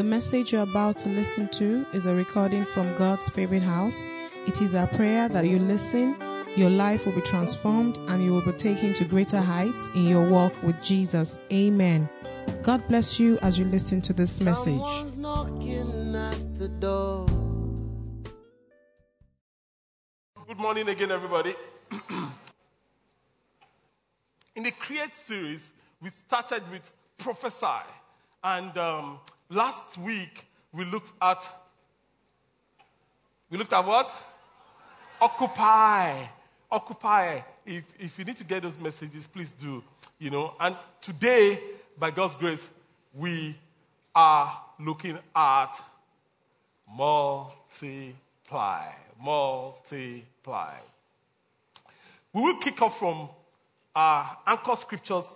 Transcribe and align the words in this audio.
The 0.00 0.04
message 0.04 0.54
you're 0.54 0.62
about 0.62 0.96
to 1.00 1.10
listen 1.10 1.50
to 1.50 1.84
is 1.92 2.06
a 2.06 2.14
recording 2.14 2.64
from 2.64 2.96
God's 2.96 3.28
favorite 3.28 3.62
house. 3.62 4.00
It 4.46 4.62
is 4.62 4.74
our 4.74 4.86
prayer 4.86 5.28
that 5.28 5.46
you 5.46 5.58
listen, 5.58 6.16
your 6.56 6.70
life 6.70 7.04
will 7.04 7.12
be 7.12 7.20
transformed, 7.20 7.98
and 8.08 8.24
you 8.24 8.32
will 8.32 8.40
be 8.40 8.52
taken 8.52 8.94
to 8.94 9.04
greater 9.04 9.42
heights 9.42 9.90
in 9.94 10.08
your 10.08 10.26
walk 10.26 10.54
with 10.62 10.80
Jesus. 10.80 11.38
Amen. 11.52 12.08
God 12.62 12.88
bless 12.88 13.20
you 13.20 13.38
as 13.40 13.58
you 13.58 13.66
listen 13.66 14.00
to 14.00 14.14
this 14.14 14.40
message. 14.40 14.80
Someone's 14.80 15.16
knocking 15.18 16.16
at 16.16 16.58
the 16.58 16.68
door. 16.68 17.26
Good 20.48 20.58
morning 20.58 20.88
again, 20.88 21.12
everybody. 21.12 21.54
In 24.56 24.62
the 24.62 24.70
Create 24.70 25.12
series, 25.12 25.72
we 26.00 26.08
started 26.26 26.62
with 26.72 26.90
Prophesy. 27.18 27.84
And 28.42 28.78
um, 28.78 29.18
last 29.50 29.98
week, 29.98 30.46
we 30.72 30.84
looked 30.84 31.12
at. 31.20 31.46
We 33.50 33.58
looked 33.58 33.72
at 33.72 33.84
what? 33.84 34.14
Occupy. 35.20 36.26
Occupy. 36.70 37.40
If, 37.66 37.84
if 37.98 38.18
you 38.18 38.24
need 38.24 38.36
to 38.36 38.44
get 38.44 38.62
those 38.62 38.78
messages, 38.78 39.26
please 39.26 39.52
do. 39.52 39.82
You 40.18 40.30
know, 40.30 40.54
and 40.60 40.76
today, 41.00 41.58
by 41.98 42.10
God's 42.10 42.36
grace, 42.36 42.68
we 43.12 43.56
are 44.14 44.56
looking 44.78 45.18
at 45.34 45.72
multiply. 46.88 48.84
Multiply. 49.20 50.74
We 52.32 52.42
will 52.42 52.56
kick 52.58 52.80
off 52.80 52.98
from 52.98 53.28
our 53.94 54.38
anchor 54.46 54.76
scriptures 54.76 55.34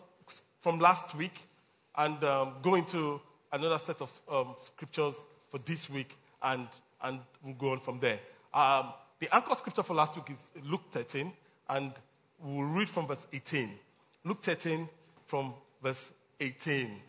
from 0.61 0.79
last 0.79 1.15
week 1.17 1.35
and 1.97 2.23
um, 2.25 2.55
go 2.63 2.77
into 2.77 3.21
another 3.55 3.79
set 3.79 4.01
of 4.01 4.21
um, 4.31 4.57
scriptures 4.65 5.15
for 5.49 5.59
this 5.59 5.89
week, 5.89 6.17
and, 6.43 6.67
and 7.03 7.21
we'll 7.43 7.55
go 7.55 7.71
on 7.71 7.81
from 7.81 8.01
there. 8.01 8.19
Um, 8.53 8.93
the 9.21 9.35
anchor 9.35 9.55
scripture 9.55 9.85
for 9.85 9.95
last 9.95 10.17
week 10.17 10.31
is 10.31 10.49
Luke 10.65 10.83
13, 10.91 11.33
and 11.71 11.93
we'll 12.43 12.67
read 12.67 12.91
from 12.91 13.07
verse 13.07 13.27
18. 13.33 13.71
Luke 14.25 14.43
13 14.43 14.89
from 15.27 15.55
verse 15.83 16.11
18. 16.41 16.87
It 16.87 17.01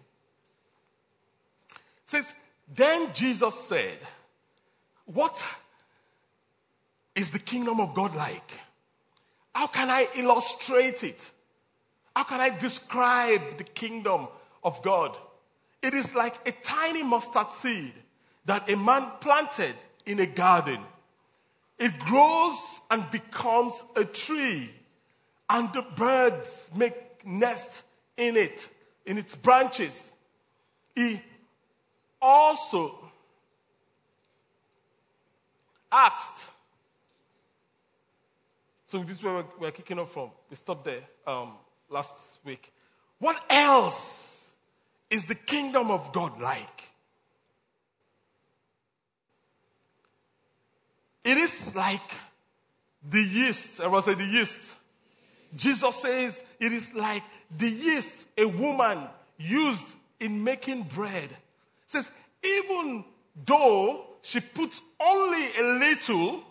says, 2.06 2.36
Then 2.74 3.12
Jesus 3.14 3.56
said, 3.56 3.98
What 5.06 5.44
is 7.16 7.32
the 7.32 7.40
kingdom 7.40 7.80
of 7.80 7.96
God 7.96 8.16
like? 8.16 8.60
How 9.54 9.68
can 9.68 9.90
I 9.90 10.08
illustrate 10.16 11.04
it? 11.04 11.32
How 12.16 12.24
can 12.24 12.40
I 12.40 12.50
describe 12.50 13.58
the 13.58 13.64
kingdom 13.64 14.28
of 14.64 14.82
God? 14.84 15.18
It 15.86 15.94
is 15.94 16.16
like 16.16 16.34
a 16.48 16.52
tiny 16.52 17.04
mustard 17.04 17.52
seed 17.52 17.94
that 18.46 18.68
a 18.68 18.76
man 18.76 19.06
planted 19.22 19.76
in 20.08 20.20
a 20.20 20.26
garden. 20.26 20.80
It 21.78 21.92
grows 22.00 22.82
and 22.90 23.08
becomes 23.12 23.84
a 23.96 24.04
tree, 24.04 24.72
and 25.48 25.72
the 25.74 25.84
birds 25.84 26.72
make 26.76 27.24
nest 27.24 27.84
in 28.18 28.36
it, 28.36 28.68
in 29.06 29.20
its 29.20 29.36
branches. 29.36 30.12
He 30.96 31.22
also 32.20 32.98
asked. 35.92 36.50
So 38.88 39.04
this 39.04 39.18
is 39.18 39.24
where 39.24 39.36
we're, 39.36 39.46
we're 39.60 39.72
kicking 39.72 40.00
off 40.00 40.14
from. 40.14 40.32
We 40.50 40.56
stopped 40.56 40.86
there 40.86 41.04
um, 41.28 41.52
last 41.92 42.40
week. 42.44 42.74
What 43.20 43.40
else 43.52 44.35
is 45.10 45.26
the 45.26 45.36
kingdom 45.36 45.92
of 45.92 46.12
God 46.12 46.40
like? 46.40 46.84
It 51.24 51.38
is 51.38 51.76
like 51.76 52.12
the 53.10 53.22
yeast. 53.22 53.82
I 53.82 53.88
was 53.88 54.06
say 54.06 54.14
the 54.14 54.26
yeast. 54.26 54.76
Jesus 55.56 55.96
says 55.96 56.44
it 56.60 56.72
is 56.72 56.94
like 56.94 57.24
the 57.58 57.70
yeast 57.70 58.28
a 58.38 58.46
woman 58.46 59.08
used 59.38 59.86
in 60.20 60.44
making 60.44 60.84
bread. 60.84 61.30
says 61.88 62.10
even 62.44 63.04
though 63.46 64.06
she 64.22 64.40
puts 64.40 64.82
only 65.00 65.48
a 65.58 65.64
little 65.80 66.44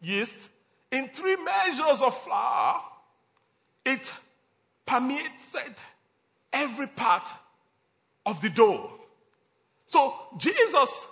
yeast 0.00 0.50
in 0.90 1.08
three 1.08 1.36
measures 1.36 2.02
of 2.02 2.16
flour, 2.22 2.80
it 3.84 4.12
permeated 4.86 5.74
every 6.52 6.86
part 6.86 7.28
of 8.28 8.42
the 8.42 8.50
dough. 8.50 8.90
So 9.86 10.14
Jesus 10.36 11.08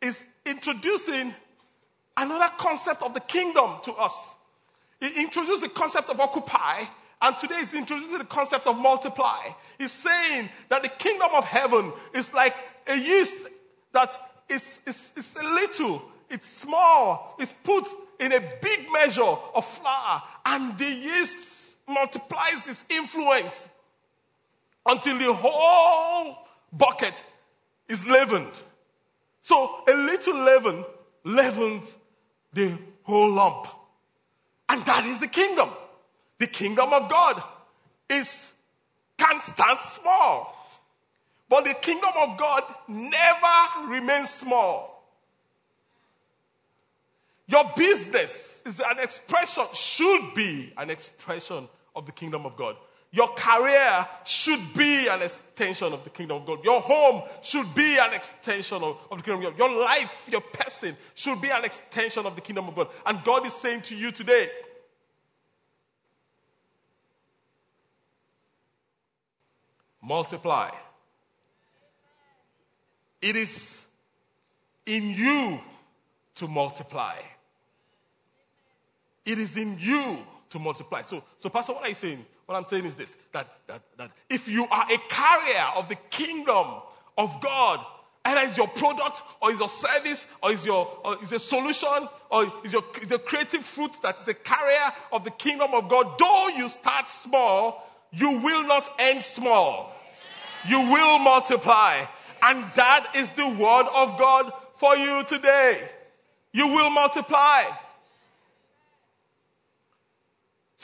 is 0.00 0.24
introducing 0.46 1.34
another 2.16 2.50
concept 2.56 3.02
of 3.02 3.12
the 3.12 3.20
kingdom 3.20 3.76
to 3.82 3.92
us. 3.92 4.34
He 4.98 5.20
introduced 5.20 5.62
the 5.62 5.68
concept 5.68 6.08
of 6.08 6.18
occupy, 6.18 6.84
and 7.20 7.36
today 7.36 7.56
he's 7.58 7.74
introducing 7.74 8.16
the 8.16 8.24
concept 8.24 8.66
of 8.66 8.78
multiply. 8.78 9.42
He's 9.76 9.92
saying 9.92 10.48
that 10.70 10.82
the 10.82 10.88
kingdom 10.88 11.28
of 11.34 11.44
heaven 11.44 11.92
is 12.14 12.32
like 12.32 12.56
a 12.86 12.96
yeast 12.96 13.36
that 13.92 14.18
is, 14.48 14.78
is, 14.86 15.12
is 15.16 15.36
a 15.36 15.44
little, 15.44 16.02
it's 16.30 16.48
small, 16.48 17.36
it's 17.38 17.52
put 17.62 17.84
in 18.18 18.32
a 18.32 18.40
big 18.62 18.90
measure 18.90 19.22
of 19.54 19.66
flour, 19.66 20.22
and 20.46 20.78
the 20.78 20.88
yeast 20.88 21.76
multiplies 21.86 22.66
its 22.66 22.86
influence 22.88 23.68
until 24.86 25.18
the 25.18 25.32
whole 25.32 26.43
bucket 26.76 27.24
is 27.88 28.06
leavened. 28.06 28.52
So 29.42 29.82
a 29.86 29.92
little 29.92 30.36
leaven 30.36 30.84
leavens 31.24 31.94
the 32.52 32.72
whole 33.02 33.30
lump. 33.30 33.66
And 34.68 34.84
that 34.86 35.04
is 35.06 35.20
the 35.20 35.28
kingdom. 35.28 35.70
The 36.38 36.46
kingdom 36.46 36.92
of 36.92 37.08
God 37.08 37.42
is 38.08 38.52
can't 39.18 39.42
stand 39.42 39.78
small. 39.78 40.54
But 41.48 41.64
the 41.64 41.74
kingdom 41.74 42.10
of 42.18 42.38
God 42.38 42.62
never 42.88 43.88
remains 43.88 44.30
small. 44.30 44.94
Your 47.46 47.70
business 47.76 48.62
is 48.64 48.80
an 48.80 48.98
expression, 48.98 49.64
should 49.74 50.34
be 50.34 50.72
an 50.78 50.88
expression 50.88 51.68
of 51.94 52.06
the 52.06 52.12
kingdom 52.12 52.46
of 52.46 52.56
God. 52.56 52.76
Your 53.14 53.28
career 53.28 54.08
should 54.24 54.74
be 54.74 55.06
an 55.06 55.22
extension 55.22 55.92
of 55.92 56.02
the 56.02 56.10
kingdom 56.10 56.38
of 56.38 56.46
God. 56.46 56.64
Your 56.64 56.80
home 56.80 57.22
should 57.42 57.72
be 57.72 57.96
an 57.96 58.12
extension 58.12 58.82
of, 58.82 58.98
of, 59.08 59.18
the 59.18 59.24
kingdom 59.24 59.46
of 59.46 59.56
God. 59.56 59.58
Your 59.70 59.80
life, 59.80 60.28
your 60.32 60.40
person 60.40 60.96
should 61.14 61.40
be 61.40 61.48
an 61.48 61.64
extension 61.64 62.26
of 62.26 62.34
the 62.34 62.40
kingdom 62.40 62.66
of 62.66 62.74
God. 62.74 62.88
And 63.06 63.22
God 63.22 63.46
is 63.46 63.54
saying 63.54 63.82
to 63.82 63.94
you 63.94 64.10
today, 64.10 64.50
multiply. 70.02 70.70
It 73.22 73.36
is 73.36 73.84
in 74.86 75.10
you 75.10 75.60
to 76.34 76.48
multiply. 76.48 77.14
It 79.24 79.38
is 79.38 79.56
in 79.56 79.78
you 79.78 80.18
to 80.50 80.58
multiply. 80.58 81.02
So, 81.02 81.22
so 81.38 81.48
Pastor, 81.48 81.74
what 81.74 81.84
are 81.84 81.88
you 81.90 81.94
saying? 81.94 82.26
What 82.46 82.56
I'm 82.56 82.64
saying 82.64 82.84
is 82.84 82.94
this 82.94 83.16
that, 83.32 83.48
that, 83.66 83.82
that 83.96 84.10
if 84.28 84.48
you 84.48 84.66
are 84.66 84.86
a 84.90 84.98
carrier 85.08 85.66
of 85.76 85.88
the 85.88 85.96
kingdom 86.10 86.66
of 87.16 87.40
God, 87.40 87.80
either 88.24 88.40
it's 88.46 88.56
your 88.56 88.68
product 88.68 89.22
or 89.40 89.50
it's 89.50 89.60
your 89.60 89.68
service 89.68 90.26
or 90.42 90.52
it's 90.52 90.66
your 90.66 90.86
or 91.04 91.16
it's 91.22 91.32
a 91.32 91.38
solution 91.38 92.08
or 92.30 92.52
it's 92.62 92.72
your, 92.72 92.84
it's 92.96 93.10
your 93.10 93.18
creative 93.18 93.64
fruit 93.64 93.92
that 94.02 94.18
is 94.20 94.28
a 94.28 94.34
carrier 94.34 94.92
of 95.12 95.24
the 95.24 95.30
kingdom 95.30 95.72
of 95.72 95.88
God, 95.88 96.18
though 96.18 96.48
you 96.48 96.68
start 96.68 97.10
small, 97.10 97.88
you 98.12 98.38
will 98.40 98.66
not 98.66 98.88
end 98.98 99.22
small. 99.22 99.94
You 100.66 100.80
will 100.80 101.18
multiply. 101.18 102.04
And 102.42 102.64
that 102.74 103.12
is 103.14 103.30
the 103.32 103.46
word 103.46 103.86
of 103.92 104.18
God 104.18 104.52
for 104.76 104.96
you 104.96 105.24
today. 105.24 105.80
You 106.52 106.68
will 106.68 106.90
multiply. 106.90 107.64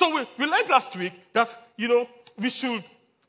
So 0.01 0.15
we, 0.15 0.27
we 0.39 0.47
learned 0.47 0.71
last 0.71 0.97
week 0.97 1.13
that, 1.35 1.55
you 1.77 1.87
know, 1.87 2.09
we 2.39 2.49
should 2.49 2.83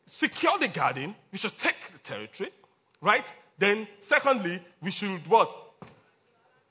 secure 0.05 0.57
the 0.57 0.69
garden, 0.69 1.13
we 1.29 1.37
should 1.37 1.57
take 1.59 1.75
the 1.91 1.97
territory, 1.97 2.49
right? 3.01 3.33
Then, 3.57 3.89
secondly, 3.99 4.61
we 4.81 4.89
should 4.89 5.27
what? 5.27 5.53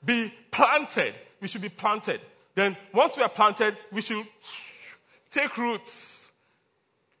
Be 0.03 0.33
planted. 0.49 1.13
We 1.39 1.47
should 1.47 1.61
be 1.61 1.69
planted. 1.69 2.19
Then, 2.55 2.75
once 2.91 3.15
we 3.15 3.21
are 3.21 3.29
planted, 3.29 3.77
we 3.91 4.01
should 4.01 4.25
take 5.29 5.55
roots. 5.55 6.31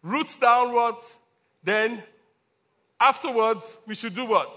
Roots 0.01 0.37
downwards. 0.37 1.05
Then, 1.63 2.01
afterwards, 2.99 3.77
we 3.85 3.93
should 3.93 4.15
do 4.15 4.25
what? 4.25 4.49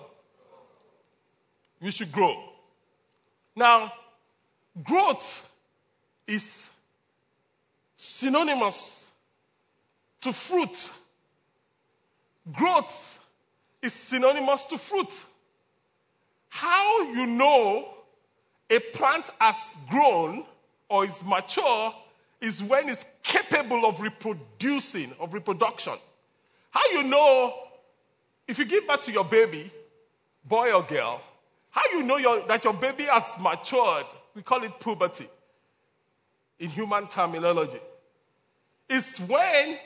We 1.79 1.91
should 1.91 2.11
grow. 2.11 2.43
Now, 3.55 3.93
growth 4.83 5.47
is 6.27 6.71
synonymous 8.05 9.11
to 10.21 10.33
fruit. 10.33 10.91
Growth 12.53 13.19
is 13.83 13.93
synonymous 13.93 14.65
to 14.67 14.79
fruit. 14.79 15.13
how 16.49 17.03
you 17.03 17.27
know 17.27 17.89
a 18.71 18.79
plant 18.79 19.29
has 19.41 19.75
grown 19.91 20.45
or 20.89 21.05
is 21.05 21.21
mature 21.25 21.93
is 22.41 22.63
when 22.63 22.89
it's 22.89 23.05
capable 23.25 23.85
of 23.85 24.01
reproducing, 24.01 25.13
of 25.19 25.35
reproduction. 25.35 25.95
How 26.71 26.83
you 26.93 27.03
know 27.03 27.55
if 28.47 28.59
you 28.59 28.65
give 28.67 28.87
birth 28.87 29.03
to 29.07 29.13
your 29.13 29.25
baby, 29.25 29.71
boy 30.45 30.73
or 30.73 30.83
girl, 30.83 31.21
how 31.71 31.83
you 31.93 32.03
know 32.03 32.19
your, 32.19 32.47
that 32.47 32.63
your 32.63 32.75
baby 32.75 33.05
has 33.05 33.25
matured, 33.41 34.07
we 34.35 34.43
call 34.43 34.63
it 34.63 34.79
puberty 34.79 35.29
in 36.61 36.71
human 36.71 37.09
terminology, 37.09 37.81
is 38.89 39.19
when 39.19 39.79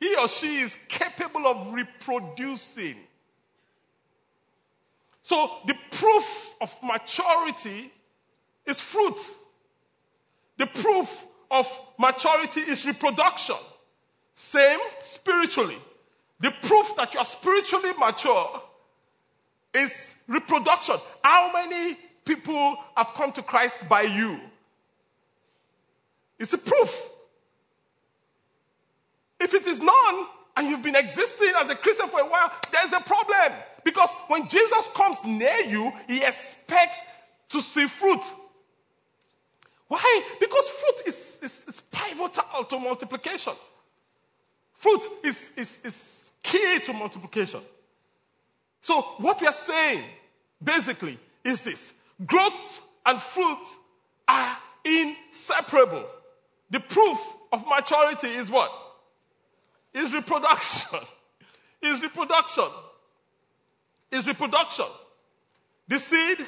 he 0.00 0.16
or 0.16 0.28
she 0.28 0.58
is 0.60 0.76
capable 0.88 1.46
of 1.46 1.72
reproducing. 1.72 2.96
So 5.22 5.58
the 5.66 5.74
proof 5.90 6.54
of 6.60 6.74
maturity 6.82 7.92
is 8.66 8.80
fruit. 8.80 9.18
The 10.58 10.66
proof 10.66 11.26
of 11.50 11.68
maturity 11.98 12.60
is 12.60 12.86
reproduction. 12.86 13.56
Same 14.34 14.78
spiritually. 15.00 15.78
The 16.40 16.50
proof 16.62 16.94
that 16.96 17.14
you 17.14 17.20
are 17.20 17.24
spiritually 17.24 17.92
mature 17.98 18.62
is 19.72 20.14
reproduction. 20.28 20.96
How 21.24 21.50
many 21.52 21.96
people 22.24 22.76
have 22.96 23.08
come 23.14 23.32
to 23.32 23.42
Christ 23.42 23.88
by 23.88 24.02
you? 24.02 24.38
It's 26.38 26.52
a 26.52 26.58
proof. 26.58 27.10
If 29.40 29.54
it 29.54 29.66
is 29.66 29.80
none, 29.80 30.26
and 30.56 30.68
you've 30.68 30.82
been 30.82 30.96
existing 30.96 31.52
as 31.58 31.68
a 31.70 31.74
Christian 31.74 32.08
for 32.08 32.20
a 32.20 32.24
while, 32.24 32.50
there's 32.72 32.92
a 32.92 33.00
problem. 33.00 33.52
Because 33.84 34.08
when 34.28 34.48
Jesus 34.48 34.88
comes 34.94 35.22
near 35.24 35.60
you, 35.66 35.92
he 36.08 36.24
expects 36.24 37.02
to 37.50 37.60
see 37.60 37.86
fruit. 37.86 38.22
Why? 39.88 40.22
Because 40.40 40.68
fruit 40.68 41.06
is, 41.06 41.40
is, 41.42 41.64
is 41.68 41.80
pivotal 41.92 42.64
to 42.64 42.78
multiplication. 42.78 43.52
Fruit 44.72 45.06
is, 45.22 45.50
is, 45.56 45.80
is 45.84 46.32
key 46.42 46.80
to 46.80 46.92
multiplication. 46.92 47.60
So, 48.80 49.02
what 49.18 49.40
we 49.40 49.46
are 49.46 49.52
saying 49.52 50.04
basically 50.62 51.18
is 51.44 51.62
this 51.62 51.92
growth 52.24 52.80
and 53.04 53.20
fruit 53.20 53.64
are 54.26 54.56
inseparable. 54.84 56.04
The 56.70 56.80
proof 56.80 57.18
of 57.52 57.64
maturity 57.68 58.28
is 58.28 58.50
what? 58.50 58.72
Is 59.96 60.12
reproduction. 60.12 60.98
is 61.80 62.02
reproduction. 62.02 62.68
Is 64.12 64.26
reproduction. 64.26 64.84
The 65.88 65.98
seed 65.98 66.38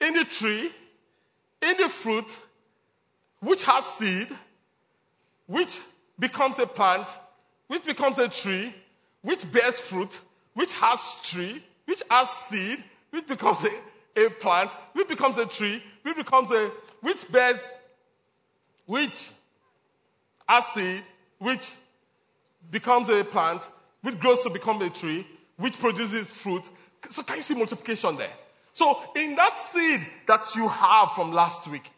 in 0.00 0.14
the 0.14 0.24
tree, 0.24 0.70
in 1.62 1.76
the 1.76 1.88
fruit, 1.88 2.38
which 3.40 3.64
has 3.64 3.84
seed, 3.84 4.28
which 5.46 5.80
becomes 6.16 6.60
a 6.60 6.66
plant, 6.66 7.08
which 7.66 7.84
becomes 7.84 8.18
a 8.18 8.28
tree, 8.28 8.72
which 9.22 9.50
bears 9.50 9.80
fruit, 9.80 10.20
which 10.54 10.72
has 10.74 11.16
tree, 11.24 11.62
which 11.86 12.04
has 12.08 12.30
seed, 12.30 12.84
which 13.10 13.26
becomes 13.26 13.58
a, 13.64 14.26
a 14.26 14.30
plant, 14.30 14.72
which 14.92 15.08
becomes 15.08 15.38
a 15.38 15.46
tree, 15.46 15.82
which 16.02 16.16
becomes 16.16 16.52
a, 16.52 16.70
which 17.00 17.30
bears, 17.32 17.66
which 18.86 19.30
has 20.48 20.66
seed, 20.66 21.02
which 21.38 21.72
becomes 22.70 23.08
a 23.08 23.24
plant, 23.24 23.68
which 24.02 24.18
grows 24.18 24.42
to 24.42 24.50
become 24.50 24.80
a 24.82 24.90
tree, 24.90 25.26
which 25.56 25.78
produces 25.78 26.30
fruit. 26.30 26.68
So 27.08 27.22
can 27.22 27.36
you 27.36 27.42
see 27.42 27.54
multiplication 27.54 28.16
there? 28.16 28.32
So 28.72 28.98
in 29.16 29.34
that 29.36 29.58
seed 29.58 30.06
that 30.26 30.54
you 30.54 30.68
have 30.68 31.12
from 31.12 31.32
last 31.32 31.66
week, 31.68 31.90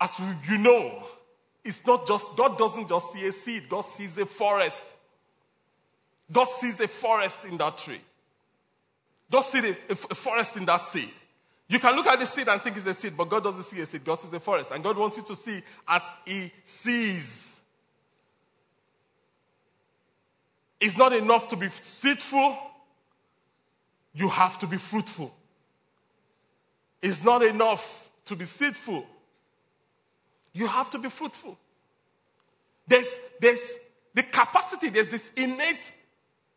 as 0.00 0.18
you 0.48 0.58
know, 0.58 1.02
it's 1.64 1.84
not 1.86 2.06
just, 2.06 2.36
God 2.36 2.58
doesn't 2.58 2.88
just 2.88 3.12
see 3.12 3.26
a 3.26 3.32
seed, 3.32 3.68
God 3.68 3.82
sees 3.82 4.18
a 4.18 4.26
forest. 4.26 4.82
God 6.30 6.44
sees 6.44 6.80
a 6.80 6.88
forest 6.88 7.44
in 7.44 7.56
that 7.58 7.78
tree. 7.78 8.00
God 9.30 9.42
sees 9.42 9.64
a, 9.64 9.76
a, 9.90 9.94
forest 9.94 10.56
in 10.56 10.64
that 10.66 10.80
seed. 10.82 11.10
You 11.68 11.78
can 11.78 11.96
look 11.96 12.06
at 12.06 12.18
the 12.18 12.26
seed 12.26 12.48
and 12.48 12.60
think 12.60 12.76
it's 12.76 12.86
a 12.86 12.94
seed, 12.94 13.16
but 13.16 13.28
God 13.28 13.42
doesn't 13.42 13.64
see 13.64 13.80
a 13.80 13.86
seed. 13.86 14.04
God 14.04 14.16
sees 14.16 14.32
a 14.32 14.40
forest. 14.40 14.70
And 14.70 14.84
God 14.84 14.96
wants 14.96 15.16
you 15.16 15.22
to 15.24 15.36
see 15.36 15.62
as 15.88 16.02
He 16.26 16.52
sees. 16.64 17.53
It's 20.80 20.96
not 20.96 21.12
enough 21.12 21.48
to 21.48 21.56
be 21.56 21.68
seedful, 21.70 22.56
you 24.12 24.28
have 24.28 24.58
to 24.60 24.66
be 24.66 24.76
fruitful. 24.76 25.34
It's 27.02 27.22
not 27.22 27.42
enough 27.42 28.10
to 28.26 28.36
be 28.36 28.44
seedful, 28.44 29.06
you 30.52 30.66
have 30.66 30.90
to 30.90 30.98
be 30.98 31.08
fruitful. 31.08 31.58
There's, 32.86 33.18
there's 33.40 33.76
the 34.14 34.22
capacity, 34.22 34.90
there's 34.90 35.08
this 35.08 35.30
innate 35.36 35.92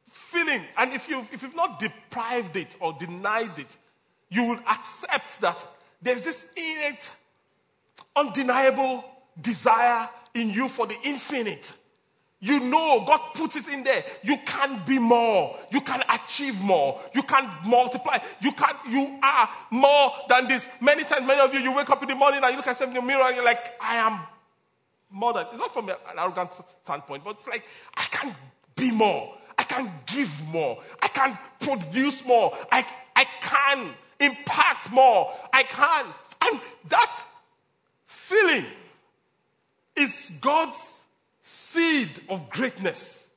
feeling. 0.09 0.63
And 0.77 0.93
if, 0.93 1.07
you, 1.07 1.25
if 1.31 1.41
you've 1.41 1.55
not 1.55 1.79
deprived 1.79 2.55
it 2.55 2.75
or 2.79 2.93
denied 2.93 3.57
it, 3.57 3.77
you 4.29 4.43
will 4.43 4.59
accept 4.67 5.41
that 5.41 5.65
there's 6.01 6.21
this 6.21 6.45
innate, 6.55 7.11
undeniable 8.15 9.05
desire 9.41 10.09
in 10.33 10.49
you 10.49 10.67
for 10.67 10.85
the 10.85 10.97
infinite. 11.03 11.71
You 12.39 12.59
know 12.59 13.03
God 13.05 13.33
put 13.33 13.55
it 13.55 13.67
in 13.67 13.83
there. 13.83 14.03
You 14.23 14.37
can 14.45 14.83
be 14.85 14.99
more. 14.99 15.57
You 15.71 15.81
can 15.81 16.03
achieve 16.07 16.59
more. 16.61 17.01
You 17.13 17.23
can 17.23 17.49
multiply. 17.65 18.19
You 18.41 18.51
can, 18.51 18.75
you 18.89 19.19
are 19.23 19.49
more 19.71 20.11
than 20.29 20.47
this. 20.47 20.67
Many 20.79 21.03
times, 21.03 21.25
many 21.25 21.41
of 21.41 21.53
you, 21.53 21.59
you 21.61 21.71
wake 21.71 21.89
up 21.89 22.01
in 22.03 22.09
the 22.09 22.15
morning 22.15 22.41
and 22.43 22.51
you 22.51 22.57
look 22.57 22.67
at 22.67 22.71
yourself 22.71 22.89
in 22.89 22.95
the 22.95 23.01
mirror 23.01 23.23
and 23.23 23.35
you're 23.35 23.45
like, 23.45 23.73
I 23.81 23.95
am 23.97 24.19
more 25.09 25.33
than, 25.33 25.47
it's 25.51 25.57
not 25.57 25.73
from 25.73 25.89
an 25.89 25.95
arrogant 26.17 26.51
standpoint, 26.83 27.23
but 27.23 27.31
it's 27.31 27.47
like, 27.47 27.63
I 27.95 28.03
can 28.11 28.35
be 28.75 28.91
more. 28.91 29.33
I 29.57 29.63
can 29.63 29.91
give 30.05 30.45
more. 30.45 30.79
I 31.01 31.07
can 31.07 31.37
produce 31.59 32.23
more. 32.23 32.55
I, 32.71 32.85
I 33.15 33.25
can 33.41 33.93
impact 34.19 34.91
more. 34.91 35.33
I 35.51 35.63
can. 35.63 36.05
And 36.43 36.61
that 36.89 37.19
feeling 38.05 38.65
is 39.95 40.31
God's 40.39 40.96
seed 41.77 42.21
of 42.29 42.49
greatness 42.49 43.27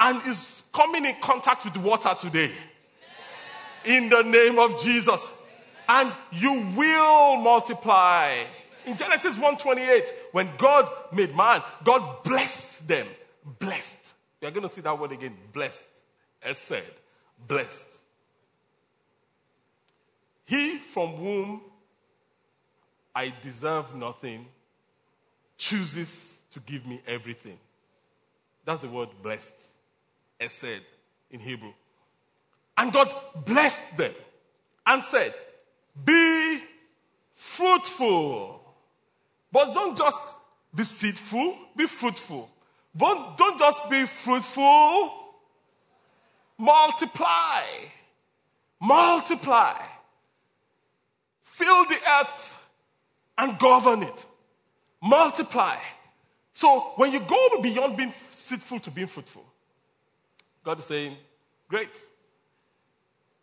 and 0.00 0.26
is 0.26 0.62
coming 0.72 1.04
in 1.04 1.14
contact 1.20 1.64
with 1.64 1.76
water 1.76 2.14
today. 2.18 2.52
In 3.84 4.08
the 4.08 4.22
name 4.22 4.58
of 4.58 4.82
Jesus. 4.82 5.30
And 5.88 6.12
you 6.32 6.52
will 6.74 7.36
multiply. 7.36 8.44
In 8.86 8.96
Genesis 8.96 9.36
1:28, 9.36 10.12
when 10.32 10.50
God 10.58 10.90
made 11.12 11.34
man, 11.36 11.62
God 11.84 12.22
blessed 12.24 12.88
them. 12.88 13.06
Blessed. 13.58 13.98
We 14.40 14.48
are 14.48 14.50
going 14.50 14.68
to 14.68 14.74
see 14.74 14.80
that 14.80 14.98
word 14.98 15.12
again. 15.12 15.36
Blessed. 15.52 15.82
As 16.42 16.58
said, 16.58 16.90
blessed. 17.46 17.86
He 20.46 20.78
from 20.78 21.14
whom 21.16 21.60
I 23.14 23.32
deserve 23.40 23.94
nothing 23.94 24.46
chooses 25.56 26.35
to 26.56 26.60
give 26.60 26.86
me 26.86 27.02
everything. 27.06 27.58
That's 28.64 28.80
the 28.80 28.88
word 28.88 29.10
blessed, 29.22 29.52
said 30.48 30.80
in 31.30 31.38
Hebrew. 31.38 31.72
And 32.78 32.90
God 32.92 33.14
blessed 33.44 33.98
them 33.98 34.14
and 34.86 35.04
said, 35.04 35.34
Be 36.02 36.58
fruitful. 37.34 38.62
But 39.52 39.74
don't 39.74 39.96
just 39.96 40.22
be 40.74 40.84
seedful, 40.84 41.58
be 41.76 41.86
fruitful. 41.86 42.48
Don't, 42.96 43.36
don't 43.36 43.58
just 43.58 43.90
be 43.90 44.06
fruitful, 44.06 45.12
multiply. 46.56 47.64
Multiply. 48.80 49.82
Fill 51.42 51.84
the 51.86 51.98
earth 52.20 52.66
and 53.36 53.58
govern 53.58 54.02
it. 54.02 54.26
Multiply. 55.02 55.76
So 56.56 56.94
when 56.96 57.12
you 57.12 57.20
go 57.20 57.60
beyond 57.60 57.98
being 57.98 58.12
fruitful 58.12 58.78
to 58.80 58.90
being 58.90 59.08
fruitful, 59.08 59.44
God 60.64 60.78
is 60.78 60.86
saying, 60.86 61.18
Great. 61.68 61.90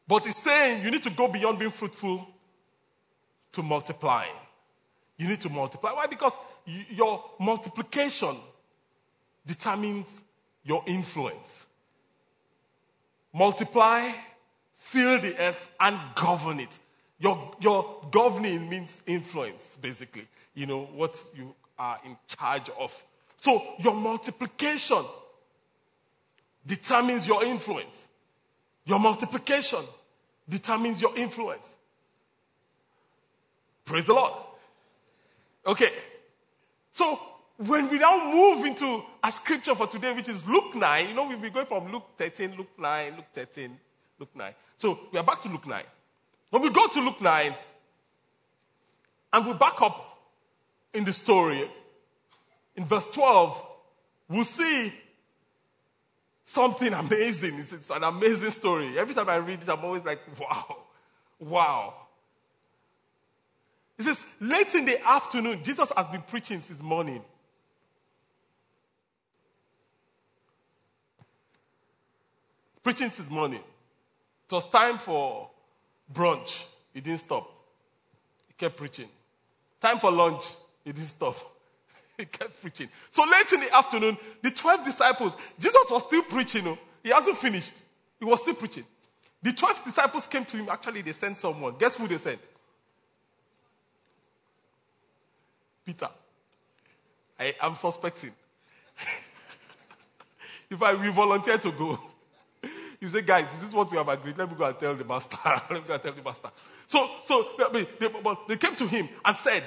But 0.08 0.26
He's 0.26 0.36
saying 0.36 0.84
you 0.84 0.90
need 0.90 1.04
to 1.04 1.12
go 1.12 1.28
beyond 1.28 1.60
being 1.60 1.70
fruitful 1.70 2.28
to 3.52 3.62
multiplying. 3.62 4.32
You 5.16 5.28
need 5.28 5.42
to 5.42 5.50
multiply. 5.50 5.92
Why? 5.92 6.08
Because 6.08 6.36
your 6.66 7.24
multiplication 7.40 8.36
determines 9.46 10.20
your 10.64 10.84
influence. 10.88 11.68
Multiply, 13.32 14.10
fill 14.76 15.22
the 15.22 15.38
earth, 15.38 15.70
and 15.80 16.00
govern 16.16 16.62
it. 16.62 16.80
Your, 17.20 17.52
your 17.62 18.08
governing 18.10 18.68
means 18.68 19.04
influence, 19.06 19.78
basically. 19.80 20.28
You 20.56 20.66
know, 20.66 20.86
what 20.96 21.16
you 21.36 21.54
are 21.78 22.00
in 22.06 22.18
charge 22.28 22.70
of. 22.80 23.04
So 23.42 23.62
your 23.80 23.94
multiplication 23.94 25.04
determines 26.66 27.28
your 27.28 27.44
influence. 27.44 28.08
Your 28.86 29.00
multiplication 29.00 29.84
determines 30.48 31.02
your 31.02 31.16
influence. 31.18 31.74
Praise 33.86 34.06
the 34.06 34.14
Lord. 34.14 34.34
Okay. 35.66 35.92
So 36.92 37.20
when 37.58 37.90
we 37.90 38.00
now 38.00 38.32
move 38.32 38.66
into 38.66 39.04
a 39.24 39.32
scripture 39.32 39.76
for 39.76 39.88
today, 39.88 40.14
which 40.14 40.30
is 40.30 40.46
Luke 40.48 40.76
9, 40.76 41.10
you 41.10 41.14
know, 41.14 41.28
we've 41.28 41.42
been 41.42 41.54
going 41.54 41.66
from 41.66 41.92
Luke 41.92 42.06
13, 42.18 42.56
Luke 42.58 42.70
9, 42.78 43.16
Luke 43.16 43.26
13, 43.34 43.78
Luke 44.20 44.30
9. 44.36 44.54
So 44.78 45.00
we 45.12 45.20
are 45.20 45.24
back 45.24 45.42
to 45.42 45.50
Luke 45.50 45.68
9. 45.68 45.84
When 46.50 46.62
we 46.62 46.70
go 46.70 46.88
to 46.88 47.00
Luke 47.02 47.22
9, 47.22 47.56
and 49.34 49.46
we 49.46 49.54
back 49.54 49.82
up 49.82 50.13
in 50.94 51.04
the 51.04 51.14
story, 51.14 51.70
in 52.76 52.86
verse 52.86 53.08
12, 53.08 53.62
we'll 54.30 54.44
see 54.44 54.94
something 56.46 56.94
amazing. 56.94 57.60
It's, 57.60 57.74
it's 57.74 57.90
an 57.90 58.04
amazing 58.04 58.52
story. 58.52 58.98
Every 58.98 59.16
time 59.16 59.30
I 59.30 59.36
read 59.36 59.62
it, 59.62 59.70
I'm 59.70 59.84
always 59.84 60.04
like, 60.04 60.20
wow, 60.40 60.78
wow. 61.40 61.94
It 63.98 64.04
says, 64.04 64.26
late 64.40 64.74
in 64.76 64.86
the 64.86 65.06
afternoon, 65.08 65.64
Jesus 65.64 65.92
has 65.96 66.08
been 66.10 66.22
preaching 66.22 66.62
since 66.62 66.82
morning. 66.82 67.24
Preaching 72.84 73.10
since 73.10 73.30
morning. 73.30 73.62
It 74.50 74.54
was 74.54 74.70
time 74.70 74.98
for 74.98 75.50
brunch. 76.12 76.66
He 76.94 77.02
didn't 77.02 77.22
stop. 77.22 77.50
He 78.48 78.54
kept 78.58 78.78
preaching. 78.78 79.08
Time 79.80 80.00
for 80.00 80.12
lunch. 80.12 80.44
He 80.84 80.92
didn't 80.92 81.10
stop. 81.10 81.36
he 82.18 82.26
kept 82.26 82.62
preaching. 82.62 82.90
So 83.12 83.24
late 83.24 83.52
in 83.54 83.62
the 83.62 83.76
afternoon, 83.76 84.18
the 84.42 84.52
12 84.52 84.86
disciples, 84.86 85.36
Jesus 85.60 85.90
was 85.90 86.04
still 86.04 86.24
preaching. 86.24 86.68
oh. 86.68 86.78
He 87.04 87.10
hasn't 87.10 87.38
finished. 87.38 87.74
He 88.20 88.26
was 88.26 88.42
still 88.42 88.54
preaching. 88.54 88.86
The 89.42 89.52
12 89.52 89.84
disciples 89.84 90.26
came 90.28 90.46
to 90.46 90.58
him. 90.58 90.70
Actually, 90.70 91.02
they 91.02 91.12
sent 91.12 91.38
someone. 91.38 91.76
Guess 91.78 91.96
who 91.96 92.08
they 92.08 92.18
sent? 92.18 92.40
Peter. 95.86 96.08
I 97.38 97.56
am 97.62 97.76
suspecting. 97.76 98.32
if 100.70 100.82
I 100.82 100.94
will 100.94 101.12
volunteer 101.12 101.58
to 101.58 101.72
go, 101.72 102.00
you 103.02 103.10
say, 103.10 103.22
guys, 103.22 103.48
this 103.60 103.70
is 103.70 103.76
what 103.76 103.92
we 103.92 103.98
have 103.98 104.08
agreed. 104.08 104.38
Let 104.38 104.50
me 104.50 104.56
go 104.58 104.64
and 104.64 104.80
tell 104.80 104.96
the 104.96 105.04
master. 105.04 105.38
Let 105.44 105.72
me 105.72 105.82
go 105.86 105.94
and 105.94 106.04
tell 106.04 106.14
the 106.14 106.22
master. 106.22 106.50
So, 106.88 107.10
so 107.26 107.50
they, 107.74 107.86
they 108.48 108.58
came 108.58 108.76
to 108.78 108.88
him 108.88 109.10
and 109.26 109.36
said, 109.36 109.64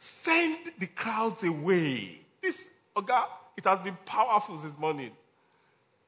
send 0.00 0.56
the 0.78 0.86
crowds 0.86 1.44
away. 1.44 2.22
This, 2.42 2.70
Oga, 2.96 3.26
it 3.56 3.64
has 3.64 3.78
been 3.80 3.96
powerful 4.06 4.56
this 4.56 4.76
morning. 4.78 5.10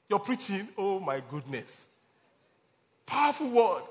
You're 0.08 0.18
preaching, 0.18 0.68
oh 0.76 0.98
my 0.98 1.22
goodness. 1.30 1.86
Powerful 3.04 3.50
word. 3.50 3.82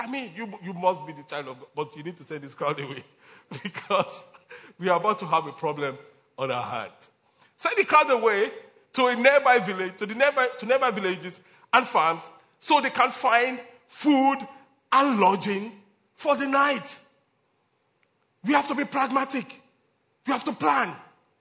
I 0.00 0.06
mean, 0.10 0.32
you, 0.34 0.52
you 0.62 0.72
must 0.72 1.06
be 1.06 1.12
the 1.12 1.22
child 1.22 1.48
of 1.48 1.58
God, 1.58 1.68
but 1.76 1.96
you 1.96 2.02
need 2.02 2.16
to 2.16 2.24
send 2.24 2.42
this 2.42 2.54
crowd 2.54 2.80
away 2.80 3.04
because 3.62 4.24
we 4.78 4.88
are 4.88 4.98
about 4.98 5.18
to 5.18 5.26
have 5.26 5.46
a 5.46 5.52
problem 5.52 5.98
on 6.38 6.50
our 6.50 6.62
hands. 6.62 7.10
Send 7.58 7.76
the 7.76 7.84
crowd 7.84 8.10
away 8.10 8.50
to 8.94 9.06
a 9.06 9.16
nearby 9.16 9.58
village, 9.58 9.96
to 9.98 10.06
the 10.06 10.14
nearby, 10.14 10.48
to 10.58 10.66
nearby 10.66 10.90
villages 10.90 11.40
and 11.74 11.86
farms, 11.86 12.22
so 12.60 12.80
they 12.80 12.90
can 12.90 13.10
find 13.10 13.60
food 13.86 14.38
and 14.90 15.20
lodging 15.20 15.72
for 16.14 16.36
the 16.36 16.46
night. 16.46 17.00
We 18.44 18.52
have 18.54 18.66
to 18.68 18.74
be 18.74 18.84
pragmatic. 18.84 19.60
We 20.26 20.32
have 20.32 20.44
to 20.44 20.52
plan. 20.52 20.94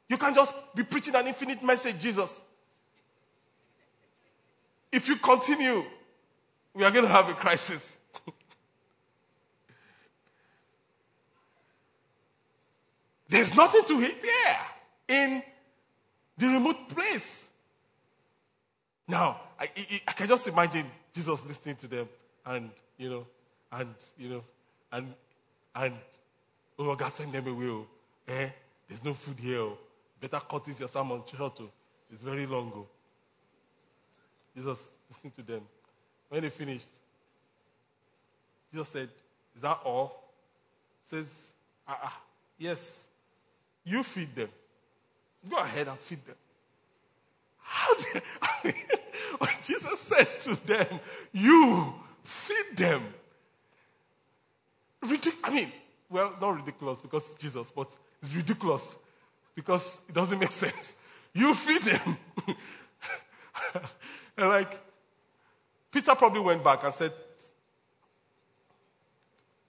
You 0.08 0.17
can't 0.17 0.36
just 0.36 0.53
be 0.75 0.84
preaching 0.84 1.15
an 1.15 1.27
infinite 1.27 1.63
message, 1.63 2.00
Jesus. 2.00 2.41
If 4.91 5.08
you 5.08 5.15
continue, 5.15 5.86
we 6.74 6.84
are 6.84 6.91
going 6.91 7.05
to 7.05 7.12
have 7.12 7.29
a 7.29 7.34
crisis. 7.34 7.98
There's 13.29 13.55
nothing 13.55 13.86
to 13.86 14.01
eat 14.03 14.22
there 14.22 14.60
in 15.08 15.41
the 16.38 16.48
remote 16.48 16.89
place. 16.89 17.48
Now, 19.08 19.39
I, 19.60 19.70
I, 19.75 20.01
I 20.08 20.12
can 20.12 20.27
just 20.27 20.48
imagine 20.48 20.86
Jesus 21.13 21.46
listening 21.46 21.75
to 21.77 21.88
them 21.88 22.10
and, 22.46 22.72
you 22.98 23.10
know, 23.10 23.25
and, 23.72 23.93
you 24.17 24.29
know, 24.29 24.43
and, 24.91 25.13
and, 25.75 25.93
oh, 26.80 26.96
God, 26.96 27.12
send 27.12 27.32
them 27.32 27.48
away. 27.48 27.68
Oh. 27.68 27.88
Eh? 28.28 28.50
There's 28.88 29.04
no 29.04 29.13
food 29.13 29.38
here. 29.40 29.60
Oh. 29.60 29.78
Better 30.20 30.40
cut 30.50 30.66
this 30.66 30.80
your 30.80 30.90
sermon 30.90 31.22
short. 31.36 31.58
Oh. 31.62 31.70
It's 32.12 32.22
very 32.22 32.46
long. 32.46 32.72
Oh. 32.75 32.88
Jesus 34.56 34.80
listening 35.10 35.32
to 35.32 35.44
them. 35.44 35.62
When 36.30 36.42
they 36.42 36.50
finished, 36.50 36.88
Jesus 38.72 38.90
said, 38.90 39.10
Is 39.56 39.62
that 39.62 39.80
all? 39.84 40.24
Says, 41.10 41.51
ah, 41.88 42.00
ah, 42.04 42.22
yes. 42.58 43.00
You 43.84 44.04
feed 44.04 44.36
them. 44.36 44.50
Go 45.50 45.58
ahead 45.58 45.88
and 45.88 45.98
feed 46.00 46.25
them. 46.25 46.36
How 47.60 47.94
did, 47.96 48.22
I 48.42 48.51
mean, 48.63 48.75
when 49.40 49.51
Jesus 49.63 50.00
said 50.00 50.40
to 50.42 50.56
them, 50.66 51.00
You 51.34 51.94
feed 52.24 52.78
them. 52.78 53.01
I 55.44 55.50
mean, 55.50 55.72
well, 56.12 56.34
not 56.39 56.58
ridiculous 56.58 57.00
because 57.00 57.24
it's 57.32 57.41
Jesus, 57.41 57.72
but 57.72 57.88
it's 58.22 58.34
ridiculous 58.34 58.96
because 59.56 60.00
it 60.08 60.13
doesn't 60.13 60.38
make 60.38 60.51
sense. 60.51 60.96
You 61.34 61.53
feed 61.53 61.82
them. 61.84 62.18
and 64.38 64.50
like, 64.50 64.80
Peter 65.91 66.13
probably 66.15 66.41
went 66.41 66.63
back 66.63 66.84
and 66.84 66.94
said, 66.94 67.13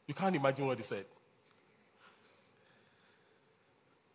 You 0.06 0.14
can't 0.14 0.34
imagine 0.34 0.66
what 0.66 0.76
he 0.76 0.84
said. 0.84 1.04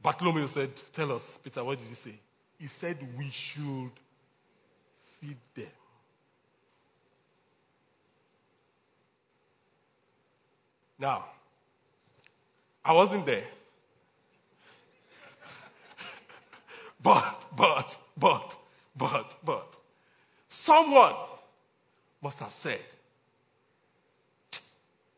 Bartholomew 0.01 0.48
said, 0.48 0.72
Tell 0.91 1.13
us, 1.13 1.39
Peter, 1.43 1.63
what 1.63 1.77
did 1.77 1.88
he 1.88 1.96
say? 1.96 2.19
He 2.60 2.67
said, 2.67 2.98
We 3.17 3.29
should 3.29 3.91
feed 5.19 5.38
them. 5.55 5.65
Now, 11.00 11.25
I 12.88 12.94
wasn't 12.94 13.25
there. 13.25 13.44
But, 17.00 17.46
but, 17.56 17.96
but, 18.17 18.58
but, 18.98 19.36
but, 19.46 19.77
someone 20.50 21.13
must 22.22 22.39
have 22.39 22.51
said, 22.51 22.82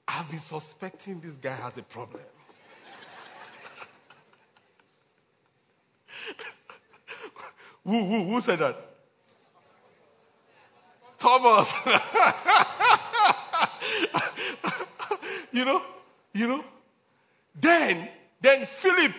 I've 0.08 0.30
been 0.30 0.42
suspecting 0.42 1.22
this 1.22 1.36
guy 1.36 1.56
has 1.56 1.78
a 1.78 1.84
problem. 1.84 2.22
who, 7.86 8.06
who, 8.06 8.24
who 8.26 8.42
said 8.42 8.60
that? 8.60 8.76
Thomas. 11.18 11.74
you 15.54 15.64
know, 15.66 15.82
you 16.34 16.48
know. 16.48 16.64
Then, 17.60 18.08
then 18.42 18.66
Philip, 18.66 19.12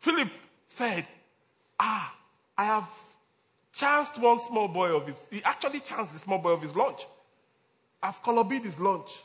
Philip 0.00 0.28
said, 0.68 1.06
Ah, 1.78 2.14
I 2.56 2.64
have 2.64 2.88
chanced 3.72 4.18
one 4.18 4.40
small 4.40 4.68
boy 4.68 4.94
of 4.94 5.06
his. 5.06 5.26
He 5.30 5.42
actually 5.44 5.80
chanced 5.80 6.12
the 6.12 6.18
small 6.18 6.38
boy 6.38 6.50
of 6.50 6.62
his 6.62 6.74
lunch. 6.74 7.06
I've 8.02 8.22
colored 8.22 8.50
his 8.50 8.78
lunch. 8.78 9.22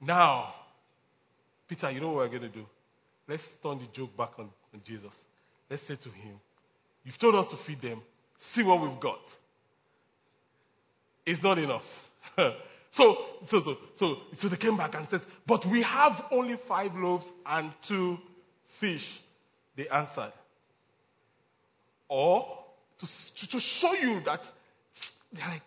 now, 0.00 0.54
Peter, 1.68 1.90
you 1.90 2.00
know 2.00 2.08
what 2.08 2.16
we're 2.16 2.28
going 2.28 2.42
to 2.42 2.48
do? 2.48 2.66
Let's 3.28 3.54
turn 3.54 3.78
the 3.78 3.86
joke 3.92 4.16
back 4.16 4.38
on, 4.38 4.50
on 4.74 4.80
Jesus. 4.84 5.24
Let's 5.68 5.82
say 5.82 5.96
to 5.96 6.08
him, 6.08 6.40
You've 7.04 7.18
told 7.18 7.34
us 7.34 7.48
to 7.48 7.56
feed 7.56 7.80
them. 7.80 8.00
See 8.38 8.62
what 8.62 8.80
we've 8.80 9.00
got. 9.00 9.20
It's 11.26 11.42
not 11.42 11.58
enough. 11.58 12.10
so, 12.92 13.24
so, 13.42 13.60
so, 13.60 13.78
so, 13.94 14.18
so 14.34 14.48
they 14.48 14.56
came 14.58 14.76
back 14.76 14.94
and 14.94 15.08
says, 15.08 15.26
But 15.46 15.64
we 15.64 15.80
have 15.80 16.26
only 16.30 16.56
five 16.56 16.94
loaves 16.94 17.32
and 17.46 17.72
two 17.80 18.20
fish. 18.66 19.22
They 19.74 19.88
answered. 19.88 20.32
Or 22.06 22.58
to, 22.98 23.06
to, 23.06 23.48
to 23.48 23.58
show 23.58 23.94
you 23.94 24.20
that 24.20 24.50
they're 25.32 25.48
like, 25.48 25.62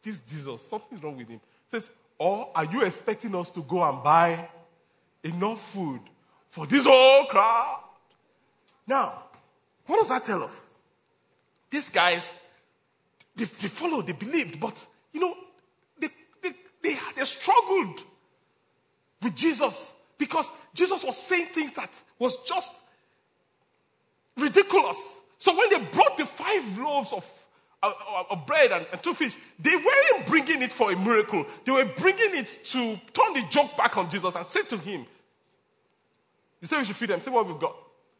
this 0.00 0.20
Jesus, 0.20 0.62
something's 0.68 1.02
wrong 1.02 1.16
with 1.16 1.28
him. 1.28 1.40
Says, 1.68 1.90
or 2.16 2.48
are 2.54 2.64
you 2.64 2.82
expecting 2.82 3.34
us 3.34 3.50
to 3.50 3.62
go 3.62 3.82
and 3.82 4.00
buy 4.04 4.48
enough 5.24 5.60
food 5.72 6.00
for 6.48 6.64
this 6.64 6.86
whole 6.86 7.24
crowd? 7.24 7.82
Now, 8.86 9.24
what 9.84 9.98
does 9.98 10.10
that 10.10 10.22
tell 10.22 10.44
us? 10.44 10.68
These 11.68 11.90
guys, 11.90 12.32
they, 13.34 13.46
they 13.46 13.68
followed, 13.68 14.06
they 14.06 14.12
believed, 14.12 14.60
but 14.60 14.86
you 15.12 15.20
know, 15.20 15.34
they, 16.82 16.96
they, 17.16 17.24
struggled 17.24 18.02
with 19.22 19.34
Jesus 19.34 19.92
because 20.16 20.50
Jesus 20.74 21.04
was 21.04 21.16
saying 21.16 21.46
things 21.46 21.74
that 21.74 22.00
was 22.18 22.36
just 22.44 22.72
ridiculous. 24.36 25.18
So 25.38 25.56
when 25.56 25.70
they 25.70 25.78
brought 25.90 26.16
the 26.16 26.26
five 26.26 26.78
loaves 26.78 27.12
of, 27.12 27.24
of, 27.82 27.94
of 28.30 28.46
bread 28.46 28.72
and, 28.72 28.86
and 28.92 29.02
two 29.02 29.14
fish, 29.14 29.36
they 29.58 29.74
weren't 29.74 30.26
bringing 30.26 30.62
it 30.62 30.72
for 30.72 30.92
a 30.92 30.96
miracle. 30.96 31.46
They 31.64 31.72
were 31.72 31.84
bringing 31.96 32.34
it 32.36 32.58
to 32.64 33.00
turn 33.12 33.34
the 33.34 33.44
joke 33.48 33.76
back 33.76 33.96
on 33.96 34.10
Jesus 34.10 34.34
and 34.34 34.46
say 34.46 34.62
to 34.62 34.76
him, 34.78 35.06
You 36.60 36.66
say 36.66 36.78
we 36.78 36.84
should 36.84 36.96
feed 36.96 37.10
them. 37.10 37.20
Say 37.20 37.30
what 37.30 37.46
we've 37.46 37.58
got. 37.58 37.76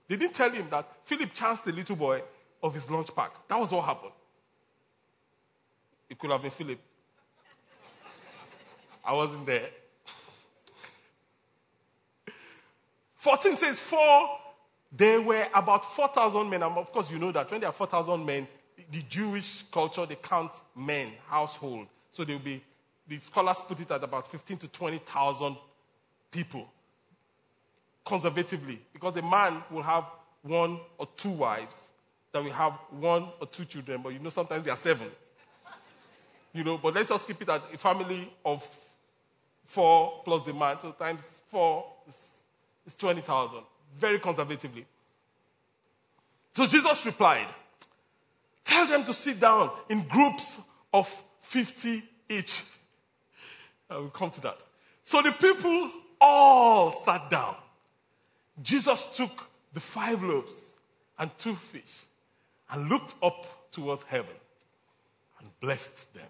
They 0.08 0.16
didn't 0.16 0.34
tell 0.34 0.50
him 0.50 0.66
that 0.70 0.88
Philip 1.04 1.34
chanced 1.34 1.64
the 1.64 1.72
little 1.72 1.96
boy 1.96 2.22
of 2.62 2.74
his 2.74 2.90
lunch 2.90 3.14
pack. 3.14 3.32
That 3.48 3.58
was 3.58 3.70
what 3.70 3.84
happened. 3.84 4.12
It 6.08 6.18
could 6.18 6.30
have 6.30 6.40
been 6.40 6.50
Philip. 6.50 6.78
I 9.08 9.14
wasn't 9.14 9.46
there. 9.46 9.70
14 13.16 13.56
says, 13.56 13.80
Four, 13.80 14.38
there 14.92 15.22
were 15.22 15.46
about 15.54 15.82
4,000 15.82 16.50
men. 16.50 16.62
And 16.62 16.76
of 16.76 16.92
course, 16.92 17.10
you 17.10 17.18
know 17.18 17.32
that 17.32 17.50
when 17.50 17.58
there 17.58 17.70
are 17.70 17.72
4,000 17.72 18.24
men, 18.24 18.46
the 18.92 19.00
Jewish 19.08 19.64
culture, 19.72 20.04
they 20.04 20.16
count 20.16 20.52
men, 20.76 21.12
household. 21.26 21.86
So 22.10 22.22
there 22.22 22.36
will 22.36 22.44
be, 22.44 22.62
the 23.08 23.16
scholars 23.16 23.62
put 23.66 23.80
it 23.80 23.90
at 23.90 24.04
about 24.04 24.30
15 24.30 24.58
to 24.58 24.68
20,000 24.68 25.56
people, 26.30 26.68
conservatively, 28.04 28.78
because 28.92 29.14
the 29.14 29.22
man 29.22 29.62
will 29.70 29.82
have 29.82 30.04
one 30.42 30.80
or 30.98 31.08
two 31.16 31.30
wives, 31.30 31.88
that 32.32 32.44
will 32.44 32.52
have 32.52 32.74
one 32.90 33.28
or 33.40 33.46
two 33.46 33.64
children, 33.64 34.02
but 34.02 34.10
you 34.10 34.18
know, 34.18 34.28
sometimes 34.28 34.66
there 34.66 34.74
are 34.74 34.76
seven. 34.76 35.10
You 36.52 36.62
know, 36.64 36.76
but 36.76 36.94
let's 36.94 37.08
just 37.08 37.26
keep 37.26 37.40
it 37.40 37.48
at 37.48 37.62
a 37.72 37.78
family 37.78 38.30
of 38.44 38.66
four 39.68 40.22
plus 40.24 40.42
the 40.42 40.52
man, 40.52 40.80
so 40.80 40.90
times 40.92 41.26
four 41.50 41.84
is, 42.08 42.38
is 42.86 42.94
20,000, 42.96 43.60
very 43.96 44.18
conservatively. 44.18 44.84
So 46.54 46.66
Jesus 46.66 47.06
replied, 47.06 47.46
Tell 48.64 48.86
them 48.86 49.04
to 49.04 49.12
sit 49.14 49.38
down 49.38 49.70
in 49.88 50.02
groups 50.08 50.58
of 50.92 51.08
50 51.42 52.02
each. 52.28 52.64
I 53.88 53.96
will 53.98 54.10
come 54.10 54.30
to 54.30 54.40
that. 54.42 54.58
So 55.04 55.22
the 55.22 55.32
people 55.32 55.90
all 56.20 56.90
sat 56.92 57.30
down. 57.30 57.56
Jesus 58.60 59.06
took 59.06 59.48
the 59.72 59.80
five 59.80 60.22
loaves 60.22 60.72
and 61.18 61.30
two 61.38 61.54
fish 61.54 62.04
and 62.70 62.88
looked 62.88 63.14
up 63.22 63.70
towards 63.70 64.02
heaven 64.02 64.34
and 65.40 65.48
blessed 65.60 66.12
them. 66.14 66.26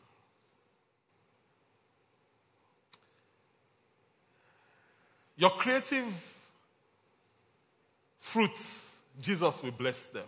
Your 5.39 5.51
creative 5.51 6.05
fruits, 8.19 8.97
Jesus 9.21 9.63
will 9.63 9.71
bless 9.71 10.03
them 10.07 10.27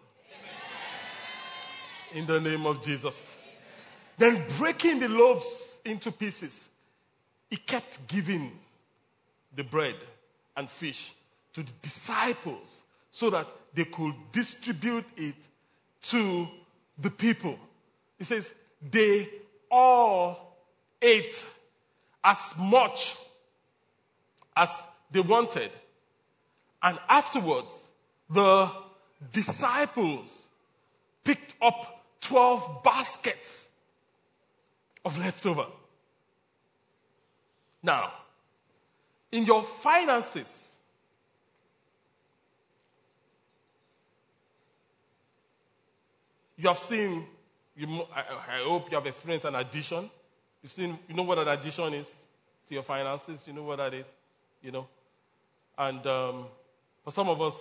in 2.14 2.26
the 2.26 2.40
name 2.40 2.64
of 2.64 2.80
Jesus. 2.80 3.34
Then 4.16 4.44
breaking 4.56 5.00
the 5.00 5.08
loaves 5.08 5.80
into 5.84 6.12
pieces, 6.12 6.68
he 7.50 7.56
kept 7.56 8.06
giving 8.06 8.52
the 9.56 9.64
bread 9.64 9.96
and 10.56 10.70
fish 10.70 11.12
to 11.54 11.64
the 11.64 11.72
disciples 11.82 12.84
so 13.10 13.30
that 13.30 13.48
they 13.74 13.86
could 13.86 14.14
distribute 14.30 15.06
it 15.16 15.34
to 16.02 16.46
the 16.98 17.10
people. 17.10 17.58
He 18.16 18.22
says, 18.22 18.52
they 18.92 19.28
all 19.68 20.56
ate 21.02 21.44
as 22.22 22.54
much 22.56 23.16
as 24.56 24.70
they 25.10 25.20
wanted. 25.20 25.70
And 26.82 26.98
afterwards, 27.08 27.74
the 28.28 28.70
disciples 29.32 30.44
picked 31.24 31.54
up 31.60 32.04
12 32.20 32.82
baskets 32.82 33.66
of 35.04 35.18
leftover. 35.18 35.66
Now, 37.82 38.12
in 39.32 39.44
your 39.44 39.64
finances, 39.64 40.72
you 46.56 46.68
have 46.68 46.78
seen, 46.78 47.26
you, 47.76 48.06
I, 48.14 48.20
I 48.20 48.64
hope 48.64 48.90
you 48.90 48.96
have 48.96 49.06
experienced 49.06 49.46
an 49.46 49.54
addition. 49.54 50.10
You've 50.62 50.72
seen, 50.72 50.98
you 51.08 51.14
know 51.14 51.22
what 51.22 51.38
an 51.38 51.48
addition 51.48 51.94
is 51.94 52.12
to 52.68 52.74
your 52.74 52.82
finances, 52.82 53.44
you 53.46 53.52
know 53.52 53.62
what 53.62 53.76
that 53.76 53.94
is, 53.94 54.06
you 54.62 54.70
know. 54.70 54.86
And 55.80 56.06
um, 56.06 56.46
for 57.02 57.10
some 57.10 57.28
of 57.28 57.40
us, 57.40 57.56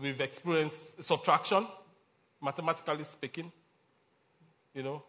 we've 0.00 0.20
experienced 0.20 1.04
subtraction, 1.04 1.68
mathematically 2.42 3.04
speaking 3.04 3.52
you 4.74 4.82
know. 4.82 5.02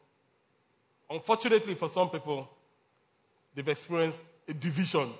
Unfortunately, 1.10 1.76
for 1.76 1.90
some 1.90 2.10
people, 2.10 2.48
they've 3.54 3.68
experienced 3.68 4.20
a 4.48 4.54
division 4.54 5.12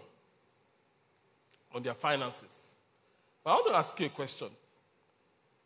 on 1.74 1.84
their 1.84 1.94
finances. 1.94 2.44
But 3.44 3.52
I 3.52 3.54
want 3.56 3.68
to 3.68 3.76
ask 3.76 4.00
you 4.00 4.06
a 4.06 4.10
question 4.10 4.48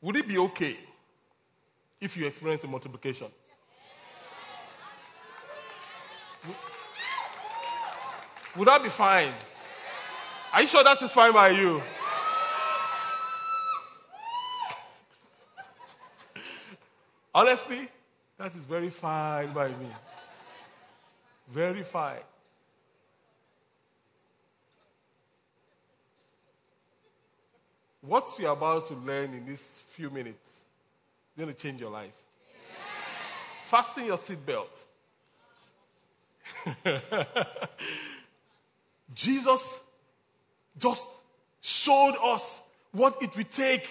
Would 0.01 0.15
it 0.15 0.27
be 0.27 0.38
okay 0.38 0.77
if 2.01 2.15
you 2.17 2.25
experience 2.25 2.63
a 2.63 2.67
multiplication? 2.67 3.27
Would 8.55 8.67
that 8.67 8.81
be 8.81 8.89
fine? 8.89 9.31
Are 10.51 10.62
you 10.62 10.67
sure 10.67 10.83
that 10.83 10.99
is 11.01 11.12
fine 11.12 11.31
by 11.31 11.49
you? 11.49 11.81
Honestly, 17.33 17.88
that 18.38 18.55
is 18.55 18.63
very 18.63 18.89
fine 18.89 19.53
by 19.53 19.67
me. 19.67 19.88
Very 21.51 21.83
fine. 21.83 22.17
What 28.01 28.27
you're 28.39 28.51
about 28.51 28.88
to 28.88 28.95
learn 28.95 29.33
in 29.33 29.45
these 29.45 29.81
few 29.89 30.09
minutes 30.09 30.47
is 30.47 31.38
going 31.38 31.53
to 31.53 31.59
change 31.59 31.79
your 31.79 31.91
life. 31.91 32.13
Fasten 33.65 34.05
your 34.05 34.17
seatbelt. 34.17 34.85
Jesus 39.13 39.81
just 40.79 41.07
showed 41.61 42.15
us 42.23 42.61
what 42.91 43.21
it 43.21 43.35
would 43.35 43.51
take 43.51 43.87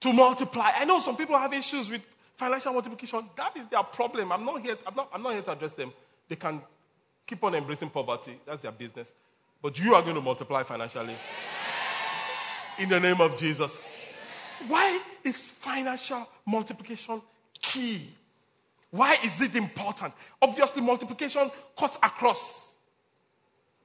to 0.00 0.12
multiply. 0.12 0.72
I 0.76 0.84
know 0.84 0.98
some 0.98 1.16
people 1.16 1.38
have 1.38 1.52
issues 1.52 1.88
with 1.88 2.02
financial 2.36 2.72
multiplication. 2.72 3.28
That 3.36 3.56
is 3.56 3.66
their 3.66 3.82
problem. 3.82 4.32
I'm 4.32 4.44
not 4.44 4.60
here, 4.60 4.76
I'm 4.86 4.94
not, 4.94 5.10
I'm 5.12 5.22
not 5.22 5.32
here 5.32 5.42
to 5.42 5.52
address 5.52 5.72
them. 5.72 5.92
They 6.28 6.36
can 6.36 6.60
keep 7.26 7.42
on 7.42 7.54
embracing 7.54 7.90
poverty, 7.90 8.38
that's 8.46 8.62
their 8.62 8.72
business. 8.72 9.12
But 9.62 9.78
you 9.78 9.94
are 9.94 10.02
going 10.02 10.14
to 10.14 10.20
multiply 10.20 10.62
financially. 10.62 11.16
In 12.78 12.88
the 12.88 13.00
name 13.00 13.20
of 13.20 13.36
Jesus. 13.36 13.78
Why 14.68 15.00
is 15.24 15.50
financial 15.50 16.28
multiplication 16.46 17.20
key? 17.60 18.08
Why 18.90 19.16
is 19.24 19.40
it 19.40 19.56
important? 19.56 20.14
Obviously, 20.40 20.82
multiplication 20.82 21.50
cuts 21.78 21.96
across 21.96 22.65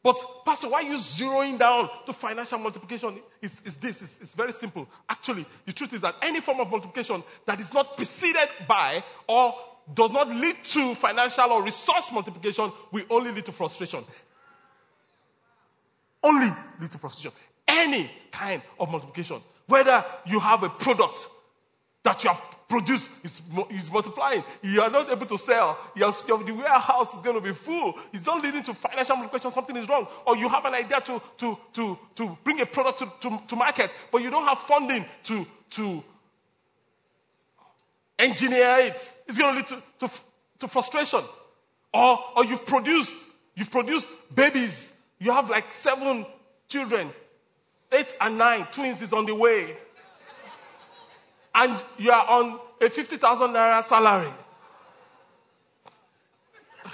but, 0.04 0.18
Pastor, 0.46 0.68
why 0.68 0.82
are 0.82 0.84
you 0.84 0.96
zeroing 0.96 1.60
down 1.60 1.90
to 2.06 2.14
financial 2.14 2.58
multiplication? 2.58 3.20
Is, 3.42 3.62
is 3.64 3.78
this? 3.78 4.02
It's, 4.02 4.20
it's 4.22 4.34
very 4.34 4.52
simple. 4.52 4.88
Actually, 5.08 5.46
the 5.66 5.74
truth 5.74 5.94
is 5.94 6.02
that 6.02 6.16
any 6.24 6.40
form 6.40 6.60
of 6.60 6.72
multiplication 6.72 7.24
that 7.46 7.60
is 7.60 7.72
not 7.72 7.96
preceded 7.96 8.50
by 8.68 9.04
or 9.28 9.54
does 9.94 10.12
not 10.12 10.28
lead 10.30 10.64
to 10.64 10.96
financial 10.96 11.52
or 11.52 11.64
resource 11.64 12.12
multiplication 12.12 12.72
will 12.92 13.06
only 13.12 13.32
lead 13.32 13.46
to 13.46 13.52
frustration. 13.52 14.04
Only 16.24 16.50
lead 16.80 16.92
to 16.92 16.98
frustration. 16.98 17.32
Any 17.68 18.10
kind 18.32 18.64
of 18.80 18.90
multiplication. 18.90 19.42
Whether 19.68 20.04
you 20.26 20.40
have 20.40 20.64
a 20.64 20.70
product 20.70 21.28
that 22.04 22.24
you 22.24 22.32
have 22.32 22.42
produce 22.72 23.10
is, 23.22 23.42
is 23.70 23.92
multiplying. 23.92 24.44
You 24.64 24.82
are 24.82 24.90
not 24.90 25.12
able 25.12 25.26
to 25.26 25.38
sell. 25.38 25.78
Your, 25.94 26.14
your, 26.26 26.42
the 26.42 26.54
warehouse 26.54 27.14
is 27.14 27.22
going 27.22 27.36
to 27.36 27.42
be 27.42 27.52
full. 27.52 28.00
It's 28.14 28.26
not 28.26 28.42
leading 28.42 28.64
to 28.64 28.74
financial 28.74 29.18
multiplication. 29.18 29.52
Something 29.52 29.76
is 29.76 29.90
wrong. 29.90 30.08
Or 30.26 30.38
you 30.38 30.48
have 30.48 30.64
an 30.64 30.76
idea 30.76 31.02
to, 31.02 31.22
to, 31.40 31.58
to, 31.74 32.00
to 32.16 32.38
bring 32.46 32.62
a 32.62 32.66
product 32.66 33.00
to, 33.00 33.12
to, 33.24 33.42
to 33.46 33.56
market, 33.58 33.94
but 34.10 34.22
you 34.22 34.30
don't 34.30 34.46
have 34.46 34.60
funding 34.60 35.06
to, 35.26 35.46
to 35.72 36.02
engineer 38.18 38.78
it. 38.80 39.14
It's 39.28 39.38
going 39.38 39.54
to 39.54 39.60
lead 39.60 39.68
to, 39.68 40.08
to, 40.08 40.14
to 40.60 40.68
frustration. 40.70 41.22
Or, 41.94 42.20
or 42.38 42.46
you've 42.46 42.66
produced, 42.66 43.14
you've 43.54 43.72
produced 43.72 44.08
babies. 44.34 44.94
You 45.20 45.34
have 45.34 45.50
like 45.50 45.74
seven 45.74 46.26
children. 46.70 47.10
Eight 47.92 48.16
and 48.22 48.38
nine. 48.38 48.66
Twins 48.72 49.02
is 49.02 49.12
on 49.12 49.26
the 49.26 49.36
way 49.36 49.76
and 51.54 51.82
you 51.98 52.12
are 52.12 52.28
on 52.28 52.60
a 52.80 52.90
50,000 52.90 53.50
naira 53.52 53.84
salary. 53.84 54.32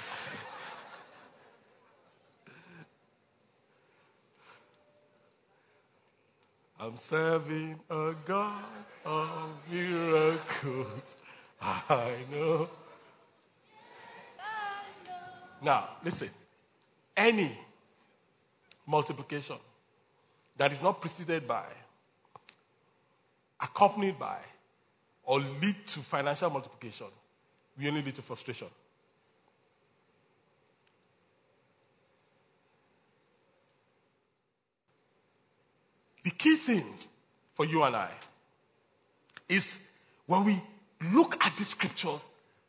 I'm 6.80 6.96
serving 6.96 7.78
a 7.90 8.14
God 8.24 8.64
of 9.04 9.50
miracles. 9.70 11.16
I 11.62 12.16
know. 12.30 12.68
Now, 15.62 15.88
listen. 16.04 16.30
Any 17.16 17.50
multiplication 18.86 19.56
that 20.56 20.72
is 20.72 20.82
not 20.82 21.00
preceded 21.00 21.46
by, 21.48 21.66
accompanied 23.60 24.18
by, 24.18 24.38
or 25.24 25.40
lead 25.40 25.76
to 25.86 26.00
financial 26.00 26.50
multiplication 26.50 27.06
we 27.78 27.88
only 27.88 28.02
lead 28.02 28.14
to 28.16 28.22
frustration. 28.22 28.66
The 36.24 36.30
key 36.30 36.56
thing 36.56 36.84
for 37.54 37.64
you 37.64 37.82
and 37.84 37.96
I 37.96 38.10
is 39.48 39.78
when 40.26 40.44
we 40.44 40.60
look 41.12 41.42
at 41.44 41.56
the 41.56 41.64
scripture, 41.64 42.18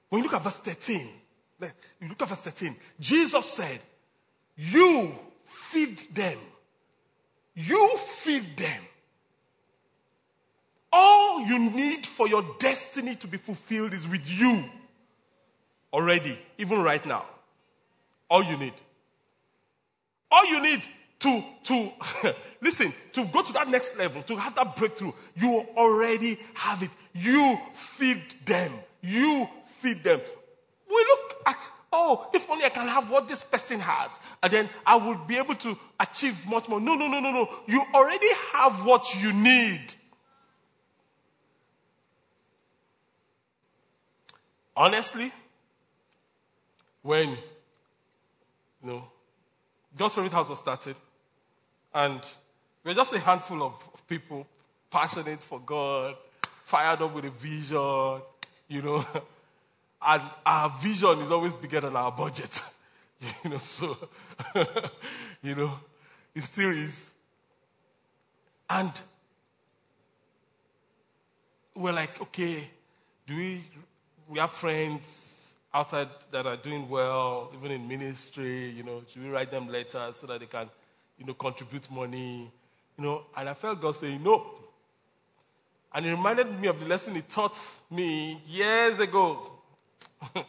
when 0.10 0.19
you 0.19 0.30
look 0.30 0.36
at 0.36 0.43
verse 0.43 0.60
13, 0.60 1.10
you 2.02 2.08
look 2.08 2.21
at 2.21 2.30
verse 2.30 2.41
13, 2.41 2.75
Jesus 2.99 3.45
said, 3.45 3.80
You 4.56 5.12
feed 5.43 5.99
them. 6.13 6.38
You 7.56 7.97
feed 7.97 8.56
them. 8.56 8.82
All 10.91 11.41
you 11.41 11.60
need 11.60 12.06
for 12.06 12.28
your 12.28 12.43
destiny 12.60 13.15
to 13.15 13.28
be 13.28 13.38
fulfilled 13.38 13.93
is 13.93 14.08
with 14.08 14.30
you 14.30 14.63
already, 15.93 16.38
even 16.58 16.82
right 16.82 17.06
now. 17.06 17.25
All 18.30 18.43
you 18.43 18.58
need. 18.58 18.73
All 20.32 20.45
you 20.45 20.62
need 20.62 20.86
to, 21.19 21.43
to 21.63 21.91
listen, 22.62 22.93
to 23.13 23.25
go 23.25 23.41
to 23.41 23.54
that 23.54 23.67
next 23.69 23.97
level, 23.97 24.21
to 24.23 24.36
have 24.36 24.56
that 24.56 24.75
breakthrough, 24.75 25.12
you 25.36 25.65
already 25.75 26.39
have 26.54 26.82
it. 26.84 26.91
You 27.13 27.60
feed 27.73 28.21
them. 28.45 28.71
You 29.02 29.47
feed 29.80 30.04
them. 30.04 30.19
We 30.89 30.95
look 30.95 31.41
at, 31.45 31.69
oh, 31.91 32.30
if 32.34 32.49
only 32.49 32.65
I 32.65 32.69
can 32.69 32.88
have 32.88 33.10
what 33.10 33.28
this 33.28 33.43
person 33.43 33.80
has, 33.80 34.17
and 34.41 34.52
then 34.52 34.69
I 34.86 34.95
will 34.95 35.15
be 35.15 35.38
able 35.38 35.56
to 35.56 35.78
achieve 35.99 36.47
much 36.47 36.67
more. 36.67 36.80
No, 36.80 36.95
no, 36.95 37.08
no, 37.08 37.19
no, 37.19 37.32
no. 37.32 37.49
You 37.67 37.84
already 37.93 38.32
have 38.54 38.86
what 38.86 39.13
you 39.21 39.34
need. 39.34 39.82
Honestly, 44.79 45.29
when 47.01 47.31
you 47.31 47.37
know, 48.81 49.03
God's 49.97 50.15
Favorite 50.15 50.31
House 50.31 50.47
was 50.47 50.59
started, 50.59 50.95
and 51.93 52.21
we're 52.85 52.93
just 52.93 53.11
a 53.11 53.19
handful 53.19 53.61
of, 53.61 53.73
of 53.93 54.07
people 54.07 54.47
passionate 54.89 55.41
for 55.41 55.59
God, 55.59 56.15
fired 56.63 57.01
up 57.01 57.13
with 57.13 57.25
a 57.25 57.29
vision, 57.29 58.21
you 58.69 58.81
know. 58.81 59.05
And 60.01 60.23
our 60.45 60.69
vision 60.81 61.19
is 61.19 61.29
always 61.29 61.57
bigger 61.57 61.81
than 61.81 61.93
our 61.93 62.13
budget. 62.13 62.63
you 63.43 63.49
know, 63.49 63.57
so, 63.57 63.97
you 65.41 65.55
know, 65.55 65.77
it 66.33 66.41
still 66.45 66.69
is. 66.69 67.11
And 68.69 68.93
we're 71.75 71.91
like, 71.91 72.21
okay, 72.21 72.69
do 73.27 73.35
we, 73.35 73.65
we 74.29 74.37
have 74.37 74.53
friends 74.53 75.53
outside 75.73 76.07
that 76.31 76.45
are 76.45 76.55
doing 76.55 76.87
well, 76.87 77.51
even 77.57 77.71
in 77.71 77.87
ministry, 77.87 78.69
you 78.69 78.83
know, 78.83 79.01
should 79.11 79.23
we 79.23 79.29
write 79.29 79.49
them 79.49 79.67
letters 79.67 80.17
so 80.17 80.27
that 80.27 80.39
they 80.39 80.45
can 80.45 80.69
you 81.17 81.25
know, 81.25 81.33
contribute 81.33 81.89
money, 81.91 82.51
you 82.97 83.03
know, 83.03 83.23
and 83.35 83.49
I 83.49 83.53
felt 83.55 83.81
God 83.81 83.95
saying, 83.95 84.23
no. 84.23 84.45
And 85.93 86.05
it 86.05 86.11
reminded 86.11 86.59
me 86.61 86.67
of 86.67 86.79
the 86.79 86.85
lesson 86.85 87.15
he 87.15 87.21
taught 87.23 87.57
me 87.89 88.39
years 88.47 88.99
ago. 88.99 89.51
I 90.35 90.45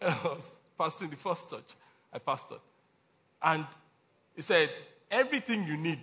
was 0.00 0.58
pastoring 0.78 1.10
the 1.10 1.16
first 1.16 1.50
church 1.50 1.74
I 2.12 2.20
pastored. 2.20 2.60
And 3.42 3.66
he 4.36 4.42
said, 4.42 4.70
everything 5.10 5.66
you 5.66 5.76
need 5.76 6.00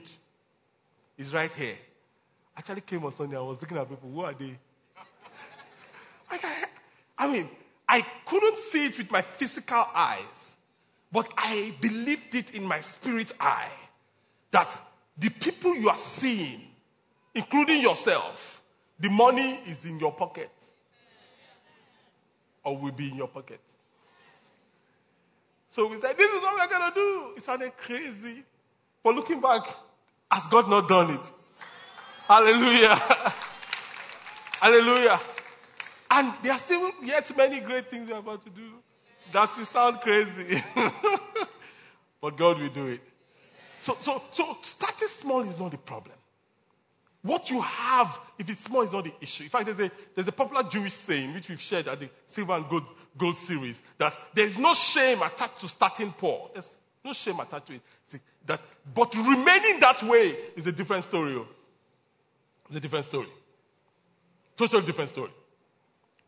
is 1.17 1.33
right 1.33 1.51
here. 1.53 1.77
Actually 2.57 2.81
came 2.81 3.05
on 3.05 3.13
Sunday, 3.13 3.37
I 3.37 3.41
was 3.41 3.61
looking 3.61 3.77
at 3.77 3.89
people, 3.89 4.09
who 4.11 4.21
are 4.21 4.33
they? 4.33 4.57
I, 6.31 6.65
I 7.21 7.31
mean, 7.31 7.47
I 7.87 8.01
couldn't 8.25 8.57
see 8.57 8.87
it 8.87 8.97
with 8.97 9.11
my 9.11 9.21
physical 9.21 9.85
eyes, 9.93 10.55
but 11.11 11.31
I 11.37 11.71
believed 11.79 12.33
it 12.33 12.55
in 12.55 12.65
my 12.65 12.81
spirit 12.81 13.31
eye 13.39 13.69
that 14.49 14.75
the 15.19 15.29
people 15.29 15.75
you 15.75 15.87
are 15.87 15.99
seeing, 15.99 16.61
including 17.35 17.79
yourself, 17.79 18.63
the 18.99 19.09
money 19.09 19.59
is 19.67 19.85
in 19.85 19.99
your 19.99 20.11
pocket 20.11 20.49
or 22.63 22.75
will 22.75 22.91
be 22.91 23.09
in 23.09 23.17
your 23.17 23.27
pocket. 23.27 23.61
So 25.69 25.85
we 25.85 25.97
said, 25.97 26.17
This 26.17 26.33
is 26.33 26.41
what 26.41 26.55
we're 26.55 26.79
going 26.79 26.91
to 26.91 26.95
do. 26.99 27.33
It 27.37 27.43
sounded 27.43 27.77
crazy. 27.77 28.43
But 29.03 29.13
looking 29.13 29.39
back, 29.39 29.63
has 30.31 30.47
God 30.47 30.67
not 30.67 30.89
done 30.89 31.11
it? 31.11 31.31
Hallelujah. 32.27 32.95
Hallelujah. 34.59 35.19
And 36.11 36.33
there 36.43 36.51
are 36.51 36.59
still 36.59 36.91
yet 37.03 37.35
many 37.37 37.61
great 37.61 37.89
things 37.89 38.09
we're 38.09 38.17
about 38.17 38.43
to 38.43 38.49
do 38.49 38.69
that 39.31 39.57
will 39.57 39.65
sound 39.65 40.01
crazy. 40.01 40.61
but 42.21 42.35
God 42.35 42.59
will 42.59 42.69
do 42.69 42.87
it. 42.87 43.01
So, 43.79 43.95
so, 43.99 44.21
so 44.29 44.57
starting 44.61 45.07
small 45.07 45.39
is 45.41 45.57
not 45.57 45.71
the 45.71 45.77
problem. 45.77 46.15
What 47.21 47.49
you 47.49 47.61
have, 47.61 48.19
if 48.37 48.49
it's 48.49 48.63
small, 48.63 48.81
is 48.81 48.91
not 48.91 49.05
the 49.05 49.13
issue. 49.21 49.43
In 49.43 49.49
fact, 49.49 49.65
there's 49.67 49.79
a, 49.79 49.91
there's 50.13 50.27
a 50.27 50.31
popular 50.33 50.63
Jewish 50.63 50.93
saying, 50.93 51.33
which 51.33 51.49
we've 51.49 51.61
shared 51.61 51.87
at 51.87 51.99
the 51.99 52.09
Silver 52.25 52.53
and 52.53 52.67
Gold, 52.67 52.89
Gold 53.17 53.37
series, 53.37 53.81
that 53.97 54.17
there's 54.33 54.57
no 54.57 54.73
shame 54.73 55.21
attached 55.21 55.59
to 55.59 55.67
starting 55.69 56.11
poor. 56.11 56.49
There's 56.51 56.77
no 57.05 57.13
shame 57.13 57.39
attached 57.39 57.67
to 57.67 57.75
it. 57.75 57.81
See, 58.05 58.19
that, 58.47 58.59
but 58.93 59.15
remaining 59.15 59.79
that 59.79 60.03
way 60.03 60.35
is 60.55 60.67
a 60.67 60.71
different 60.71 61.05
story. 61.05 61.35
Oh. 61.35 61.47
It's 62.67 62.77
a 62.77 62.79
different 62.81 63.05
story. 63.05 63.29
Totally 64.57 64.85
different 64.85 65.11
story. 65.11 65.31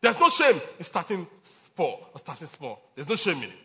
There's 0.03 0.19
no 0.19 0.29
shame 0.29 0.61
in 0.77 0.83
starting 0.85 1.25
poor 1.75 1.97
or 2.13 2.19
starting 2.19 2.47
small. 2.47 2.91
There's 2.93 3.09
no 3.09 3.15
shame 3.15 3.37
in 3.37 3.49
it. 3.49 3.55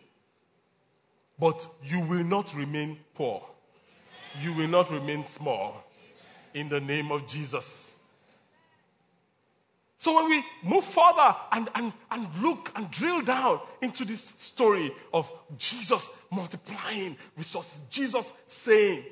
But 1.39 1.67
you 1.85 2.01
will 2.01 2.25
not 2.25 2.55
remain 2.55 2.99
poor 3.15 3.43
you 4.43 4.53
will 4.53 4.69
not 4.69 4.91
remain 4.91 5.27
small 5.27 5.85
in 6.55 6.69
the 6.69 6.81
name 6.81 7.11
of 7.11 7.27
Jesus. 7.27 7.93
So 9.99 10.15
when 10.15 10.31
we 10.31 10.45
move 10.63 10.85
further 10.85 11.35
and, 11.51 11.69
and, 11.75 11.93
and 12.11 12.29
look 12.41 12.71
and 12.77 12.91
drill 12.91 13.21
down 13.21 13.61
into 13.83 14.05
this 14.05 14.33
story 14.39 14.93
of 15.13 15.31
Jesus 15.57 16.09
multiplying 16.31 17.17
resources, 17.37 17.81
Jesus 17.91 18.33
saying, 18.47 19.05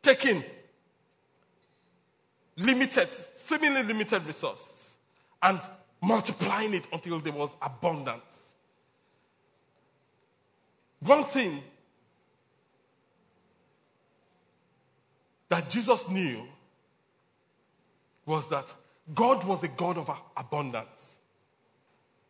taking 0.00 0.42
limited, 2.56 3.08
seemingly 3.32 3.82
limited 3.82 4.26
resources 4.26 4.96
and 5.42 5.60
multiplying 6.00 6.74
it 6.74 6.86
until 6.92 7.18
there 7.18 7.32
was 7.32 7.50
abundance. 7.60 8.54
One 11.00 11.24
thing 11.24 11.62
that 15.48 15.68
Jesus 15.68 16.08
knew 16.08 16.42
was 18.26 18.48
that 18.48 18.72
God 19.14 19.44
was 19.44 19.62
a 19.62 19.68
God 19.68 19.98
of 19.98 20.10
abundance. 20.36 21.16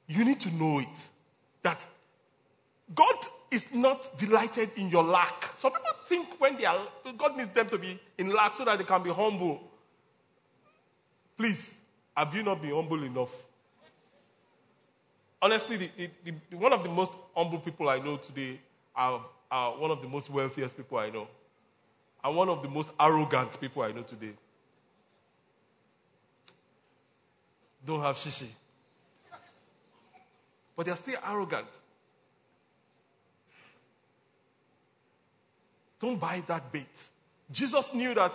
You 0.09 0.25
need 0.25 0.41
to 0.41 0.55
know 0.55 0.81
it. 0.81 0.89
That 1.63 1.85
God 2.95 3.15
is 3.51 3.73
not 3.73 4.19
delighted 4.19 4.71
in 4.77 4.91
your 4.91 5.05
lack. 5.05 5.51
Some 5.57 5.73
people 5.73 5.91
think 6.07 6.29
when 6.39 6.57
they 6.57 6.65
are, 6.65 6.87
God 7.17 7.37
needs 7.37 7.51
them 7.51 7.69
to 7.71 7.79
be 7.79 7.99
in 8.19 8.31
lack 8.31 8.55
so 8.55 8.65
that 8.65 8.79
they 8.79 8.85
can 8.85 9.03
be 9.03 9.11
humble. 9.11 9.71
Please, 11.37 11.75
have 12.17 12.35
you 12.35 12.43
not 12.43 12.63
been 12.63 12.75
humble 12.75 13.03
enough? 13.03 13.31
honestly, 15.45 15.77
the, 15.77 15.91
the, 16.25 16.33
the, 16.51 16.57
one 16.57 16.73
of 16.73 16.83
the 16.83 16.89
most 16.89 17.13
humble 17.37 17.59
people 17.59 17.91
I 17.91 17.99
know 17.99 18.17
today 18.17 18.59
are, 18.97 19.21
are 19.51 19.79
one 19.79 19.91
of 19.91 20.01
the 20.01 20.09
most 20.09 20.31
wealthiest 20.31 20.75
people 20.75 20.97
I 20.97 21.11
know. 21.11 21.29
And 22.25 22.35
one 22.35 22.49
of 22.49 22.63
the 22.63 22.69
most 22.69 22.91
arrogant 22.99 23.61
people 23.61 23.83
I 23.83 23.93
know 23.93 24.03
today. 24.03 24.33
Don't 27.85 28.01
have 28.01 28.17
shishi. 28.17 28.47
But 30.75 30.87
they're 30.87 30.97
still 30.97 31.21
arrogant. 31.29 31.69
Don't 36.01 36.19
buy 36.19 36.43
that 36.47 36.73
bait. 36.73 36.87
Jesus 37.53 37.93
knew 37.93 38.15
that 38.15 38.33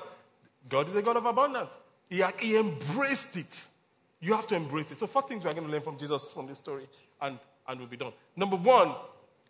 God 0.69 0.88
is 0.89 0.95
a 0.95 1.01
God 1.01 1.17
of 1.17 1.25
abundance. 1.25 1.71
He, 2.10 2.24
he 2.39 2.58
embraced 2.58 3.38
it. 3.38 3.67
You 4.19 4.34
have 4.34 4.48
to 4.48 4.56
embrace 4.56 4.91
it. 4.91 4.98
So, 4.98 5.08
four 5.08 5.22
things 5.22 5.45
we're 5.45 5.54
going 5.54 5.65
to 5.65 5.72
learn 5.72 5.82
from 5.82 5.98
Jesus 5.98 6.32
from 6.32 6.48
this 6.48 6.58
story, 6.58 6.88
and, 7.22 7.39
and 7.67 7.80
we'll 7.80 7.88
be 7.88 7.98
done. 7.98 8.12
Number 8.36 8.58
one, 8.58 8.93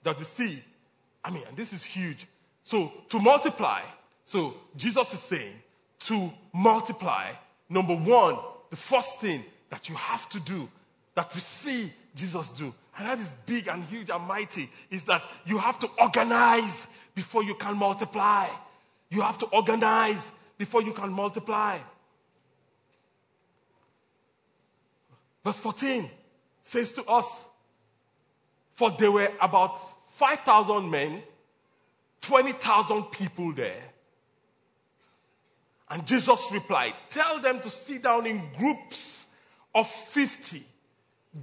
that 0.04 0.18
we 0.18 0.26
see, 0.26 0.62
I 1.24 1.32
mean, 1.32 1.44
and 1.48 1.58
this 1.58 1.74
is 1.74 1.84
huge. 1.84 2.28
So, 2.64 2.92
to 3.10 3.20
multiply, 3.20 3.82
so 4.26 4.56
Jesus 4.76 5.14
is 5.14 5.22
saying, 5.22 5.56
to 6.02 6.32
multiply, 6.54 7.32
number 7.68 7.96
one, 7.96 8.38
the 8.70 8.78
first 8.78 9.20
thing 9.20 9.44
that 9.70 9.90
you 9.90 9.96
have 9.96 10.30
to 10.30 10.40
do, 10.40 10.70
that 11.16 11.34
we 11.34 11.42
see 11.42 11.92
Jesus 12.16 12.52
do, 12.52 12.74
and 12.98 13.08
that 13.08 13.18
is 13.18 13.36
big 13.46 13.68
and 13.68 13.84
huge 13.86 14.10
and 14.10 14.24
mighty, 14.26 14.70
is 14.92 15.04
that 15.06 15.26
you 15.46 15.58
have 15.58 15.80
to 15.80 15.90
organize 16.00 16.88
before 17.16 17.44
you 17.44 17.56
can 17.56 17.78
multiply. 17.78 18.48
You 19.10 19.22
have 19.22 19.38
to 19.40 19.46
organize 19.48 20.32
before 20.58 20.84
you 20.84 20.94
can 20.94 21.12
multiply. 21.12 21.78
Verse 25.44 25.60
14 25.60 26.10
says 26.62 26.92
to 26.94 27.04
us, 27.06 27.46
For 28.76 28.92
there 28.92 29.12
were 29.12 29.32
about 29.42 29.80
5,000 30.16 30.90
men, 30.90 31.24
20,000 32.22 33.04
people 33.06 33.54
there. 33.54 33.82
And 35.90 36.06
Jesus 36.06 36.46
replied, 36.52 36.94
Tell 37.10 37.40
them 37.40 37.60
to 37.62 37.70
sit 37.70 38.04
down 38.04 38.26
in 38.26 38.44
groups 38.58 39.26
of 39.74 39.90
50. 39.90 40.64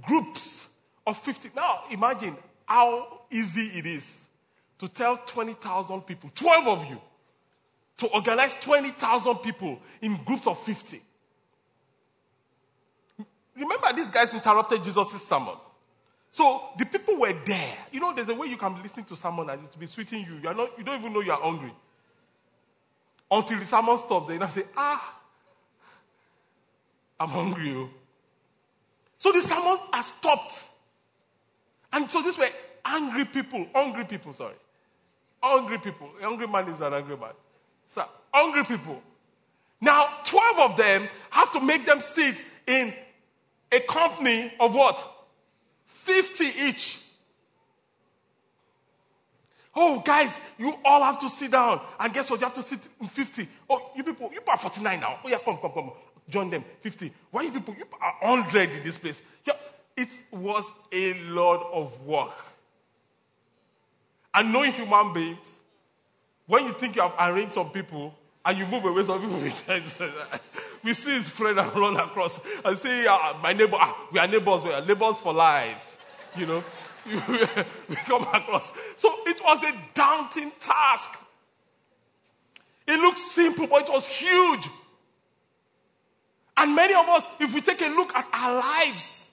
Groups 0.05 0.67
of 1.05 1.17
50. 1.17 1.51
Now 1.55 1.83
imagine 1.89 2.37
how 2.65 3.21
easy 3.31 3.71
it 3.77 3.85
is 3.85 4.23
to 4.79 4.87
tell 4.87 5.17
20,000 5.17 6.01
people, 6.01 6.29
12 6.35 6.67
of 6.67 6.85
you, 6.85 7.01
to 7.97 8.07
organize 8.07 8.53
20,000 8.55 9.35
people 9.37 9.79
in 10.01 10.17
groups 10.23 10.45
of 10.45 10.59
50. 10.59 11.01
Remember, 13.57 13.91
these 13.93 14.11
guys 14.11 14.33
interrupted 14.33 14.83
Jesus' 14.83 15.21
sermon. 15.27 15.55
So 16.29 16.69
the 16.77 16.85
people 16.85 17.17
were 17.17 17.33
there. 17.45 17.77
You 17.91 17.99
know, 17.99 18.13
there's 18.13 18.29
a 18.29 18.35
way 18.35 18.47
you 18.47 18.57
can 18.57 18.81
listen 18.83 19.03
to 19.05 19.15
someone 19.15 19.49
and 19.49 19.63
it 19.63 19.79
be 19.79 19.85
sweeting 19.85 20.25
you. 20.25 20.35
You, 20.41 20.49
are 20.49 20.53
not, 20.53 20.77
you 20.77 20.83
don't 20.83 20.99
even 20.99 21.13
know 21.13 21.21
you 21.21 21.31
are 21.31 21.41
hungry. 21.41 21.73
Until 23.29 23.59
the 23.59 23.65
sermon 23.65 23.97
stops, 23.97 24.27
then 24.27 24.39
you 24.39 24.47
say, 24.47 24.63
ah, 24.75 25.19
I'm 27.19 27.29
hungry. 27.29 27.73
Oh. 27.75 27.89
So 29.17 29.31
the 29.31 29.41
sermon 29.41 29.77
has 29.91 30.07
stopped. 30.07 30.63
And 31.91 32.09
so 32.11 32.21
these 32.21 32.37
were 32.37 32.49
angry 32.85 33.25
people, 33.25 33.65
hungry 33.73 34.05
people, 34.05 34.33
sorry. 34.33 34.55
Hungry 35.41 35.79
people. 35.79 36.09
A 36.21 36.23
hungry 36.23 36.47
man 36.47 36.67
is 36.67 36.81
an 36.81 36.93
angry 36.93 37.17
man. 37.17 37.31
So, 37.89 38.05
hungry 38.33 38.63
people. 38.63 39.01
Now, 39.79 40.09
12 40.23 40.71
of 40.71 40.77
them 40.77 41.07
have 41.29 41.51
to 41.53 41.59
make 41.59 41.85
them 41.85 41.99
sit 41.99 42.43
in 42.65 42.93
a 43.71 43.79
company 43.81 44.53
of 44.59 44.73
what? 44.73 45.05
50 45.85 46.45
each. 46.45 46.99
Oh, 49.75 49.99
guys, 49.99 50.39
you 50.57 50.73
all 50.83 51.03
have 51.03 51.19
to 51.19 51.29
sit 51.29 51.51
down. 51.51 51.79
And 51.99 52.11
guess 52.11 52.29
what? 52.31 52.39
You 52.39 52.45
have 52.45 52.53
to 52.55 52.63
sit 52.63 52.79
in 52.99 53.07
50. 53.07 53.47
Oh, 53.69 53.91
you 53.95 54.03
people, 54.03 54.31
you 54.33 54.41
are 54.47 54.57
49 54.57 54.99
now. 54.99 55.19
Oh, 55.23 55.29
yeah, 55.29 55.37
come, 55.43 55.57
come, 55.57 55.71
come. 55.71 55.91
Join 56.27 56.49
them. 56.49 56.65
50. 56.81 57.13
Why 57.29 57.43
you 57.43 57.51
people? 57.51 57.75
You 57.77 57.85
are 58.01 58.15
100 58.21 58.73
in 58.73 58.83
this 58.83 58.97
place. 58.97 59.21
Yeah, 59.45 59.53
it 59.95 60.09
was 60.31 60.65
a 60.91 61.13
lot 61.25 61.69
of 61.71 62.01
work. 62.05 62.33
And 64.33 64.51
knowing 64.51 64.73
human 64.73 65.13
beings, 65.13 65.47
when 66.47 66.65
you 66.65 66.73
think 66.73 66.95
you 66.95 67.01
have 67.01 67.13
arranged 67.19 67.53
some 67.53 67.69
people 67.69 68.15
and 68.47 68.57
you 68.57 68.65
move 68.65 68.85
away, 68.85 69.03
some 69.03 69.19
people 69.19 69.37
we 70.83 70.93
see 70.93 71.11
his 71.11 71.29
friend 71.29 71.59
and 71.59 71.75
run 71.75 71.97
across 71.97 72.39
and 72.63 72.77
say, 72.77 73.05
ah, 73.05 73.37
my 73.43 73.51
neighbor, 73.51 73.75
ah, 73.77 74.07
we 74.09 74.19
are 74.19 74.27
neighbors, 74.27 74.63
we 74.63 74.71
are 74.71 74.85
neighbors 74.85 75.17
for 75.17 75.33
life. 75.33 75.97
You 76.37 76.45
know, 76.45 76.63
we 77.89 77.95
come 77.97 78.21
across. 78.21 78.71
So 78.95 79.13
it 79.25 79.43
was 79.43 79.61
a 79.63 79.73
daunting 79.93 80.53
task. 80.61 81.11
It 82.87 82.97
looked 83.01 83.19
simple, 83.19 83.67
but 83.67 83.89
it 83.89 83.91
was 83.91 84.07
huge. 84.07 84.69
And 86.55 86.73
many 86.73 86.93
of 86.93 87.07
us, 87.09 87.27
if 87.41 87.53
we 87.53 87.59
take 87.59 87.81
a 87.81 87.89
look 87.89 88.15
at 88.15 88.29
our 88.31 88.59
lives, 88.59 89.25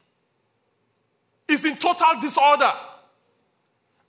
is 1.46 1.64
in 1.64 1.76
total 1.76 2.20
disorder. 2.20 2.72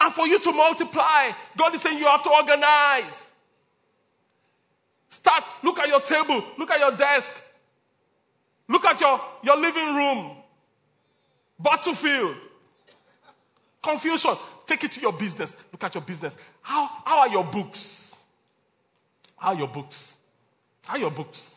And 0.02 0.12
for 0.12 0.26
you 0.28 0.40
to 0.40 0.52
multiply, 0.52 1.30
God 1.56 1.76
is 1.76 1.82
saying 1.84 2.00
you 2.00 2.06
have 2.06 2.24
to 2.24 2.32
organize. 2.32 3.28
Start, 5.16 5.46
look 5.64 5.80
at 5.80 5.88
your 5.88 6.02
table, 6.02 6.44
look 6.58 6.70
at 6.70 6.78
your 6.78 6.92
desk, 6.92 7.34
look 8.68 8.84
at 8.84 9.00
your, 9.00 9.22
your 9.44 9.56
living 9.56 9.96
room, 9.96 10.36
battlefield, 11.58 12.36
confusion. 13.82 14.36
Take 14.68 14.84
it 14.84 14.92
to 14.92 15.00
your 15.00 15.14
business. 15.14 15.56
Look 15.72 15.86
at 15.86 15.96
your 15.96 16.02
business. 16.02 16.36
How, 16.62 16.90
how 17.06 17.20
are 17.20 17.30
your 17.30 17.46
books? 17.46 18.18
How 19.38 19.54
are 19.54 19.56
your 19.56 19.70
books? 19.70 20.18
How 20.86 20.96
are 20.96 21.00
your 21.00 21.12
books? 21.12 21.56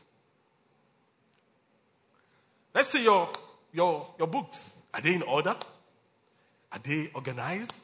Let's 2.73 2.91
see 2.91 3.03
your, 3.03 3.29
your, 3.73 4.07
your 4.21 4.29
books. 4.29 4.77
Are 4.95 5.01
they 5.01 5.15
in 5.15 5.23
order? 5.23 5.57
Are 6.71 6.79
they 6.81 7.11
organized? 7.13 7.83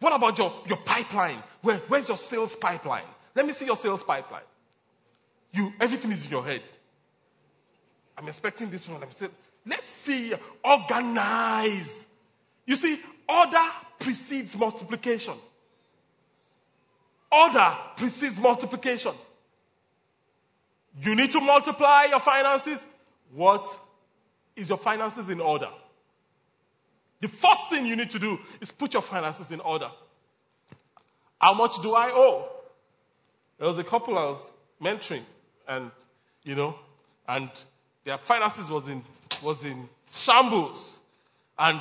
What 0.00 0.12
about 0.12 0.36
your, 0.36 0.52
your 0.68 0.78
pipeline? 0.78 1.42
Where, 1.62 1.78
where's 1.88 2.08
your 2.08 2.18
sales 2.18 2.56
pipeline? 2.56 3.04
Let 3.34 3.46
me 3.46 3.54
see 3.54 3.64
your 3.64 3.78
sales 3.78 4.04
pipeline. 4.04 4.42
You, 5.52 5.72
everything 5.80 6.12
is 6.12 6.24
in 6.24 6.30
your 6.30 6.44
head. 6.44 6.62
I'm 8.16 8.28
expecting 8.28 8.70
this 8.70 8.88
one. 8.88 9.02
I'm 9.02 9.10
saying, 9.12 9.32
let's 9.66 9.90
see, 9.90 10.32
organize. 10.64 12.06
You 12.66 12.76
see, 12.76 13.00
order 13.28 13.58
precedes 13.98 14.56
multiplication. 14.56 15.34
Order 17.30 17.72
precedes 17.96 18.38
multiplication. 18.38 19.12
You 21.00 21.14
need 21.14 21.30
to 21.32 21.40
multiply 21.40 22.04
your 22.10 22.20
finances. 22.20 22.84
What 23.32 23.66
is 24.54 24.68
your 24.68 24.78
finances 24.78 25.30
in 25.30 25.40
order? 25.40 25.68
The 27.20 27.28
first 27.28 27.70
thing 27.70 27.86
you 27.86 27.96
need 27.96 28.10
to 28.10 28.18
do 28.18 28.38
is 28.60 28.70
put 28.72 28.92
your 28.92 29.02
finances 29.02 29.50
in 29.50 29.60
order. 29.60 29.90
How 31.40 31.54
much 31.54 31.80
do 31.80 31.94
I 31.94 32.10
owe? 32.10 32.48
There 33.58 33.68
was 33.68 33.78
a 33.78 33.84
couple 33.84 34.18
I 34.18 34.24
was 34.24 34.52
mentoring 34.82 35.22
and 35.76 35.90
you 36.42 36.54
know, 36.54 36.74
and 37.28 37.50
their 38.04 38.18
finances 38.18 38.68
was 38.68 38.88
in 38.88 39.02
was 39.42 39.64
in 39.64 39.88
shambles, 40.12 40.98
and 41.58 41.80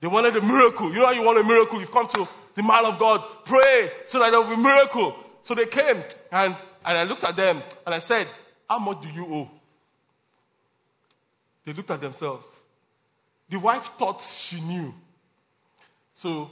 they 0.00 0.08
wanted 0.08 0.36
a 0.36 0.42
miracle. 0.42 0.92
You 0.92 1.00
know 1.00 1.06
how 1.06 1.12
you 1.12 1.22
want 1.22 1.38
a 1.38 1.44
miracle? 1.44 1.80
You've 1.80 1.92
come 1.92 2.08
to 2.08 2.28
the 2.54 2.62
man 2.62 2.84
of 2.84 2.98
God, 2.98 3.22
pray 3.44 3.90
so 4.06 4.18
that 4.18 4.30
there 4.30 4.40
will 4.40 4.48
be 4.48 4.54
a 4.54 4.56
miracle. 4.56 5.16
So 5.42 5.54
they 5.54 5.66
came, 5.66 6.02
and 6.32 6.56
and 6.84 6.98
I 6.98 7.04
looked 7.04 7.24
at 7.24 7.36
them 7.36 7.62
and 7.84 7.94
I 7.94 7.98
said, 7.98 8.26
"How 8.68 8.78
much 8.78 9.02
do 9.02 9.10
you 9.10 9.26
owe?" 9.26 9.50
They 11.64 11.72
looked 11.72 11.90
at 11.90 12.00
themselves. 12.00 12.46
The 13.48 13.58
wife 13.58 13.90
thought 13.96 14.22
she 14.22 14.60
knew, 14.60 14.92
so 16.12 16.50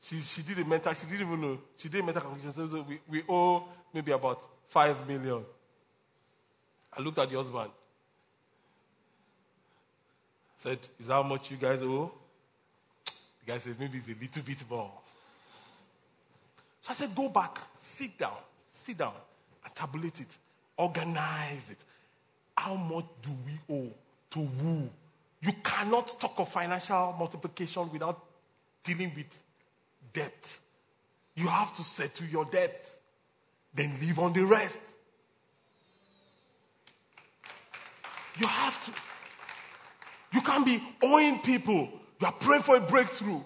she, 0.00 0.20
she 0.20 0.42
did 0.42 0.58
a 0.58 0.64
mental. 0.64 0.92
She 0.92 1.06
didn't 1.06 1.26
even 1.26 1.40
know. 1.40 1.58
She 1.76 1.88
did 1.88 2.00
a 2.00 2.04
mental 2.04 2.22
calculation. 2.22 2.68
So 2.68 2.84
we, 2.86 3.00
we 3.08 3.22
owe 3.28 3.64
maybe 3.92 4.12
about 4.12 4.44
five 4.68 5.06
million. 5.08 5.44
I 6.96 7.00
looked 7.00 7.18
at 7.18 7.28
the 7.28 7.36
husband. 7.36 7.70
Said, 10.56 10.78
Is 10.98 11.08
that 11.08 11.14
how 11.14 11.22
much 11.22 11.50
you 11.50 11.56
guys 11.56 11.82
owe? 11.82 12.10
The 13.04 13.52
guy 13.52 13.58
said, 13.58 13.78
Maybe 13.78 13.98
it's 13.98 14.08
a 14.08 14.16
little 14.18 14.42
bit 14.42 14.64
more. 14.70 14.90
So 16.80 16.90
I 16.90 16.94
said, 16.94 17.14
Go 17.14 17.28
back, 17.28 17.58
sit 17.78 18.16
down, 18.16 18.36
sit 18.70 18.98
down, 18.98 19.14
and 19.64 19.74
tabulate 19.74 20.20
it, 20.20 20.38
organize 20.76 21.70
it. 21.70 21.84
How 22.56 22.74
much 22.74 23.06
do 23.20 23.30
we 23.44 23.76
owe 23.76 23.90
to 24.30 24.38
who? 24.38 24.88
You 25.42 25.52
cannot 25.62 26.18
talk 26.18 26.38
of 26.38 26.48
financial 26.48 27.14
multiplication 27.18 27.90
without 27.92 28.24
dealing 28.82 29.12
with 29.14 29.26
debt. 30.12 30.58
You 31.34 31.48
have 31.48 31.74
to 31.76 31.84
settle 31.84 32.26
your 32.28 32.44
debt, 32.46 32.88
then 33.74 33.94
live 34.00 34.18
on 34.20 34.32
the 34.32 34.44
rest. 34.44 34.78
You 38.38 38.46
have 38.46 38.84
to. 38.84 38.92
You 40.32 40.40
can't 40.40 40.66
be 40.66 40.82
owing 41.02 41.38
people. 41.38 41.88
You 42.20 42.26
are 42.26 42.32
praying 42.32 42.62
for 42.62 42.76
a 42.76 42.80
breakthrough. 42.80 43.40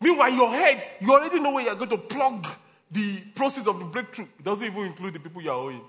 Meanwhile, 0.00 0.30
your 0.30 0.50
head, 0.50 0.84
you 1.00 1.12
already 1.12 1.40
know 1.40 1.50
where 1.52 1.64
you're 1.64 1.74
going 1.74 1.90
to 1.90 1.98
plug 1.98 2.46
the 2.90 3.20
process 3.34 3.66
of 3.66 3.78
the 3.78 3.84
breakthrough. 3.84 4.26
It 4.38 4.44
doesn't 4.44 4.66
even 4.66 4.82
include 4.82 5.14
the 5.14 5.20
people 5.20 5.40
you 5.42 5.50
are 5.50 5.58
owing. 5.58 5.82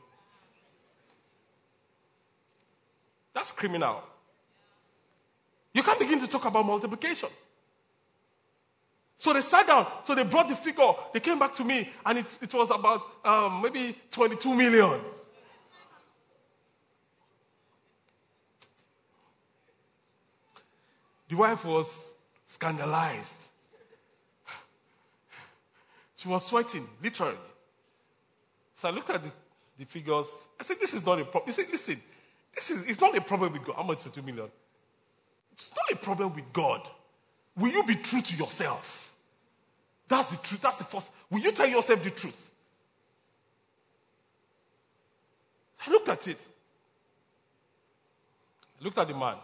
That's 3.34 3.52
criminal. 3.52 4.02
You 5.74 5.84
can't 5.84 6.00
begin 6.00 6.20
to 6.20 6.28
talk 6.28 6.46
about 6.46 6.66
multiplication. 6.66 7.30
So 9.18 9.34
they 9.34 9.42
sat 9.42 9.68
down. 9.68 9.88
So 10.04 10.16
they 10.16 10.24
brought 10.24 10.48
the 10.48 10.56
figure. 10.56 10.92
They 11.14 11.20
came 11.20 11.40
back 11.40 11.54
to 11.56 11.64
me, 11.64 11.90
and 12.06 12.20
it, 12.20 12.38
it 12.42 12.54
was 12.54 12.70
about 12.70 13.02
um, 13.26 13.62
maybe 13.62 13.98
22 14.12 14.54
million. 14.54 15.02
The 21.30 21.36
wife 21.36 21.66
was 21.66 22.08
scandalized. 22.46 23.36
She 26.16 26.28
was 26.28 26.46
sweating, 26.46 26.88
literally. 27.02 27.38
So 28.76 28.88
I 28.88 28.92
looked 28.92 29.10
at 29.10 29.24
the, 29.24 29.32
the 29.78 29.86
figures. 29.86 30.26
I 30.60 30.64
said, 30.64 30.78
This 30.80 30.94
is 30.94 31.06
not 31.06 31.20
a 31.20 31.26
problem. 31.26 31.46
He 31.48 31.52
said, 31.52 31.66
Listen, 31.72 32.02
This 32.54 32.72
is, 32.72 32.86
it's 32.86 33.02
not 33.02 33.16
a 33.16 33.22
problem 33.22 33.54
with 33.54 33.64
God. 33.64 33.76
How 33.76 33.84
much 33.84 34.02
for 34.02 34.10
2 34.10 34.22
million? 34.24 34.50
It's 35.54 35.72
not 35.72 35.92
a 35.92 36.04
problem 36.04 36.34
with 36.34 36.52
God. 36.54 36.88
Will 37.56 37.72
you 37.72 37.84
be 37.84 37.96
true 37.96 38.22
to 38.22 38.36
yourself? 38.36 39.14
That's 40.08 40.30
the 40.30 40.38
truth. 40.38 40.62
That's 40.62 40.78
the 40.78 40.84
first. 40.84 41.10
Will 41.30 41.40
you 41.40 41.52
tell 41.52 41.68
yourself 41.68 42.04
the 42.04 42.12
truth? 42.12 42.52
I 45.86 45.92
looked 45.92 46.10
at 46.10 46.28
it. 46.28 46.40
I 48.80 48.84
looked 48.84 48.98
at 48.98 49.08
the 49.08 49.14
man. 49.14 49.36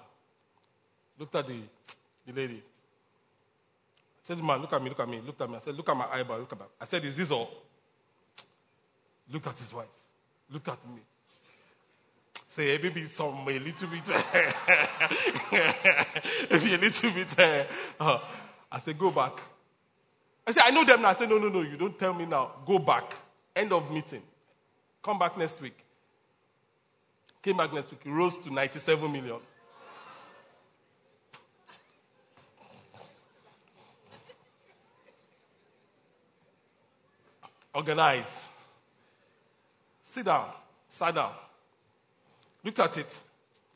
Looked 1.19 1.35
at 1.35 1.47
the, 1.47 1.59
the 2.25 2.33
lady. 2.33 2.55
I 2.55 4.21
said, 4.23 4.37
man, 4.43 4.61
look 4.61 4.71
at 4.73 4.81
me, 4.81 4.89
look 4.89 4.99
at 4.99 5.09
me, 5.09 5.21
looked 5.21 5.41
at 5.41 5.49
me. 5.49 5.57
I 5.57 5.59
said, 5.59 5.75
look 5.75 5.89
at 5.89 5.97
my 5.97 6.05
eyeball, 6.11 6.39
look 6.39 6.51
at 6.53 6.59
my. 6.59 6.65
I 6.79 6.85
said, 6.85 7.03
is 7.03 7.17
this 7.17 7.31
all? 7.31 7.49
Looked 9.31 9.47
at 9.47 9.57
his 9.57 9.73
wife. 9.73 9.87
Looked 10.49 10.67
at 10.69 10.79
me. 10.87 11.01
Say, 12.49 12.79
maybe 12.81 13.05
some 13.05 13.47
a 13.47 13.59
little 13.59 13.87
bit, 13.87 14.07
a 16.49 16.77
little 16.77 17.11
bit. 17.11 17.67
Uh, 17.99 18.19
I 18.71 18.79
said, 18.79 18.97
go 18.97 19.11
back. 19.11 19.39
I 20.45 20.51
said, 20.51 20.63
I 20.65 20.71
know 20.71 20.83
them 20.83 21.01
now. 21.01 21.09
I 21.09 21.15
said, 21.15 21.29
no, 21.29 21.37
no, 21.37 21.49
no, 21.49 21.61
you 21.61 21.77
don't 21.77 21.97
tell 21.97 22.13
me 22.13 22.25
now. 22.25 22.51
Go 22.65 22.79
back. 22.79 23.15
End 23.55 23.71
of 23.71 23.91
meeting. 23.91 24.23
Come 25.01 25.19
back 25.19 25.37
next 25.37 25.61
week. 25.61 25.77
Came 27.41 27.57
back 27.57 27.73
next 27.73 27.91
week. 27.91 27.99
He 28.03 28.09
rose 28.09 28.37
to 28.37 28.53
97 28.53 29.11
million. 29.11 29.37
Organize. 37.73 38.45
Sit 40.03 40.25
down. 40.25 40.51
Sat 40.87 41.15
down. 41.15 41.31
Looked 42.63 42.79
at 42.79 42.97
it. 42.97 43.19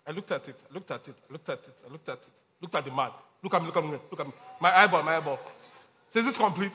I 0.05 0.11
looked 0.11 0.31
at 0.31 0.47
it. 0.47 0.55
I 0.69 0.73
looked 0.73 0.91
at 0.91 1.07
it. 1.07 1.15
I 1.27 1.33
looked 1.33 1.49
at 1.49 1.59
it. 1.59 1.81
I 1.87 1.91
looked 1.91 2.09
at 2.09 2.17
it. 2.17 2.29
Looked 2.61 2.75
at 2.75 2.85
the 2.85 2.91
man. 2.91 3.09
Look 3.41 3.53
at 3.53 3.61
me. 3.61 3.67
Look 3.67 3.77
at 3.77 3.83
me. 3.83 3.91
Look 4.11 4.19
at 4.19 4.27
me. 4.27 4.33
My 4.59 4.77
eyeball. 4.77 5.03
My 5.03 5.17
eyeball. 5.17 5.39
Says 6.09 6.25
this 6.25 6.37
complete. 6.37 6.71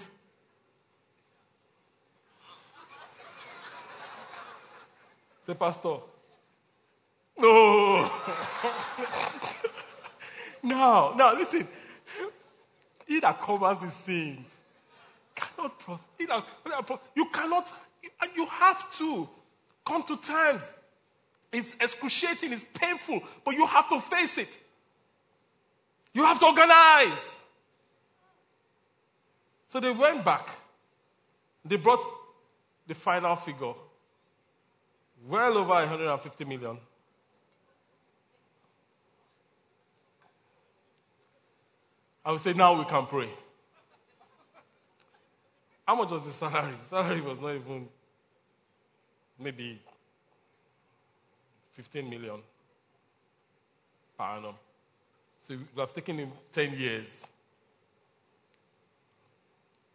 Say, 5.46 5.54
Pastor. 5.54 5.96
No. 7.38 8.10
no. 10.62 11.14
No. 11.14 11.34
Listen. 11.36 11.66
He 13.06 13.20
that 13.20 13.40
covers 13.40 13.80
his 13.80 13.92
sins 13.92 14.61
cannot 15.34 15.78
prosper. 15.78 16.02
Uh, 16.30 16.40
he 16.86 16.94
you 17.14 17.26
cannot. 17.26 17.70
And 18.20 18.30
you 18.36 18.46
have 18.46 18.92
to 18.98 19.28
come 19.84 20.02
to 20.04 20.16
terms. 20.16 20.62
It's 21.52 21.76
excruciating. 21.80 22.52
It's 22.52 22.64
painful. 22.72 23.22
But 23.44 23.54
you 23.54 23.66
have 23.66 23.88
to 23.90 24.00
face 24.00 24.38
it. 24.38 24.58
You 26.14 26.24
have 26.24 26.38
to 26.40 26.46
organize. 26.46 27.36
So 29.68 29.80
they 29.80 29.90
went 29.90 30.24
back. 30.24 30.48
They 31.64 31.76
brought 31.76 32.04
the 32.86 32.94
final 32.94 33.36
figure 33.36 33.72
well 35.28 35.56
over 35.58 35.70
150 35.70 36.44
million. 36.44 36.78
I 42.24 42.32
would 42.32 42.40
say, 42.40 42.52
now 42.52 42.78
we 42.78 42.84
can 42.84 43.06
pray. 43.06 43.28
How 45.86 45.94
much 45.94 46.10
was 46.10 46.24
the 46.24 46.30
salary? 46.32 46.74
Salary 46.88 47.20
was 47.20 47.40
not 47.40 47.54
even 47.54 47.88
maybe 49.38 49.80
15 51.72 52.08
million 52.08 52.40
per 54.16 54.24
annum. 54.24 54.54
So 55.46 55.54
would 55.54 55.80
have 55.80 55.94
taken 55.94 56.18
him 56.18 56.32
10 56.52 56.74
years 56.78 57.24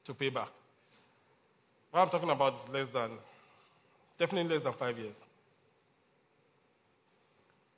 to 0.05 0.13
pay 0.13 0.29
back. 0.29 0.49
What 1.91 2.01
I'm 2.01 2.09
talking 2.09 2.29
about 2.29 2.55
is 2.55 2.69
less 2.69 2.89
than, 2.89 3.11
definitely 4.17 4.55
less 4.55 4.63
than 4.63 4.73
five 4.73 4.97
years. 4.97 5.15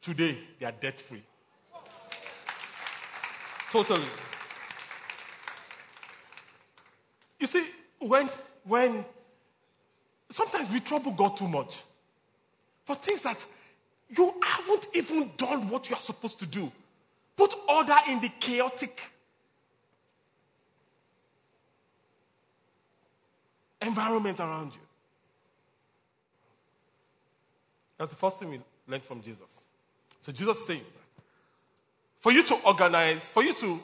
Today, 0.02 0.38
they 0.60 0.66
are 0.66 0.72
debt 0.72 1.00
free. 1.00 1.24
Totally. 3.72 4.02
You 7.40 7.48
see, 7.48 7.66
when, 8.00 8.30
when 8.64 9.06
sometimes 10.30 10.72
we 10.72 10.80
trouble 10.80 11.12
God 11.12 11.38
too 11.38 11.48
much 11.48 11.82
for 12.86 12.96
things 12.96 13.24
that 13.24 13.46
you 14.10 14.34
haven't 14.42 14.88
even 14.94 15.32
done 15.38 15.70
what 15.70 15.90
you 15.90 15.96
are 15.96 16.02
supposed 16.02 16.40
to 16.40 16.46
do. 16.46 16.72
Put 17.38 17.54
order 17.68 17.96
in 18.10 18.20
the 18.20 18.30
chaotic 18.40 19.02
environment 23.82 24.40
around 24.40 24.74
you. 24.74 24.80
That's 27.98 28.12
the 28.12 28.18
first 28.18 28.40
thing 28.40 28.50
we 28.50 28.60
learned 28.88 29.04
from 29.04 29.22
Jesus. 29.22 29.50
So 30.22 30.32
Jesus 30.32 30.66
saying 30.66 30.84
for 32.20 32.32
you 32.32 32.44
to 32.44 32.56
organize, 32.66 33.24
for 33.26 33.44
you 33.44 33.54
to 33.54 33.80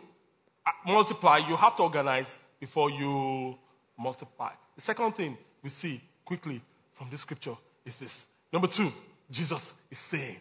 uh, 0.66 0.72
multiply, 0.86 1.38
you 1.38 1.56
have 1.56 1.76
to 1.78 1.84
organize 1.84 2.38
before 2.60 2.90
you 2.90 3.58
multiply. 3.98 4.52
The 4.76 4.82
second 4.82 5.14
thing 5.14 5.38
we 5.64 5.70
see 5.70 6.02
quickly 6.24 6.62
from 6.94 7.10
this 7.10 7.22
scripture 7.22 7.56
is 7.86 7.98
this. 8.00 8.26
Number 8.52 8.68
two, 8.68 8.92
Jesus 9.30 9.74
is 9.90 10.00
saying 10.00 10.38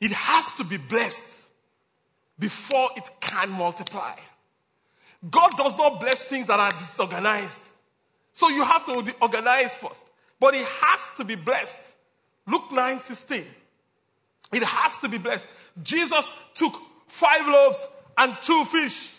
it 0.00 0.12
has 0.12 0.50
to 0.52 0.64
be 0.64 0.76
blessed 0.76 1.50
before 2.38 2.90
it 2.96 3.08
can 3.20 3.50
multiply. 3.50 4.14
God 5.30 5.50
does 5.56 5.76
not 5.76 6.00
bless 6.00 6.22
things 6.22 6.46
that 6.48 6.60
are 6.60 6.72
disorganized. 6.72 7.62
So 8.34 8.48
you 8.48 8.64
have 8.64 8.84
to 8.86 9.14
organize 9.22 9.74
first. 9.74 10.04
But 10.38 10.54
it 10.54 10.66
has 10.66 11.10
to 11.16 11.24
be 11.24 11.36
blessed. 11.36 11.78
Luke 12.46 12.70
9 12.72 13.00
16. 13.00 13.46
It 14.52 14.62
has 14.62 14.98
to 14.98 15.08
be 15.08 15.18
blessed. 15.18 15.46
Jesus 15.82 16.32
took 16.52 16.74
five 17.08 17.46
loaves 17.46 17.86
and 18.18 18.36
two 18.40 18.64
fish, 18.66 19.12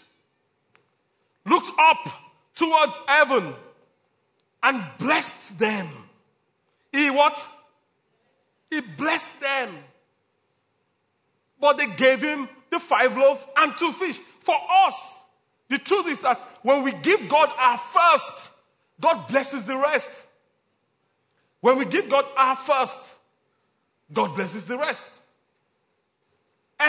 looked 1.45 1.69
up 1.79 2.07
towards 2.55 2.99
heaven, 3.07 3.53
and 4.65 4.84
blessed 4.97 5.60
them. 5.60 5.88
He 6.91 7.12
what? 7.12 7.45
He 8.71 8.82
blessed 8.82 9.39
them. 9.39 9.78
But 11.62 11.78
they 11.78 11.86
gave 11.86 12.21
him 12.21 12.49
the 12.71 12.80
five 12.80 13.15
loaves 13.15 13.45
and 13.58 13.78
two 13.78 13.91
fish. 13.91 14.17
For 14.39 14.56
us, 14.86 15.19
the 15.69 15.78
truth 15.78 16.08
is 16.08 16.21
that 16.21 16.39
when 16.63 16.84
we 16.84 16.91
give 16.93 17.30
God 17.30 17.51
our 17.58 17.78
first, 17.78 18.49
God 18.99 19.28
blesses 19.28 19.65
the 19.65 19.78
rest. 19.78 20.10
When 21.62 21.78
we 21.78 21.86
give 21.86 22.10
God 22.10 22.25
our 22.36 22.56
first, 22.56 22.99
God 24.12 24.36
blesses 24.36 24.65
the 24.65 24.78
rest. 24.78 25.06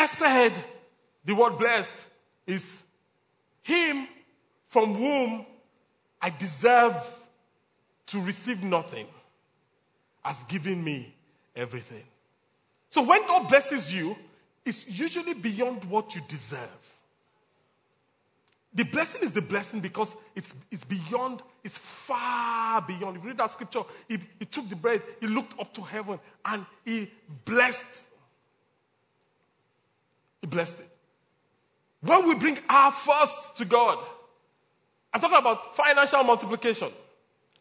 Said 0.06 0.52
the 1.24 1.34
word 1.34 1.58
blessed 1.58 1.92
is 2.46 2.80
him 3.62 4.08
from 4.68 4.94
whom 4.94 5.44
I 6.22 6.30
deserve 6.30 6.94
to 8.06 8.20
receive 8.20 8.62
nothing 8.62 9.06
has 10.22 10.42
given 10.44 10.82
me 10.82 11.14
everything. 11.54 12.04
So 12.90 13.02
when 13.02 13.26
God 13.26 13.48
blesses 13.48 13.92
you, 13.92 14.16
it's 14.64 14.88
usually 14.88 15.34
beyond 15.34 15.84
what 15.84 16.14
you 16.14 16.22
deserve. 16.28 16.68
The 18.74 18.84
blessing 18.84 19.22
is 19.22 19.32
the 19.32 19.40
blessing 19.40 19.80
because 19.80 20.14
it's, 20.34 20.52
it's 20.70 20.84
beyond, 20.84 21.40
it's 21.64 21.78
far 21.78 22.82
beyond. 22.82 23.16
If 23.16 23.22
you 23.22 23.28
read 23.30 23.38
that 23.38 23.52
scripture, 23.52 23.82
he, 24.06 24.18
he 24.38 24.44
took 24.44 24.68
the 24.68 24.76
bread, 24.76 25.02
he 25.20 25.26
looked 25.26 25.58
up 25.58 25.72
to 25.74 25.80
heaven, 25.80 26.18
and 26.44 26.66
he 26.84 27.10
blessed. 27.46 27.86
He 30.42 30.46
blessed 30.46 30.78
it. 30.78 30.90
When 32.02 32.28
we 32.28 32.34
bring 32.34 32.58
our 32.68 32.92
first 32.92 33.56
to 33.56 33.64
God, 33.64 33.98
I'm 35.14 35.20
talking 35.22 35.38
about 35.38 35.74
financial 35.74 36.22
multiplication. 36.22 36.88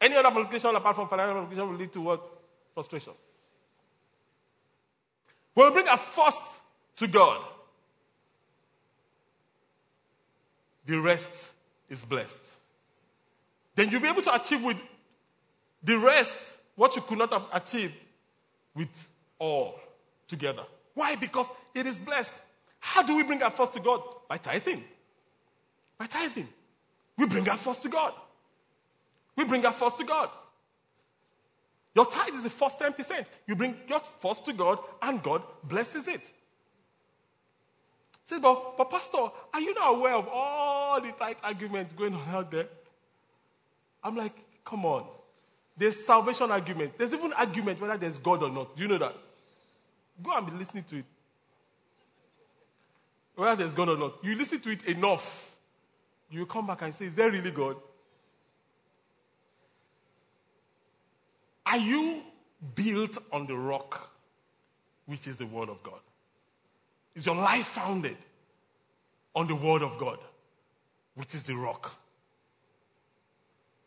Any 0.02 0.16
other 0.16 0.30
multiplication 0.32 0.76
apart 0.76 0.96
from 0.96 1.08
financial 1.08 1.36
multiplication 1.36 1.70
will 1.70 1.78
lead 1.78 1.94
to 1.94 2.02
what? 2.02 2.22
Frustration. 2.74 3.14
When 5.54 5.68
we 5.68 5.74
bring 5.74 5.88
our 5.88 5.98
first 5.98 6.44
to 6.98 7.08
God, 7.08 7.42
the 10.86 11.00
rest 11.00 11.52
is 11.90 12.04
blessed. 12.04 12.42
Then 13.76 13.90
you'll 13.90 14.02
be 14.02 14.08
able 14.08 14.22
to 14.22 14.34
achieve 14.34 14.64
with 14.64 14.78
the 15.84 15.98
rest 15.98 16.36
what 16.76 16.96
you 16.96 17.02
could 17.02 17.18
not 17.18 17.32
have 17.32 17.46
achieved 17.54 17.96
with 18.76 18.90
all 19.40 19.80
together. 20.28 20.64
Why? 20.94 21.16
Because 21.16 21.48
it 21.74 21.86
is 21.86 22.00
blessed. 22.00 22.34
How 22.80 23.04
do 23.04 23.16
we 23.16 23.24
bring 23.24 23.42
our 23.42 23.52
first 23.52 23.74
to 23.74 23.80
God? 23.80 24.02
By 24.28 24.38
tithing. 24.38 24.84
By 25.98 26.08
tithing. 26.08 26.48
We 27.18 27.26
bring 27.26 27.48
our 27.50 27.58
first 27.58 27.82
to 27.84 27.90
God. 27.90 28.14
We 29.36 29.44
bring 29.44 29.66
our 29.66 29.74
first 29.74 29.98
to 29.98 30.04
God. 30.04 30.30
Your 31.94 32.06
tithe 32.06 32.34
is 32.36 32.44
the 32.44 32.50
first 32.50 32.80
10%. 32.80 33.26
You 33.48 33.56
bring 33.56 33.78
your 33.88 34.02
first 34.20 34.46
to 34.46 34.54
God, 34.54 34.80
and 35.02 35.24
God 35.24 35.42
blesses 35.64 36.08
it. 36.08 36.22
Say, 38.26 38.40
but, 38.40 38.78
but 38.78 38.90
Pastor, 38.90 39.30
are 39.54 39.62
you 39.62 39.74
not 39.74 39.94
aware 39.94 40.16
of 40.16 40.28
all 40.28 41.00
the 41.00 41.12
tithe 41.12 41.38
arguments 41.44 41.94
going 41.94 42.14
on 42.14 42.28
out 42.30 42.52
there? 42.52 42.68
I'm 44.04 44.16
like, 44.16 44.34
come 44.66 44.86
on. 44.86 45.06
There's 45.78 46.06
salvation 46.06 46.52
argument. 46.52 46.98
There's 46.98 47.14
even 47.14 47.34
argument 47.34 47.80
whether 47.80 47.98
there's 47.98 48.18
God 48.18 48.44
or 48.44 48.50
not. 48.50 48.76
Do 48.76 48.84
you 48.84 48.90
know 48.90 48.98
that? 48.98 49.16
Go 50.22 50.36
and 50.36 50.46
be 50.46 50.54
listening 50.54 50.84
to 50.86 50.98
it. 50.98 51.06
Whether 53.36 53.58
there's 53.58 53.74
God 53.74 53.90
or 53.90 53.98
not. 53.98 54.24
You 54.24 54.36
listen 54.36 54.60
to 54.62 54.72
it 54.72 54.86
enough, 54.86 55.56
you 56.30 56.46
come 56.46 56.68
back 56.68 56.82
and 56.82 56.94
say, 56.96 57.06
Is 57.06 57.16
there 57.16 57.30
really 57.30 57.52
God? 57.52 57.76
Are 61.66 61.78
you 61.78 62.22
built 62.76 63.18
on 63.32 63.48
the 63.48 63.56
rock, 63.56 64.12
which 65.06 65.28
is 65.28 65.38
the 65.38 65.46
Word 65.46 65.70
of 65.70 65.82
God? 65.84 66.00
Is 67.16 67.26
your 67.26 67.36
life 67.36 67.66
founded 67.68 68.18
on 69.36 69.48
the 69.48 69.56
Word 69.56 69.82
of 69.82 69.98
God, 69.98 70.20
which 71.16 71.34
is 71.34 71.48
the 71.48 71.56
rock? 71.56 71.96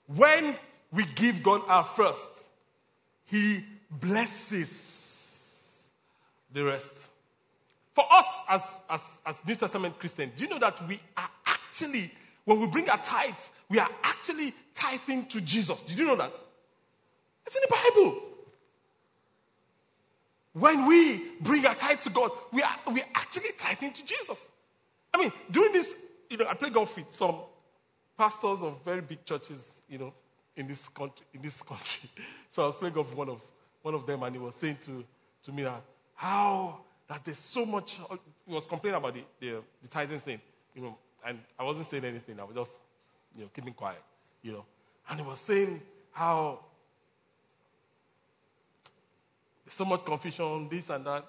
When 0.06 0.56
we 0.90 1.04
give 1.14 1.42
God 1.42 1.62
our 1.68 1.84
first, 1.84 2.28
He 3.26 3.60
blesses 3.90 5.88
the 6.52 6.64
rest. 6.64 6.94
For 7.92 8.04
us 8.10 8.42
as, 8.48 8.62
as, 8.88 9.20
as 9.26 9.40
New 9.46 9.54
Testament 9.54 9.98
Christians, 9.98 10.32
do 10.36 10.44
you 10.44 10.50
know 10.50 10.58
that 10.58 10.86
we 10.88 11.00
are 11.16 11.28
actually, 11.46 12.10
when 12.44 12.60
we 12.60 12.66
bring 12.66 12.88
our 12.88 13.02
tithes, 13.02 13.50
we 13.68 13.78
are 13.78 13.90
actually 14.02 14.54
tithing 14.74 15.26
to 15.26 15.40
Jesus? 15.40 15.82
Did 15.82 15.98
you 15.98 16.06
know 16.06 16.16
that? 16.16 16.32
It's 17.48 17.56
in 17.56 17.62
the 17.62 17.74
Bible. 17.74 18.22
When 20.52 20.86
we 20.86 21.22
bring 21.40 21.64
our 21.64 21.74
tithes 21.74 22.04
to 22.04 22.10
God, 22.10 22.30
we 22.52 22.62
are, 22.62 22.76
we 22.92 23.02
actually 23.14 23.48
tithing 23.56 23.92
to 23.94 24.04
Jesus. 24.04 24.46
I 25.14 25.18
mean, 25.18 25.32
during 25.50 25.72
this, 25.72 25.94
you 26.28 26.36
know, 26.36 26.46
I 26.46 26.52
play 26.52 26.68
golf 26.68 26.94
with 26.94 27.10
some 27.10 27.36
pastors 28.18 28.60
of 28.60 28.84
very 28.84 29.00
big 29.00 29.24
churches, 29.24 29.80
you 29.88 29.96
know, 29.96 30.12
in 30.56 30.68
this 30.68 30.88
country. 30.88 31.24
In 31.32 31.40
this 31.40 31.62
country. 31.62 32.10
So 32.50 32.64
I 32.64 32.66
was 32.66 32.76
playing 32.76 32.94
golf 32.94 33.08
with 33.08 33.16
one 33.16 33.28
of, 33.28 33.42
one 33.82 33.94
of 33.94 34.06
them, 34.06 34.22
and 34.22 34.34
he 34.34 34.40
was 34.40 34.54
saying 34.54 34.78
to, 34.86 35.04
to 35.44 35.52
me 35.52 35.62
that 35.62 35.82
how 36.14 36.80
that 37.08 37.24
there's 37.24 37.38
so 37.38 37.64
much. 37.64 37.98
He 38.46 38.54
was 38.54 38.66
complaining 38.66 38.98
about 38.98 39.14
the, 39.14 39.22
the, 39.38 39.62
the 39.82 39.88
tithing 39.88 40.20
thing, 40.20 40.40
you 40.74 40.82
know, 40.82 40.98
and 41.26 41.38
I 41.58 41.64
wasn't 41.64 41.86
saying 41.86 42.04
anything. 42.04 42.40
I 42.40 42.44
was 42.44 42.56
just, 42.56 42.72
you 43.34 43.42
know, 43.42 43.50
keeping 43.54 43.74
quiet, 43.74 44.02
you 44.42 44.52
know. 44.52 44.64
And 45.08 45.20
he 45.20 45.26
was 45.26 45.40
saying 45.40 45.80
how 46.10 46.60
there's 49.57 49.57
so 49.70 49.84
much 49.84 50.04
confusion, 50.04 50.68
this 50.68 50.90
and 50.90 51.04
that. 51.06 51.24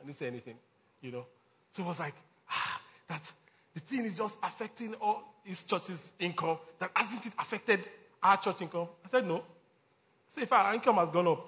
I 0.00 0.04
didn't 0.04 0.16
say 0.16 0.26
anything, 0.26 0.56
you 1.00 1.12
know. 1.12 1.26
So 1.72 1.82
it 1.82 1.86
was 1.86 1.98
like, 1.98 2.14
ah, 2.50 2.80
that 3.08 3.32
the 3.74 3.80
thing 3.80 4.04
is 4.04 4.18
just 4.18 4.36
affecting 4.42 4.94
all 4.94 5.34
his 5.44 5.64
church's 5.64 6.12
income. 6.18 6.58
That 6.78 6.90
hasn't 6.94 7.26
it 7.26 7.32
affected 7.38 7.80
our 8.22 8.36
church 8.36 8.60
income? 8.60 8.88
I 9.04 9.08
said, 9.08 9.26
no. 9.26 9.36
I 9.36 9.42
said, 10.28 10.42
if 10.44 10.52
our 10.52 10.74
income 10.74 10.96
has 10.96 11.08
gone 11.08 11.28
up, 11.28 11.46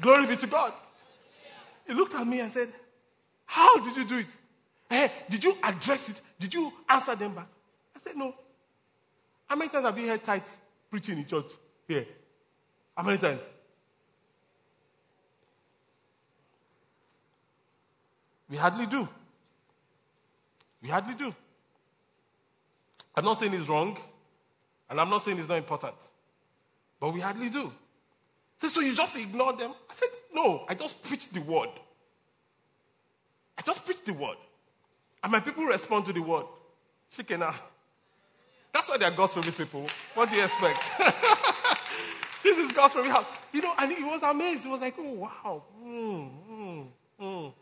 glory 0.00 0.26
be 0.26 0.36
to 0.36 0.46
God. 0.46 0.72
He 1.86 1.94
looked 1.94 2.14
at 2.14 2.26
me 2.26 2.40
and 2.40 2.52
said, 2.52 2.68
How 3.46 3.82
did 3.82 3.96
you 3.96 4.04
do 4.04 4.18
it? 4.18 4.26
Hey, 4.88 5.10
did 5.28 5.42
you 5.42 5.56
address 5.62 6.10
it? 6.10 6.20
Did 6.38 6.54
you 6.54 6.72
answer 6.88 7.16
them 7.16 7.34
back? 7.34 7.48
I 7.96 7.98
said, 7.98 8.16
No. 8.16 8.34
How 9.46 9.56
many 9.56 9.70
times 9.70 9.84
have 9.84 9.98
you 9.98 10.06
heard 10.06 10.22
tithes 10.22 10.56
preaching 10.90 11.18
in 11.18 11.26
church 11.26 11.52
here? 11.86 12.06
How 12.96 13.02
many 13.02 13.18
times? 13.18 13.40
We 18.48 18.56
hardly 18.56 18.86
do. 18.86 19.08
We 20.82 20.88
hardly 20.88 21.14
do. 21.14 21.34
I'm 23.14 23.24
not 23.24 23.38
saying 23.38 23.54
it's 23.54 23.68
wrong, 23.68 23.96
and 24.88 25.00
I'm 25.00 25.08
not 25.08 25.22
saying 25.22 25.38
it's 25.38 25.48
not 25.48 25.58
important, 25.58 25.94
but 26.98 27.12
we 27.12 27.20
hardly 27.20 27.48
do. 27.48 27.72
So 28.68 28.80
you 28.80 28.94
just 28.94 29.16
ignore 29.16 29.54
them? 29.54 29.72
I 29.88 29.94
said, 29.94 30.08
No, 30.34 30.64
I 30.68 30.74
just 30.74 31.02
preach 31.02 31.28
the 31.30 31.40
word. 31.40 31.70
I 33.56 33.62
just 33.62 33.84
preach 33.84 34.04
the 34.04 34.12
word. 34.12 34.36
And 35.22 35.32
my 35.32 35.40
people 35.40 35.64
respond 35.64 36.06
to 36.06 36.12
the 36.12 36.20
word. 36.20 36.46
Shikena. 37.14 37.54
That's 38.72 38.88
why 38.88 38.96
they're 38.96 39.10
God's 39.10 39.34
favorite 39.34 39.56
people. 39.56 39.86
What 40.14 40.30
do 40.30 40.36
you 40.36 40.44
expect? 40.44 40.90
this 42.42 42.58
is 42.58 42.72
God's 42.72 42.94
favorite 42.94 43.10
house. 43.10 43.26
You 43.52 43.62
know, 43.62 43.74
and 43.78 43.92
he 43.92 44.04
was 44.04 44.22
amazed. 44.22 44.64
He 44.64 44.70
was 44.70 44.80
like, 44.80 44.94
oh, 44.98 45.12
wow. 45.12 45.62
Mm, 45.84 46.30
mm, 46.50 46.86
mm. 47.20 47.52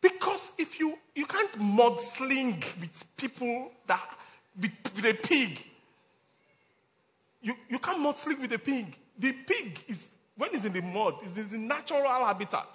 Because 0.00 0.50
if 0.58 0.80
you, 0.80 0.98
you 1.14 1.26
can't 1.26 1.52
mudsling 1.58 2.60
with 2.80 3.04
people 3.16 3.70
that, 3.86 4.18
with, 4.60 4.72
with 4.96 5.04
a 5.04 5.14
pig. 5.14 5.64
You, 7.40 7.54
you 7.68 7.78
can't 7.78 7.98
mudsling 7.98 8.40
with 8.40 8.52
a 8.52 8.58
pig. 8.58 8.96
The 9.18 9.32
pig 9.32 9.78
is, 9.86 10.08
when 10.36 10.50
it's 10.52 10.64
in 10.64 10.72
the 10.72 10.82
mud, 10.82 11.14
it's 11.22 11.36
in 11.36 11.48
the 11.48 11.58
natural 11.58 12.02
habitat. 12.02 12.66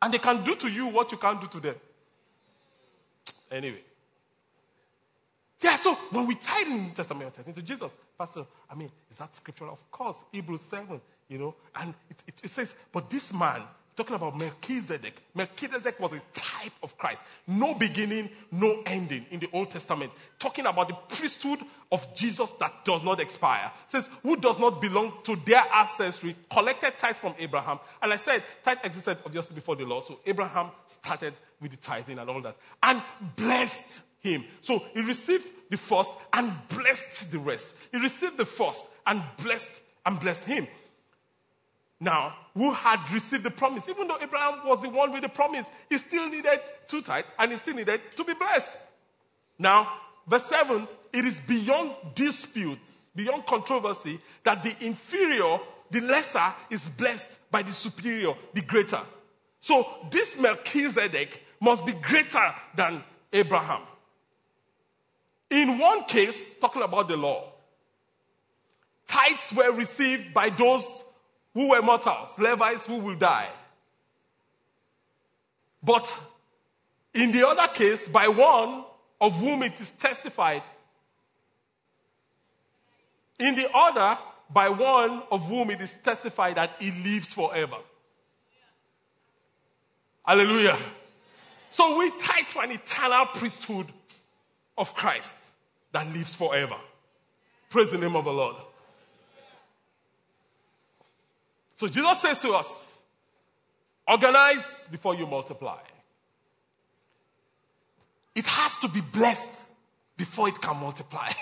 And 0.00 0.14
they 0.14 0.18
can 0.18 0.42
do 0.44 0.54
to 0.54 0.68
you 0.70 0.86
what 0.86 1.10
you 1.10 1.18
can't 1.18 1.40
do 1.40 1.48
to 1.48 1.60
them. 1.60 1.74
Anyway. 3.50 3.82
Yeah, 5.62 5.76
so 5.76 5.94
when 6.10 6.26
we 6.26 6.36
tie 6.36 6.62
in 6.62 6.84
New 6.84 6.90
Testament, 6.92 7.34
to 7.34 7.62
Jesus. 7.62 7.94
Pastor, 8.18 8.46
I 8.70 8.74
mean, 8.74 8.90
is 9.10 9.16
that 9.16 9.34
scriptural? 9.34 9.72
Of 9.72 9.90
course, 9.90 10.16
Hebrews 10.32 10.62
7, 10.62 11.00
you 11.28 11.38
know. 11.38 11.54
And 11.74 11.94
it, 12.08 12.22
it, 12.26 12.40
it 12.44 12.50
says, 12.50 12.74
but 12.90 13.10
this 13.10 13.32
man, 13.32 13.62
talking 13.94 14.16
about 14.16 14.38
Melchizedek, 14.38 15.22
Melchizedek 15.34 16.00
was 16.00 16.12
a 16.12 16.22
type 16.32 16.72
of 16.82 16.96
Christ. 16.96 17.22
No 17.46 17.74
beginning, 17.74 18.30
no 18.50 18.82
ending 18.86 19.26
in 19.30 19.40
the 19.40 19.50
Old 19.52 19.70
Testament. 19.70 20.12
Talking 20.38 20.64
about 20.64 20.88
the 20.88 20.94
priesthood 21.14 21.60
of 21.92 22.14
Jesus 22.14 22.52
that 22.52 22.84
does 22.86 23.02
not 23.02 23.20
expire. 23.20 23.70
Says, 23.84 24.08
who 24.22 24.36
does 24.36 24.58
not 24.58 24.80
belong 24.80 25.12
to 25.24 25.36
their 25.44 25.64
ancestry, 25.74 26.36
collected 26.50 26.98
tithes 26.98 27.18
from 27.18 27.34
Abraham. 27.38 27.80
And 28.00 28.14
I 28.14 28.16
said, 28.16 28.42
tithe 28.62 28.78
existed 28.82 29.18
obviously 29.26 29.54
before 29.54 29.76
the 29.76 29.84
law. 29.84 30.00
So 30.00 30.20
Abraham 30.24 30.70
started 30.86 31.34
with 31.60 31.72
the 31.72 31.76
tithing 31.76 32.18
and 32.18 32.30
all 32.30 32.40
that. 32.40 32.56
And 32.82 33.02
blessed 33.36 34.02
him. 34.20 34.44
So 34.60 34.82
he 34.94 35.00
received 35.00 35.48
the 35.70 35.76
first 35.76 36.12
and 36.32 36.52
blessed 36.68 37.30
the 37.30 37.38
rest. 37.38 37.74
He 37.92 37.98
received 37.98 38.36
the 38.36 38.44
first 38.44 38.84
and 39.06 39.22
blessed 39.42 39.70
and 40.06 40.18
blessed 40.20 40.44
him. 40.44 40.66
Now, 42.00 42.34
who 42.54 42.72
had 42.72 43.10
received 43.12 43.44
the 43.44 43.50
promise? 43.50 43.88
Even 43.88 44.08
though 44.08 44.18
Abraham 44.20 44.66
was 44.66 44.80
the 44.80 44.88
one 44.88 45.12
with 45.12 45.22
the 45.22 45.28
promise, 45.28 45.66
he 45.88 45.98
still 45.98 46.28
needed 46.28 46.60
to 46.88 47.02
tithe 47.02 47.26
and 47.38 47.52
he 47.52 47.58
still 47.58 47.74
needed 47.74 48.00
to 48.16 48.24
be 48.24 48.32
blessed. 48.34 48.70
Now, 49.58 49.92
verse 50.26 50.46
7, 50.46 50.88
it 51.12 51.24
is 51.26 51.40
beyond 51.40 51.92
dispute, 52.14 52.78
beyond 53.14 53.44
controversy, 53.44 54.18
that 54.44 54.62
the 54.62 54.74
inferior, 54.80 55.60
the 55.90 56.00
lesser, 56.00 56.54
is 56.70 56.88
blessed 56.88 57.28
by 57.50 57.62
the 57.62 57.72
superior, 57.72 58.34
the 58.54 58.62
greater. 58.62 59.02
So 59.60 59.86
this 60.10 60.38
Melchizedek 60.38 61.42
must 61.60 61.84
be 61.84 61.92
greater 61.92 62.54
than 62.74 63.04
Abraham. 63.30 63.82
In 65.50 65.78
one 65.78 66.04
case, 66.04 66.54
talking 66.60 66.82
about 66.82 67.08
the 67.08 67.16
law, 67.16 67.52
tithes 69.08 69.52
were 69.52 69.72
received 69.72 70.32
by 70.32 70.50
those 70.50 71.02
who 71.52 71.70
were 71.70 71.82
mortals, 71.82 72.38
Levites 72.38 72.86
who 72.86 72.96
will 72.96 73.16
die. 73.16 73.48
But 75.82 76.14
in 77.12 77.32
the 77.32 77.46
other 77.46 77.66
case, 77.72 78.06
by 78.06 78.28
one 78.28 78.84
of 79.20 79.34
whom 79.40 79.64
it 79.64 79.80
is 79.80 79.90
testified, 79.92 80.62
in 83.38 83.56
the 83.56 83.68
other, 83.74 84.18
by 84.52 84.68
one 84.68 85.22
of 85.32 85.48
whom 85.48 85.70
it 85.70 85.80
is 85.80 85.96
testified 86.04 86.56
that 86.56 86.70
he 86.78 86.92
lives 86.92 87.34
forever. 87.34 87.76
Hallelujah. 90.24 90.76
So 91.70 91.98
we 91.98 92.10
tithe 92.10 92.46
to 92.48 92.60
an 92.60 92.72
eternal 92.72 93.26
priesthood 93.26 93.86
of 94.80 94.94
Christ 94.94 95.34
that 95.92 96.10
lives 96.12 96.34
forever. 96.34 96.76
Praise 97.68 97.90
the 97.90 97.98
name 97.98 98.16
of 98.16 98.24
the 98.24 98.32
Lord. 98.32 98.56
So 101.76 101.86
Jesus 101.86 102.20
says 102.20 102.40
to 102.40 102.52
us, 102.52 102.92
organize 104.08 104.88
before 104.90 105.14
you 105.14 105.26
multiply. 105.26 105.78
It 108.34 108.46
has 108.46 108.78
to 108.78 108.88
be 108.88 109.02
blessed 109.02 109.70
before 110.16 110.48
it 110.48 110.60
can 110.60 110.80
multiply. 110.80 111.30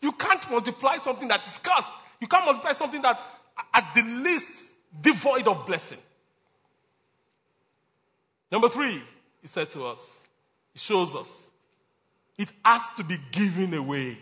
You 0.00 0.12
can't 0.12 0.48
multiply 0.48 0.98
something 0.98 1.26
that 1.26 1.44
is 1.44 1.58
cursed. 1.58 1.90
You 2.20 2.28
can't 2.28 2.44
multiply 2.44 2.72
something 2.72 3.02
that, 3.02 3.20
at 3.74 3.92
the 3.96 4.02
least, 4.02 4.76
devoid 5.00 5.48
of 5.48 5.66
blessing. 5.66 5.98
Number 8.52 8.68
three, 8.68 9.02
he 9.42 9.48
said 9.48 9.68
to 9.70 9.86
us, 9.86 10.22
he 10.72 10.78
shows 10.78 11.16
us, 11.16 11.47
it 12.38 12.50
has 12.64 12.88
to 12.96 13.04
be 13.04 13.18
given 13.32 13.74
away. 13.74 14.16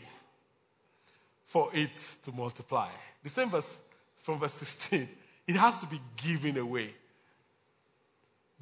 for 1.46 1.70
it 1.72 1.96
to 2.24 2.32
multiply. 2.32 2.90
The 3.22 3.30
same 3.30 3.48
verse 3.48 3.78
from 4.18 4.38
verse 4.38 4.54
16. 4.54 5.08
It 5.48 5.54
has 5.54 5.78
to 5.78 5.86
be 5.86 6.00
given 6.16 6.58
away. 6.58 6.92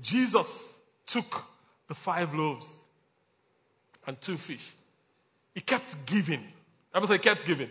Jesus 0.03 0.77
took 1.07 1.43
the 1.89 1.95
five 1.95 2.35
loaves 2.35 2.83
and 4.07 4.21
two 4.21 4.37
fish. 4.37 4.75
He 5.55 5.63
kept 5.63 6.05
giving. 6.05 6.45
I 6.93 7.03
say, 7.07 7.17
kept 7.17 7.47
giving. 7.47 7.71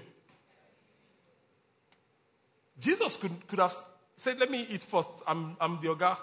Jesus 2.80 3.16
could, 3.16 3.48
could 3.48 3.60
have 3.60 3.76
said, 4.16 4.40
Let 4.40 4.50
me 4.50 4.66
eat 4.68 4.84
first. 4.84 5.12
I'm, 5.28 5.56
I'm 5.62 5.80
the 5.80 5.90
ogre. 5.90 6.18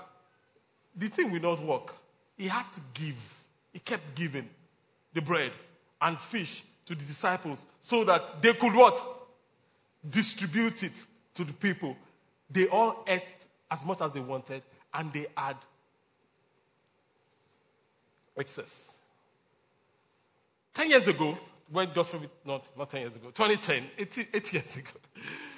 The 0.96 1.06
thing 1.06 1.30
will 1.30 1.40
not 1.40 1.62
work. 1.62 1.94
He 2.36 2.48
had 2.48 2.66
to 2.72 2.80
give. 2.92 3.44
He 3.72 3.78
kept 3.78 4.16
giving 4.16 4.48
the 5.12 5.20
bread 5.20 5.52
and 6.00 6.18
fish 6.18 6.64
to 6.86 6.94
the 6.94 7.04
disciples 7.04 7.64
so 7.80 8.04
that 8.04 8.42
they 8.42 8.52
could 8.54 8.74
what? 8.74 9.02
Distribute 10.08 10.82
it 10.82 11.04
to 11.34 11.44
the 11.44 11.52
people. 11.52 11.96
They 12.50 12.66
all 12.66 13.04
ate 13.06 13.22
as 13.70 13.84
much 13.84 14.00
as 14.00 14.12
they 14.12 14.20
wanted 14.20 14.62
and 14.92 15.12
they 15.12 15.26
had 15.36 15.56
excess. 18.36 18.90
Ten 20.72 20.90
years 20.90 21.06
ago, 21.06 21.36
when 21.70 21.92
Gospel, 21.92 22.20
not, 22.44 22.66
not 22.76 22.90
10 22.90 23.00
years 23.02 23.14
ago, 23.14 23.28
2010, 23.28 23.90
eight, 23.98 24.28
eight 24.32 24.52
years 24.52 24.76
ago, 24.76 24.90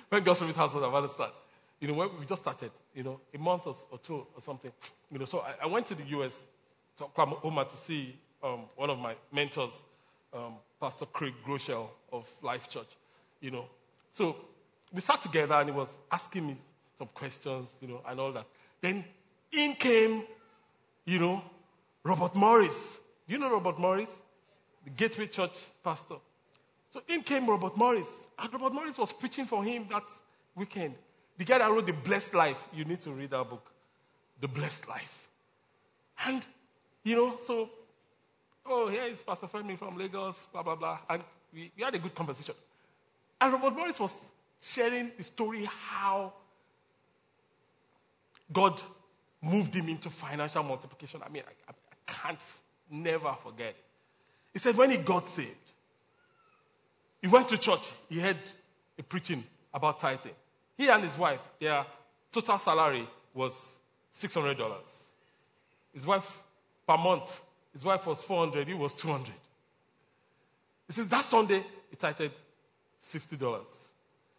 when 0.09 0.22
Gospel 0.22 0.48
House 0.48 0.74
was 0.74 0.82
about 0.84 1.03
to 1.03 1.09
start, 1.09 1.32
you 1.80 1.88
know, 1.88 1.94
when 1.94 2.09
we 2.20 2.26
just 2.26 2.42
started, 2.42 2.70
you 2.94 3.03
know, 3.03 3.20
a 3.34 3.38
month 3.38 3.66
or, 3.66 3.74
or 3.90 3.98
two 3.98 4.26
or 4.34 4.40
something, 4.40 4.70
you 5.11 5.18
know, 5.18 5.24
so 5.24 5.40
I, 5.40 5.64
I 5.64 5.66
went 5.66 5.86
to 5.86 5.94
the 5.94 6.05
US 6.18 6.42
to 6.98 7.05
Oklahoma 7.05 7.64
to 7.64 7.76
see 7.76 8.16
um, 8.43 8.61
one 8.76 8.90
of 8.90 8.99
my 8.99 9.14
mentors, 9.32 9.72
um, 10.32 10.55
Pastor 10.80 11.07
Craig 11.07 11.34
Groeschel 11.47 11.88
of 12.12 12.28
Life 12.43 12.68
Church, 12.68 12.97
you 13.40 13.51
know. 13.51 13.66
So 14.11 14.36
we 14.93 15.01
sat 15.01 15.20
together 15.20 15.55
and 15.55 15.70
he 15.70 15.74
was 15.74 15.97
asking 16.11 16.47
me 16.47 16.57
some 16.99 17.09
questions, 17.14 17.74
you 17.80 17.88
know, 17.88 18.01
and 18.07 18.20
all 18.20 18.32
that. 18.32 18.47
Then 18.80 19.05
in 19.53 19.74
came, 19.74 20.24
you 21.05 21.18
know, 21.18 21.43
Robert 22.05 22.34
Morris. 22.34 23.01
Do 23.26 23.34
you 23.34 23.40
know 23.40 23.53
Robert 23.53 23.78
Morris? 23.78 24.18
The 24.84 24.90
Gateway 24.90 25.28
Church 25.28 25.66
pastor. 25.82 26.16
So 26.90 27.01
in 27.09 27.22
came 27.22 27.47
Robert 27.47 27.76
Morris. 27.76 28.26
And 28.38 28.53
Robert 28.53 28.72
Morris 28.72 28.99
was 28.99 29.12
preaching 29.12 29.45
for 29.45 29.64
him 29.64 29.86
that 29.90 30.05
weekend. 30.55 30.95
The 31.38 31.45
guy 31.45 31.59
that 31.59 31.70
wrote 31.70 31.86
The 31.86 31.93
Blessed 31.93 32.34
Life. 32.34 32.68
You 32.74 32.84
need 32.84 33.01
to 33.03 33.12
read 33.12 33.30
that 33.30 33.49
book. 33.49 33.72
The 34.40 34.49
Blessed 34.49 34.88
Life. 34.88 35.28
And, 36.26 36.45
you 37.05 37.16
know, 37.16 37.38
so, 37.40 37.70
oh, 38.67 38.89
here 38.89 39.05
is 39.05 39.23
Pastor 39.23 39.47
Femi 39.47 39.79
from 39.79 39.97
Lagos, 39.97 40.47
blah, 40.53 40.63
blah, 40.63 40.77
blah. 40.77 40.99
And 41.09 41.23
we, 41.53 41.71
we 41.77 41.83
had 41.83 41.95
a 41.95 41.99
good 41.99 42.15
conversation. 42.15 42.55
And 43.41 43.53
Robert 43.53 43.77
Morris 43.77 44.01
was 44.01 44.15
sharing 44.61 45.11
the 45.17 45.25
story 45.25 45.65
how 45.65 46.33
God 48.53 48.81
moved 49.41 49.75
him 49.75 49.89
into 49.89 50.09
financial 50.11 50.63
multiplication. 50.63 51.21
I 51.25 51.29
mean, 51.29 51.43
I, 51.69 51.73
I 51.73 51.75
can't 52.07 52.41
never 52.91 53.35
forget. 53.43 53.75
He 54.53 54.59
said 54.59 54.77
when 54.77 54.91
he 54.91 54.99
got 54.99 55.29
saved, 55.29 55.49
he 57.21 57.29
went 57.29 57.49
to 57.49 57.59
church, 57.59 57.89
he 58.09 58.21
heard 58.21 58.39
a 58.99 59.03
preaching 59.03 59.45
about 59.73 59.99
tithing. 59.99 60.33
He 60.77 60.89
and 60.89 61.03
his 61.03 61.17
wife, 61.17 61.41
their 61.61 61.87
total 62.31 62.59
salary 62.59 63.09
was 63.35 63.77
$600. 64.15 64.75
His 65.95 66.07
wife, 66.07 66.39
per 66.87 66.97
month, 66.97 67.41
his 67.73 67.85
wife 67.85 68.07
was 68.07 68.23
400, 68.23 68.68
he 68.68 68.75
was 68.75 68.95
200. 68.95 69.33
He 70.87 70.93
says 70.93 71.09
that 71.09 71.25
Sunday, 71.25 71.64
he 71.91 71.97
tithed 71.97 72.33
$60. 73.03 73.31
He 73.31 73.66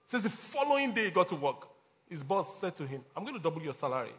says 0.07 0.23
the 0.23 0.29
following 0.29 0.93
day 0.93 1.05
he 1.05 1.11
got 1.11 1.27
to 1.29 1.35
work, 1.35 1.67
his 2.09 2.23
boss 2.23 2.59
said 2.59 2.75
to 2.75 2.85
him, 2.85 3.03
I'm 3.15 3.23
going 3.23 3.35
to 3.35 3.41
double 3.41 3.61
your 3.61 3.73
salary. 3.73 4.13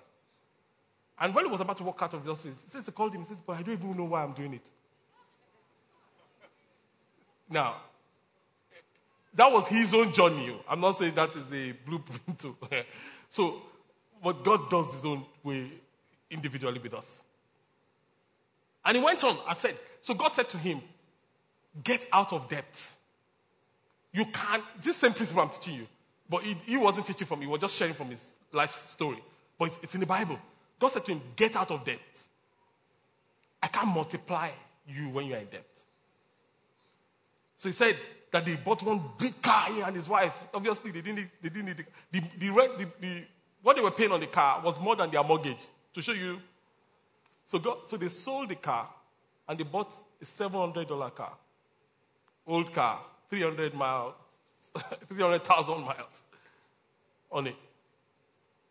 And 1.18 1.34
when 1.34 1.44
he 1.44 1.50
was 1.50 1.60
about 1.60 1.76
to 1.76 1.84
walk 1.84 2.02
out 2.02 2.14
of 2.14 2.24
the 2.24 2.30
office, 2.32 2.62
he 2.64 2.70
says 2.70 2.86
he 2.86 2.92
called 2.92 3.14
him, 3.14 3.20
he 3.20 3.26
says, 3.26 3.38
but 3.46 3.56
I 3.56 3.62
don't 3.62 3.74
even 3.74 3.96
know 3.96 4.04
why 4.04 4.24
I'm 4.24 4.32
doing 4.32 4.54
it. 4.54 4.68
Now, 7.48 7.76
that 9.34 9.50
was 9.52 9.68
his 9.68 9.92
own 9.94 10.12
journey. 10.12 10.50
Oh. 10.50 10.64
I'm 10.68 10.80
not 10.80 10.98
saying 10.98 11.14
that 11.14 11.30
is 11.30 11.52
a 11.52 11.72
blueprint. 11.72 12.38
To, 12.40 12.56
oh. 12.62 12.80
so, 13.30 13.62
but 14.22 14.42
God 14.42 14.70
does 14.70 14.92
his 14.92 15.04
own 15.04 15.24
way 15.42 15.70
individually 16.30 16.80
with 16.82 16.94
us. 16.94 17.22
And 18.84 18.96
he 18.96 19.02
went 19.02 19.24
on 19.24 19.38
and 19.48 19.56
said, 19.56 19.76
so 20.00 20.14
God 20.14 20.34
said 20.34 20.48
to 20.50 20.58
him, 20.58 20.82
get 21.82 22.06
out 22.12 22.32
of 22.32 22.48
debt. 22.48 22.80
You 24.12 24.26
can't, 24.26 24.62
this 24.80 24.96
same 24.96 25.12
principle 25.12 25.42
I'm 25.42 25.48
teaching 25.48 25.74
you, 25.74 25.86
but 26.28 26.42
he, 26.42 26.54
he 26.66 26.76
wasn't 26.76 27.06
teaching 27.06 27.26
from 27.26 27.40
me, 27.40 27.46
he 27.46 27.50
was 27.50 27.60
just 27.60 27.74
sharing 27.74 27.94
from 27.94 28.10
his 28.10 28.34
life 28.52 28.72
story. 28.86 29.22
But 29.58 29.66
it's, 29.66 29.78
it's 29.82 29.94
in 29.94 30.00
the 30.00 30.06
Bible. 30.06 30.38
God 30.78 30.88
said 30.88 31.04
to 31.06 31.12
him, 31.12 31.22
get 31.36 31.56
out 31.56 31.70
of 31.70 31.84
debt. 31.84 31.98
I 33.62 33.68
can't 33.68 33.88
multiply 33.88 34.50
you 34.86 35.08
when 35.08 35.26
you're 35.26 35.38
in 35.38 35.46
debt. 35.46 35.66
So 37.56 37.68
he 37.68 37.72
said 37.72 37.96
that 38.30 38.44
they 38.44 38.56
bought 38.56 38.82
one 38.82 39.00
big 39.18 39.40
car, 39.40 39.72
he 39.72 39.80
and 39.80 39.96
his 39.96 40.08
wife. 40.08 40.34
Obviously, 40.52 40.90
they 40.90 41.00
didn't 41.00 41.16
need, 41.16 41.30
they 41.40 41.48
didn't 41.48 41.66
need 41.66 41.76
the, 41.78 42.20
the, 42.20 42.26
the, 42.38 42.50
rent, 42.50 42.78
the, 42.78 42.86
the, 43.00 43.24
what 43.62 43.76
they 43.76 43.82
were 43.82 43.90
paying 43.90 44.12
on 44.12 44.20
the 44.20 44.26
car 44.26 44.60
was 44.62 44.78
more 44.78 44.94
than 44.96 45.10
their 45.10 45.24
mortgage. 45.24 45.66
To 45.94 46.02
show 46.02 46.12
you. 46.12 46.40
So, 47.44 47.58
God, 47.58 47.78
so 47.86 47.96
they 47.96 48.08
sold 48.08 48.48
the 48.48 48.56
car 48.56 48.88
and 49.48 49.58
they 49.58 49.64
bought 49.64 49.92
a 50.20 50.24
$700 50.24 51.14
car. 51.14 51.32
Old 52.46 52.72
car, 52.72 53.00
300 53.30 53.74
miles, 53.74 54.14
300,000 55.08 55.80
miles 55.80 56.22
on 57.30 57.46
it. 57.46 57.56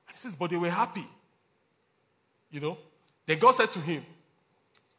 And 0.07 0.11
he 0.11 0.17
says, 0.17 0.35
but 0.35 0.49
they 0.49 0.57
were 0.57 0.69
happy. 0.69 1.07
You 2.51 2.59
know? 2.59 2.77
Then 3.25 3.39
God 3.39 3.51
said 3.55 3.71
to 3.71 3.79
him, 3.79 4.05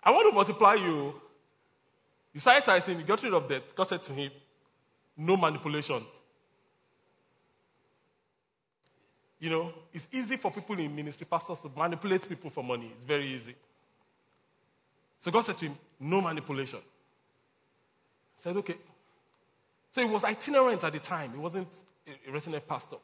I 0.02 0.10
want 0.10 0.28
to 0.28 0.34
multiply 0.34 0.74
you 0.74 1.14
you 2.34 2.40
started 2.40 2.64
tithing, 2.64 2.98
you 2.98 3.04
got 3.04 3.22
rid 3.22 3.32
of 3.32 3.48
debt. 3.48 3.72
God 3.76 3.84
said 3.84 4.02
to 4.02 4.12
him, 4.12 4.32
No 5.16 5.36
manipulations. 5.36 6.04
You 9.44 9.50
know, 9.50 9.74
it's 9.92 10.06
easy 10.10 10.38
for 10.38 10.50
people 10.50 10.78
in 10.78 10.96
ministry, 10.96 11.26
pastors, 11.30 11.60
to 11.60 11.70
manipulate 11.76 12.26
people 12.26 12.48
for 12.48 12.64
money. 12.64 12.90
It's 12.96 13.04
very 13.04 13.26
easy. 13.26 13.54
So 15.20 15.30
God 15.30 15.44
said 15.44 15.58
to 15.58 15.66
him, 15.66 15.76
No 16.00 16.22
manipulation. 16.22 16.78
I 16.78 18.42
said, 18.42 18.56
Okay. 18.56 18.76
So 19.92 20.00
he 20.00 20.06
was 20.06 20.24
itinerant 20.24 20.82
at 20.82 20.94
the 20.94 20.98
time. 20.98 21.32
He 21.32 21.36
wasn't 21.36 21.68
a 22.26 22.32
resident 22.32 22.66
pastor. 22.66 22.96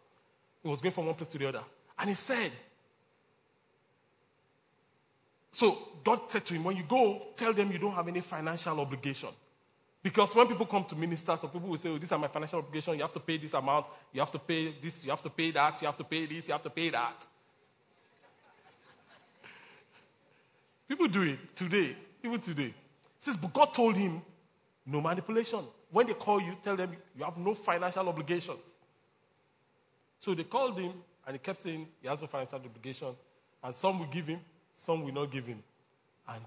He 0.63 0.69
was 0.71 0.81
going 0.81 0.95
from 0.95 1.05
one 1.05 1.15
place 1.15 1.29
to 1.29 1.37
the 1.37 1.47
other. 1.47 1.63
And 1.99 2.09
he 2.09 2.17
said, 2.17 2.53
so 5.53 5.77
God 6.03 6.23
said 6.29 6.47
to 6.47 6.55
him, 6.55 6.65
when 6.65 6.75
you 6.75 6.85
go, 6.85 7.21
tell 7.37 7.53
them 7.53 7.71
you 7.71 7.79
don't 7.79 7.93
have 7.93 8.09
any 8.09 8.21
financial 8.21 8.81
obligation. 8.81 9.29
Because 10.03 10.35
when 10.35 10.47
people 10.47 10.65
come 10.65 10.85
to 10.85 10.97
minister, 10.97 11.37
some 11.37 11.51
people 11.51 11.69
will 11.69 11.77
say, 11.77 11.91
oh, 11.91 11.99
these 11.99 12.11
are 12.11 12.19
my 12.19 12.29
financial 12.29 12.59
obligations. 12.59 12.97
You 12.97 13.03
have 13.03 13.13
to 13.13 13.21
pay 13.21 13.37
this 13.37 13.53
amount. 13.53 13.87
You 14.13 14.21
have 14.21 14.31
to 14.33 14.39
pay 14.39 14.75
this. 14.81 15.05
You 15.05 15.11
have 15.11 15.23
to 15.23 15.31
pay 15.31 15.51
that. 15.51 15.81
You 15.81 15.87
have 15.87 15.97
to 15.99 16.05
pay 16.05 16.27
this. 16.27 16.49
You 16.49 16.53
have 16.53 16.63
to 16.63 16.71
pay 16.71 16.89
that. 16.89 17.27
people 20.89 21.07
do 21.07 21.23
it 21.23 21.55
today, 21.55 21.97
even 22.25 22.41
today. 22.41 22.75
He 22.75 22.75
says, 23.21 23.37
but 23.37 23.53
God 23.53 23.75
told 23.75 23.97
him, 23.97 24.23
no 24.87 25.01
manipulation. 25.01 25.61
When 25.91 26.07
they 26.07 26.15
call 26.15 26.41
you, 26.41 26.57
tell 26.63 26.77
them 26.77 26.97
you 27.17 27.25
have 27.25 27.37
no 27.37 27.55
financial 27.55 28.09
obligations. 28.09 28.61
So 30.19 30.35
they 30.35 30.45
called 30.45 30.79
him, 30.79 30.93
and 31.27 31.35
he 31.35 31.39
kept 31.39 31.59
saying 31.59 31.87
he 32.01 32.09
has 32.09 32.21
no 32.21 32.27
financial 32.27 32.59
obligation. 32.59 33.09
And 33.63 33.77
some 33.77 33.99
will 33.99 34.07
give 34.07 34.27
him, 34.27 34.41
some 34.75 35.05
will 35.05 35.13
not 35.13 35.31
give 35.31 35.47
him. 35.47 35.63
And 36.29 36.45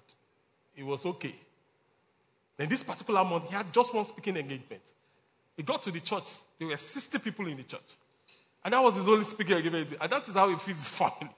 it 0.75 0.83
was 0.83 1.05
okay. 1.05 1.35
Then 2.57 2.69
this 2.69 2.83
particular 2.83 3.23
month, 3.23 3.45
he 3.49 3.55
had 3.55 3.71
just 3.73 3.93
one 3.93 4.05
speaking 4.05 4.37
engagement. 4.37 4.83
He 5.57 5.63
got 5.63 5.81
to 5.83 5.91
the 5.91 5.99
church. 5.99 6.29
There 6.59 6.67
were 6.67 6.77
60 6.77 7.19
people 7.19 7.47
in 7.47 7.57
the 7.57 7.63
church. 7.63 7.97
And 8.63 8.73
that 8.73 8.81
was 8.81 8.95
his 8.95 9.07
only 9.07 9.25
speaking 9.25 9.57
engagement. 9.57 9.97
And 9.99 10.11
that 10.11 10.27
is 10.27 10.33
how 10.33 10.49
he 10.49 10.55
feels 10.55 10.77
his 10.77 10.87
family. 10.89 11.29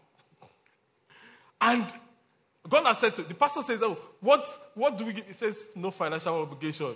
And 1.59 1.93
God 2.67 2.85
has 2.85 2.99
said 2.99 3.15
to 3.15 3.23
the 3.23 3.33
pastor 3.33 3.61
says, 3.61 3.81
Oh, 3.81 3.97
what, 4.19 4.47
what 4.73 4.97
do 4.97 5.05
we? 5.05 5.13
He 5.13 5.33
says, 5.33 5.57
No 5.75 5.91
financial 5.91 6.41
obligation. 6.41 6.95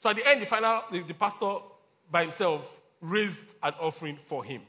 So 0.00 0.10
at 0.10 0.16
the 0.16 0.28
end, 0.28 0.42
the 0.42 0.46
final 0.46 0.82
the, 0.90 1.00
the 1.00 1.14
pastor 1.14 1.56
by 2.10 2.22
himself 2.22 2.70
raised 3.00 3.40
an 3.62 3.74
offering 3.80 4.18
for 4.26 4.44
him. 4.44 4.62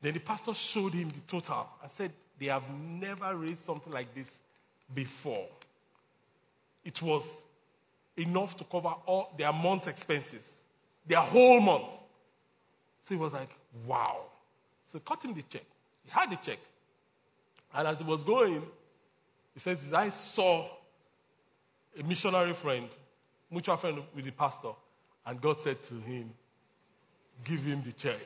Then 0.00 0.14
the 0.14 0.20
pastor 0.20 0.54
showed 0.54 0.92
him 0.92 1.08
the 1.08 1.20
total 1.20 1.68
and 1.82 1.90
said, 1.90 2.12
They 2.38 2.46
have 2.46 2.64
never 2.70 3.36
raised 3.36 3.64
something 3.64 3.92
like 3.92 4.14
this 4.14 4.38
before. 4.94 5.46
It 6.88 7.02
was 7.02 7.22
enough 8.16 8.56
to 8.56 8.64
cover 8.64 8.88
all 9.04 9.34
their 9.36 9.52
month 9.52 9.88
expenses, 9.88 10.54
their 11.06 11.20
whole 11.20 11.60
month. 11.60 11.84
So 13.02 13.14
he 13.14 13.20
was 13.20 13.34
like, 13.34 13.50
Wow. 13.86 14.22
So 14.90 14.96
he 14.98 15.04
cut 15.04 15.22
him 15.22 15.34
the 15.34 15.42
check. 15.42 15.66
He 16.02 16.10
had 16.10 16.30
the 16.30 16.36
check. 16.36 16.58
And 17.74 17.86
as 17.86 17.98
he 17.98 18.04
was 18.04 18.24
going, 18.24 18.62
he 19.52 19.60
says, 19.60 19.92
I 19.92 20.08
saw 20.08 20.66
a 21.98 22.02
missionary 22.02 22.54
friend, 22.54 22.88
mutual 23.50 23.76
friend 23.76 23.98
with 24.14 24.24
the 24.24 24.30
pastor, 24.32 24.70
And 25.26 25.38
God 25.42 25.60
said 25.60 25.82
to 25.82 25.94
him, 25.94 26.30
Give 27.44 27.62
him 27.62 27.82
the 27.82 27.92
check. 27.92 28.16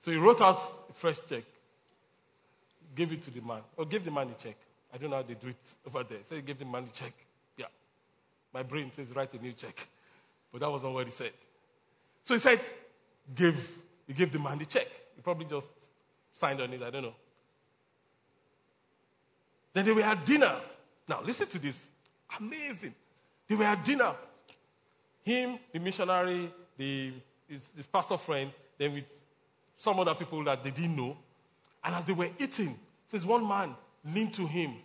so 0.00 0.10
he 0.10 0.16
wrote 0.16 0.40
out 0.40 0.83
fresh 0.94 1.18
check, 1.28 1.44
Give 2.94 3.12
it 3.12 3.22
to 3.22 3.30
the 3.30 3.40
man, 3.40 3.60
or 3.76 3.86
give 3.86 4.04
the 4.04 4.10
man 4.10 4.28
the 4.28 4.34
check. 4.34 4.56
I 4.92 4.98
don't 4.98 5.10
know 5.10 5.16
how 5.16 5.22
they 5.22 5.34
do 5.34 5.48
it 5.48 5.56
over 5.86 6.04
there. 6.04 6.18
So 6.28 6.36
he 6.36 6.42
gave 6.42 6.58
the 6.58 6.64
man 6.64 6.84
the 6.84 6.92
check. 6.92 7.12
Yeah. 7.56 7.66
My 8.52 8.62
brain 8.62 8.90
says, 8.92 9.10
write 9.14 9.34
a 9.34 9.38
new 9.38 9.52
check. 9.52 9.88
But 10.52 10.60
that 10.60 10.70
wasn't 10.70 10.94
what 10.94 11.06
he 11.06 11.12
said. 11.12 11.32
So 12.22 12.34
he 12.34 12.40
said, 12.40 12.60
give, 13.34 13.78
he 14.06 14.12
gave 14.12 14.30
the 14.30 14.38
man 14.38 14.58
the 14.58 14.66
check. 14.66 14.86
He 15.16 15.22
probably 15.22 15.46
just 15.46 15.68
signed 16.32 16.60
on 16.60 16.72
it, 16.72 16.82
I 16.82 16.90
don't 16.90 17.02
know. 17.02 17.14
Then 19.72 19.84
they 19.84 19.92
were 19.92 20.02
at 20.02 20.24
dinner. 20.24 20.54
Now, 21.08 21.20
listen 21.24 21.48
to 21.48 21.58
this. 21.58 21.88
Amazing. 22.38 22.94
They 23.48 23.56
were 23.56 23.64
at 23.64 23.84
dinner. 23.84 24.14
Him, 25.24 25.58
the 25.72 25.80
missionary, 25.80 26.52
the, 26.76 27.12
his, 27.48 27.68
his 27.76 27.86
pastor 27.86 28.16
friend, 28.16 28.52
then 28.78 28.94
with 28.94 29.04
some 29.84 30.00
other 30.00 30.14
people 30.14 30.42
that 30.44 30.64
they 30.64 30.70
didn't 30.70 30.96
know. 30.96 31.14
And 31.84 31.94
as 31.94 32.06
they 32.06 32.14
were 32.14 32.30
eating, 32.38 32.78
says 33.06 33.26
one 33.26 33.46
man 33.46 33.74
leaned 34.14 34.32
to 34.34 34.46
him 34.46 34.76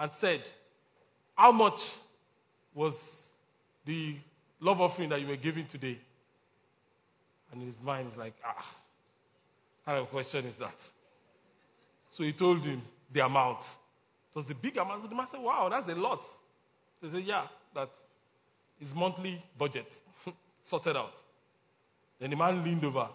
and 0.00 0.10
said, 0.12 0.40
How 1.34 1.52
much 1.52 1.92
was 2.74 3.22
the 3.84 4.16
love 4.58 4.80
offering 4.80 5.10
that 5.10 5.20
you 5.20 5.26
were 5.26 5.36
giving 5.36 5.66
today? 5.66 5.98
And 7.52 7.62
his 7.62 7.76
mind 7.82 8.08
is 8.08 8.16
like, 8.16 8.32
ah, 8.44 8.66
kind 9.84 9.98
of 9.98 10.08
question 10.08 10.46
is 10.46 10.56
that? 10.56 10.74
So 12.08 12.24
he 12.24 12.32
told 12.32 12.64
him 12.64 12.80
the 13.12 13.26
amount. 13.26 13.60
It 13.60 14.36
was 14.36 14.46
the 14.46 14.54
big 14.54 14.78
amount. 14.78 15.02
So 15.02 15.08
the 15.08 15.14
man 15.14 15.26
said, 15.30 15.40
Wow, 15.40 15.68
that's 15.68 15.86
a 15.88 15.94
lot. 15.94 16.24
They 17.02 17.10
said, 17.10 17.24
Yeah, 17.24 17.42
that 17.74 17.90
is 18.80 18.94
monthly 18.94 19.42
budget 19.58 19.92
sorted 20.62 20.96
out. 20.96 21.12
Then 22.18 22.30
the 22.30 22.36
man 22.36 22.64
leaned 22.64 22.84
over. 22.86 23.08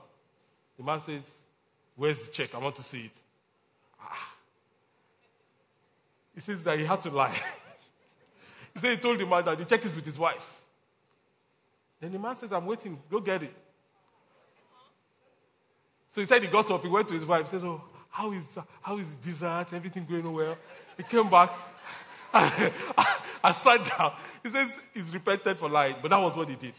The 0.81 0.87
man 0.87 0.99
says, 0.99 1.21
Where's 1.95 2.25
the 2.25 2.31
check? 2.31 2.55
I 2.55 2.57
want 2.57 2.75
to 2.77 2.81
see 2.81 3.01
it. 3.01 3.11
Ah. 4.01 4.33
He 6.33 6.41
says 6.41 6.63
that 6.63 6.79
he 6.79 6.85
had 6.85 6.99
to 7.03 7.11
lie. 7.11 7.29
he 8.73 8.79
said 8.79 8.89
he 8.89 8.97
told 8.97 9.19
the 9.19 9.27
man 9.27 9.45
that 9.45 9.59
the 9.59 9.65
check 9.65 9.85
is 9.85 9.93
with 9.93 10.03
his 10.03 10.17
wife. 10.17 10.59
Then 11.99 12.11
the 12.11 12.17
man 12.17 12.35
says, 12.35 12.51
I'm 12.51 12.65
waiting. 12.65 12.97
Go 13.11 13.19
get 13.19 13.43
it. 13.43 13.53
So 16.13 16.21
he 16.21 16.25
said 16.25 16.41
he 16.41 16.47
got 16.47 16.71
up, 16.71 16.81
he 16.81 16.89
went 16.89 17.07
to 17.09 17.13
his 17.13 17.25
wife, 17.25 17.47
says, 17.47 17.63
Oh, 17.63 17.83
how 18.09 18.31
is, 18.31 18.45
how 18.81 18.97
is 18.97 19.07
the 19.07 19.29
dessert? 19.29 19.67
Everything 19.73 20.03
going 20.09 20.33
well? 20.33 20.57
He 20.97 21.03
came 21.03 21.29
back. 21.29 21.53
I, 22.33 22.71
I, 22.97 23.17
I 23.43 23.51
sat 23.51 23.85
down. 23.85 24.13
He 24.41 24.49
says 24.49 24.73
he's 24.95 25.13
repented 25.13 25.59
for 25.59 25.69
lying, 25.69 25.97
but 26.01 26.09
that 26.09 26.19
was 26.19 26.35
what 26.35 26.49
he 26.49 26.55
did. 26.55 26.73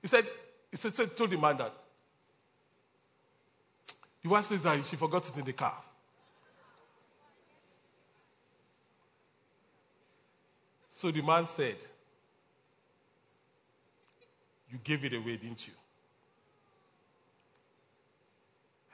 He 0.00 0.08
said, 0.08 0.24
he 0.70 0.78
said, 0.78 0.94
so 0.94 1.04
told 1.04 1.28
the 1.28 1.36
man 1.36 1.58
that. 1.58 1.74
The 4.26 4.32
wife 4.32 4.46
says 4.46 4.60
that 4.64 4.84
she 4.84 4.96
forgot 4.96 5.28
it 5.28 5.38
in 5.38 5.44
the 5.44 5.52
car. 5.52 5.76
So 10.88 11.12
the 11.12 11.22
man 11.22 11.46
said, 11.46 11.76
You 14.68 14.80
gave 14.82 15.04
it 15.04 15.12
away, 15.12 15.36
didn't 15.36 15.68
you? 15.68 15.74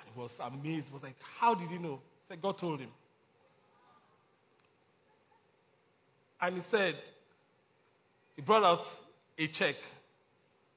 And 0.00 0.10
he 0.14 0.20
was 0.20 0.38
amazed. 0.38 0.88
He 0.88 0.92
was 0.92 1.02
like, 1.02 1.16
How 1.38 1.54
did 1.54 1.70
he 1.70 1.78
know? 1.78 1.94
He 1.94 2.34
said, 2.34 2.42
God 2.42 2.58
told 2.58 2.80
him. 2.80 2.90
And 6.42 6.56
he 6.56 6.60
said, 6.60 6.96
He 8.36 8.42
brought 8.42 8.64
out 8.64 8.84
a 9.38 9.46
check 9.46 9.76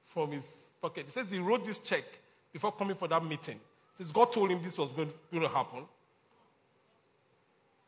from 0.06 0.32
his 0.32 0.46
pocket. 0.80 1.04
He 1.04 1.10
says 1.10 1.30
he 1.30 1.40
wrote 1.40 1.62
this 1.62 1.78
check 1.78 2.04
before 2.54 2.72
coming 2.72 2.96
for 2.96 3.06
that 3.06 3.22
meeting. 3.22 3.60
Says 3.96 4.12
God 4.12 4.30
told 4.30 4.50
him 4.50 4.62
this 4.62 4.76
was 4.76 4.90
going, 4.92 5.10
going 5.30 5.42
to 5.42 5.48
happen. 5.48 5.84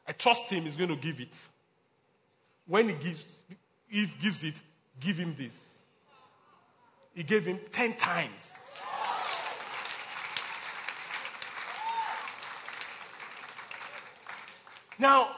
I 0.07 0.13
trust 0.13 0.49
him, 0.51 0.65
he's 0.65 0.75
going 0.75 0.89
to 0.89 0.97
give 0.97 1.21
it. 1.21 1.37
When 2.67 2.89
he 2.89 2.95
gives, 2.95 3.25
he 3.87 4.07
gives 4.19 4.43
it, 4.43 4.59
give 4.99 5.19
him 5.19 5.35
this. 5.37 5.69
He 7.15 7.23
gave 7.23 7.45
him 7.45 7.61
10 7.73 7.97
times. 7.97 8.55
Now, 14.99 15.29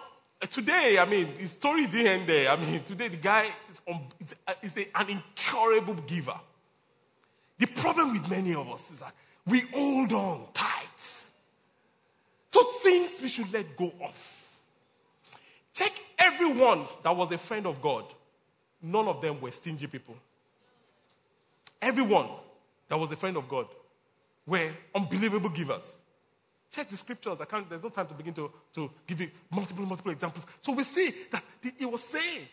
uh, 0.40 0.46
today, 0.46 0.98
I 0.98 1.04
mean, 1.04 1.26
his 1.36 1.50
story 1.50 1.86
didn't 1.86 2.06
end 2.06 2.28
there. 2.28 2.50
I 2.50 2.56
mean, 2.56 2.82
today 2.84 3.08
the 3.08 3.16
guy 3.16 3.46
is, 3.68 3.80
un, 3.88 4.00
uh, 4.46 4.54
is 4.62 4.76
a, 4.76 4.88
an 4.94 5.10
incurable 5.10 5.94
giver. 5.94 6.38
The 7.58 7.66
problem 7.66 8.12
with 8.12 8.30
many 8.30 8.54
of 8.54 8.70
us 8.70 8.90
is 8.90 9.00
that 9.00 9.14
we 9.46 9.60
hold 9.72 10.12
on 10.12 10.46
tight 10.52 10.76
to 12.52 12.64
things 12.82 13.20
we 13.22 13.28
should 13.28 13.52
let 13.52 13.76
go 13.76 13.92
of. 14.02 14.46
Check 15.72 15.92
everyone 16.18 16.86
that 17.02 17.16
was 17.16 17.30
a 17.32 17.38
friend 17.38 17.66
of 17.66 17.80
God. 17.80 18.04
None 18.82 19.08
of 19.08 19.20
them 19.20 19.40
were 19.40 19.50
stingy 19.50 19.86
people. 19.86 20.16
Everyone 21.80 22.28
that 22.88 22.98
was 22.98 23.10
a 23.10 23.16
friend 23.16 23.36
of 23.36 23.48
God 23.48 23.66
were 24.46 24.70
unbelievable 24.94 25.50
givers. 25.50 25.90
Check 26.70 26.88
the 26.88 26.96
scriptures. 26.96 27.40
I 27.40 27.44
can't, 27.44 27.68
there's 27.68 27.82
no 27.82 27.88
time 27.88 28.06
to 28.06 28.14
begin 28.14 28.34
to, 28.34 28.50
to 28.74 28.90
give 29.06 29.20
you 29.20 29.30
multiple, 29.50 29.84
multiple 29.84 30.12
examples. 30.12 30.44
So 30.60 30.72
we 30.72 30.84
see 30.84 31.12
that 31.30 31.42
he 31.78 31.84
was 31.84 32.02
saying, 32.02 32.46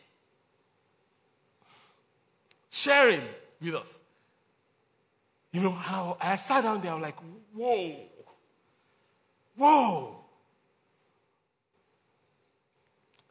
sharing 2.69 3.21
with 3.61 3.75
us. 3.75 3.97
You 5.57 5.63
know, 5.63 5.71
how 5.71 6.17
I 6.21 6.35
sat 6.35 6.61
down 6.61 6.81
there, 6.81 6.93
I'm 6.93 7.01
like, 7.01 7.15
whoa, 7.51 7.95
whoa. 9.55 10.15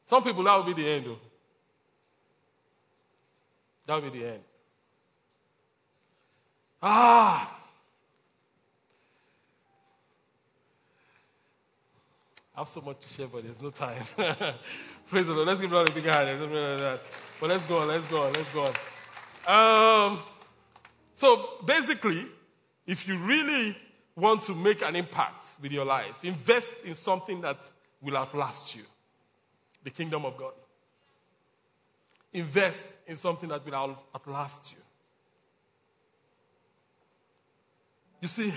Some 0.07 0.24
people, 0.24 0.43
that 0.43 0.57
will 0.57 0.74
be 0.74 0.83
the 0.83 0.91
end, 0.91 1.07
though. 1.07 1.18
That 3.87 4.03
will 4.03 4.11
be 4.11 4.18
the 4.18 4.27
end. 4.27 4.41
Ah. 6.83 7.59
I 12.57 12.59
have 12.59 12.68
so 12.68 12.81
much 12.81 12.99
to 13.03 13.09
share, 13.09 13.29
but 13.29 13.45
there's 13.45 13.62
no 13.62 13.70
time. 13.70 14.03
Praise 15.09 15.29
the 15.29 15.33
Lord. 15.33 15.47
Let's 15.47 15.61
give 15.61 15.70
God 15.70 15.89
a 15.89 15.93
big 15.93 16.03
hand. 16.03 16.41
But 17.41 17.51
let's 17.51 17.62
go 17.62 17.79
on, 17.79 17.87
let's 17.87 18.07
go 18.07 18.22
on, 18.22 18.33
let's 18.33 18.49
go 18.49 18.72
on. 19.47 20.11
Um, 20.11 20.18
so 21.17 21.49
basically, 21.64 22.27
if 22.87 23.09
you 23.09 23.17
really 23.17 23.75
want 24.14 24.43
to 24.43 24.55
make 24.55 24.83
an 24.83 24.95
impact 24.95 25.47
with 25.62 25.73
your 25.73 25.87
life, 25.87 26.23
invest 26.23 26.71
in 26.85 26.95
something 26.95 27.41
that 27.41 27.57
will 28.03 28.19
outlast 28.19 28.77
you 28.77 28.83
the 29.83 29.89
kingdom 29.89 30.27
of 30.27 30.37
God. 30.37 30.53
Invest 32.35 32.85
in 33.07 33.17
something 33.17 33.49
that 33.49 33.64
will 33.64 33.99
outlast 34.14 34.73
you. 34.73 34.79
You 38.21 38.29
see, 38.29 38.53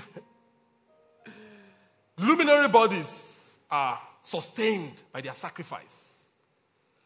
luminary 2.18 2.68
bodies 2.68 3.58
are 3.72 3.98
sustained 4.22 5.02
by 5.14 5.22
their 5.22 5.34
sacrifice. 5.34 6.26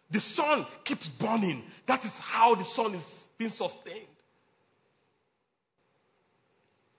The 0.10 0.20
sun 0.20 0.66
keeps 0.84 1.10
burning. 1.10 1.62
That 1.86 2.04
is 2.06 2.18
how 2.18 2.56
the 2.56 2.64
sun 2.64 2.96
is 2.96 3.28
being 3.38 3.52
sustained. 3.52 4.08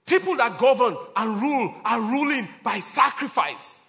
People 0.07 0.37
that 0.37 0.59
govern 0.59 0.97
and 1.17 1.41
rule 1.41 1.75
are 1.85 2.01
ruling 2.01 2.49
by 2.63 2.81
sacrifice. 2.81 3.89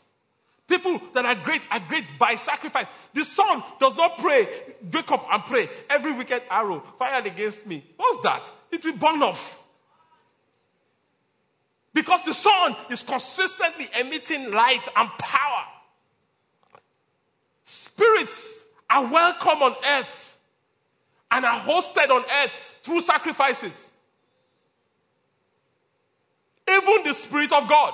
People 0.67 0.99
that 1.13 1.25
are 1.25 1.35
great 1.35 1.61
are 1.69 1.79
great 1.79 2.05
by 2.17 2.35
sacrifice. 2.35 2.87
The 3.13 3.23
sun 3.23 3.63
does 3.79 3.95
not 3.95 4.17
pray, 4.17 4.47
wake 4.91 5.11
up 5.11 5.27
and 5.31 5.43
pray. 5.45 5.69
Every 5.89 6.13
wicked 6.13 6.41
arrow 6.49 6.83
fired 6.97 7.27
against 7.27 7.67
me. 7.67 7.83
What's 7.97 8.23
that? 8.23 8.51
It 8.71 8.83
will 8.83 8.97
burn 8.97 9.21
off. 9.21 9.61
Because 11.93 12.23
the 12.23 12.33
sun 12.33 12.75
is 12.89 13.03
consistently 13.03 13.89
emitting 13.97 14.51
light 14.51 14.87
and 14.95 15.09
power. 15.19 15.65
Spirits 17.65 18.65
are 18.89 19.05
welcome 19.05 19.61
on 19.61 19.75
earth 19.87 20.37
and 21.31 21.45
are 21.45 21.59
hosted 21.59 22.09
on 22.09 22.23
earth 22.43 22.75
through 22.83 23.01
sacrifices. 23.01 23.87
Even 26.69 27.03
the 27.03 27.13
Spirit 27.13 27.51
of 27.53 27.67
God. 27.67 27.93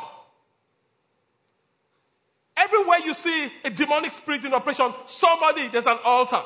Everywhere 2.56 3.00
you 3.00 3.14
see 3.14 3.52
a 3.64 3.70
demonic 3.70 4.14
spirit 4.14 4.46
in 4.46 4.54
operation, 4.54 4.94
somebody, 5.06 5.68
there's 5.70 5.88
an 5.88 5.98
altar. 6.04 6.42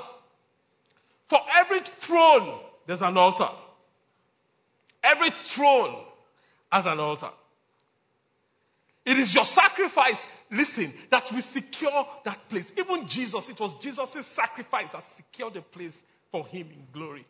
For 1.28 1.40
every 1.56 1.82
throne, 1.82 2.60
there's 2.86 3.02
an 3.02 3.18
altar. 3.18 3.50
Every 5.04 5.32
throne 5.44 5.96
has 6.72 6.86
an 6.86 7.00
altar. 7.00 7.30
It 9.04 9.20
is 9.20 9.36
your 9.36 9.46
sacrifice 9.46 10.24
listen, 10.52 10.94
that 11.10 11.32
will 11.32 11.42
secure 11.42 12.08
that 12.24 12.48
place. 12.50 12.72
Even 12.78 13.08
Jesus, 13.08 13.50
it 13.50 13.60
was 13.60 13.74
Jesus' 13.76 14.26
sacrifice 14.26 14.92
that 14.92 15.04
secured 15.04 15.54
the 15.54 15.62
place 15.62 16.04
for 16.32 16.46
him 16.48 16.68
in 16.72 16.88
glory. 16.92 17.26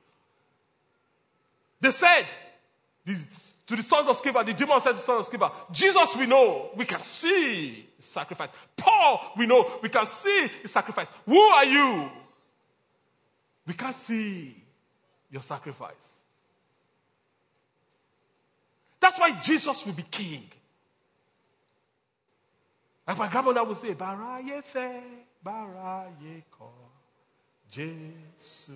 They 1.80 1.91
said 1.91 2.26
to 3.06 3.76
the 3.76 3.84
sons 3.84 4.08
of 4.08 4.22
Sceva, 4.22 4.45
the 4.45 4.53
demon 4.53 4.80
said 4.80 4.91
to 4.91 4.97
the 4.97 5.01
sons 5.01 5.28
of 5.28 5.34
Sceva, 5.34 5.51
Jesus 5.72 6.16
we 6.16 6.26
know, 6.26 6.72
we 6.76 6.86
can 6.86 6.99
see 6.99 7.88
his 7.95 8.06
sacrifice. 8.06 8.51
Paul 8.76 9.34
we 9.38 9.45
know, 9.45 9.80
we 9.82 9.89
can 9.89 10.06
see 10.06 10.49
his 10.62 10.72
sacrifice. 10.72 11.10
Who 11.26 11.39
are 11.39 11.66
you? 11.66 12.10
We 13.68 13.74
can't 13.74 13.95
see 13.95 14.56
your 15.32 15.41
sacrifice. 15.41 16.16
That's 18.99 19.20
why 19.20 19.39
Jesus 19.39 19.86
will 19.86 19.93
be 19.93 20.03
king. 20.03 20.49
Like 23.08 23.18
my 23.20 23.28
grandmother 23.28 23.64
would 23.64 23.78
say, 23.78 23.93
Baraye 23.93 24.64
fe, 24.64 25.01
Baraye 25.45 26.43
ko, 26.49 26.72
Jesus. 27.70 28.70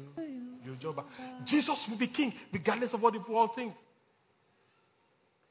Jesus 1.44 1.90
will 1.90 1.98
be 1.98 2.08
king, 2.08 2.34
regardless 2.52 2.94
of 2.94 3.02
what 3.02 3.14
the 3.14 3.20
world 3.20 3.56
thinks. 3.56 3.80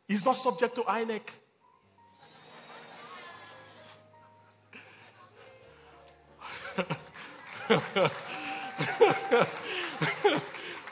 He's 0.09 0.25
not 0.25 0.39
subject 0.39 0.75
to 0.77 0.83
INEC. 0.83 1.21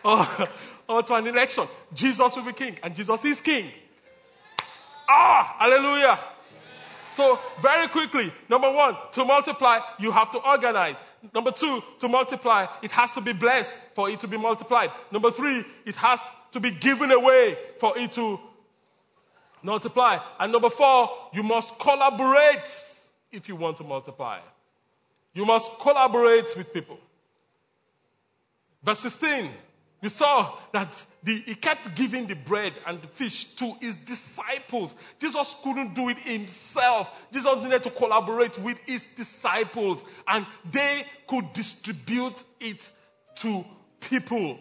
or, 0.05 0.27
or 0.89 1.03
to 1.03 1.15
an 1.15 1.27
election. 1.27 1.67
Jesus 1.95 2.37
will 2.37 2.45
be 2.45 2.53
king, 2.53 2.79
and 2.83 2.95
Jesus 2.95 3.25
is 3.25 3.41
king. 3.41 3.71
Ah, 5.09 5.57
hallelujah. 5.59 6.19
So, 7.13 7.39
very 7.63 7.89
quickly, 7.89 8.31
number 8.51 8.71
one, 8.71 8.95
to 9.13 9.25
multiply, 9.25 9.81
you 9.99 10.11
have 10.11 10.31
to 10.33 10.39
organize. 10.39 10.97
Number 11.35 11.51
two, 11.53 11.83
to 12.01 12.09
multiply, 12.09 12.67
it 12.83 12.91
has 12.91 13.13
to 13.13 13.23
be 13.23 13.33
blessed 13.33 13.73
for 13.95 14.11
it 14.11 14.21
to 14.21 14.29
be 14.29 14.37
multiplied. 14.37 14.91
Number 15.11 15.31
three, 15.31 15.65
it 15.87 15.95
has 15.97 16.21
to 16.53 16.61
be 16.61 16.71
given 16.71 17.11
away 17.11 17.57
for 17.79 17.97
it 17.97 18.13
to 18.13 18.39
multiply. 19.67 20.19
And 20.39 20.53
number 20.53 20.71
four, 20.71 21.11
you 21.35 21.43
must 21.43 21.79
collaborate 21.79 22.65
if 23.31 23.49
you 23.49 23.57
want 23.57 23.77
to 23.79 23.85
multiply. 23.85 24.41
You 25.35 25.45
must 25.45 25.71
collaborate 25.79 26.57
with 26.57 26.73
people. 26.73 26.99
Verse 28.83 29.01
16, 29.01 29.51
we 30.01 30.09
saw 30.09 30.57
that 30.73 31.05
the, 31.23 31.43
he 31.45 31.55
kept 31.55 31.95
giving 31.97 32.27
the 32.27 32.37
bread 32.37 32.75
and 32.87 33.03
the 33.03 33.09
fish 33.09 33.45
to 33.57 33.75
his 33.81 33.97
disciples. 33.97 34.95
Jesus 35.19 35.57
couldn't 35.63 35.95
do 35.95 36.09
it 36.09 36.19
himself. 36.19 37.27
Jesus 37.33 37.57
needed 37.63 37.83
to 37.83 37.91
collaborate 37.91 38.57
with 38.59 38.79
his 38.87 39.09
disciples, 39.17 40.05
and 40.29 40.47
they 40.71 41.05
could 41.27 41.53
distribute 41.53 42.45
it 42.61 42.91
to 43.37 43.65
people. 44.01 44.59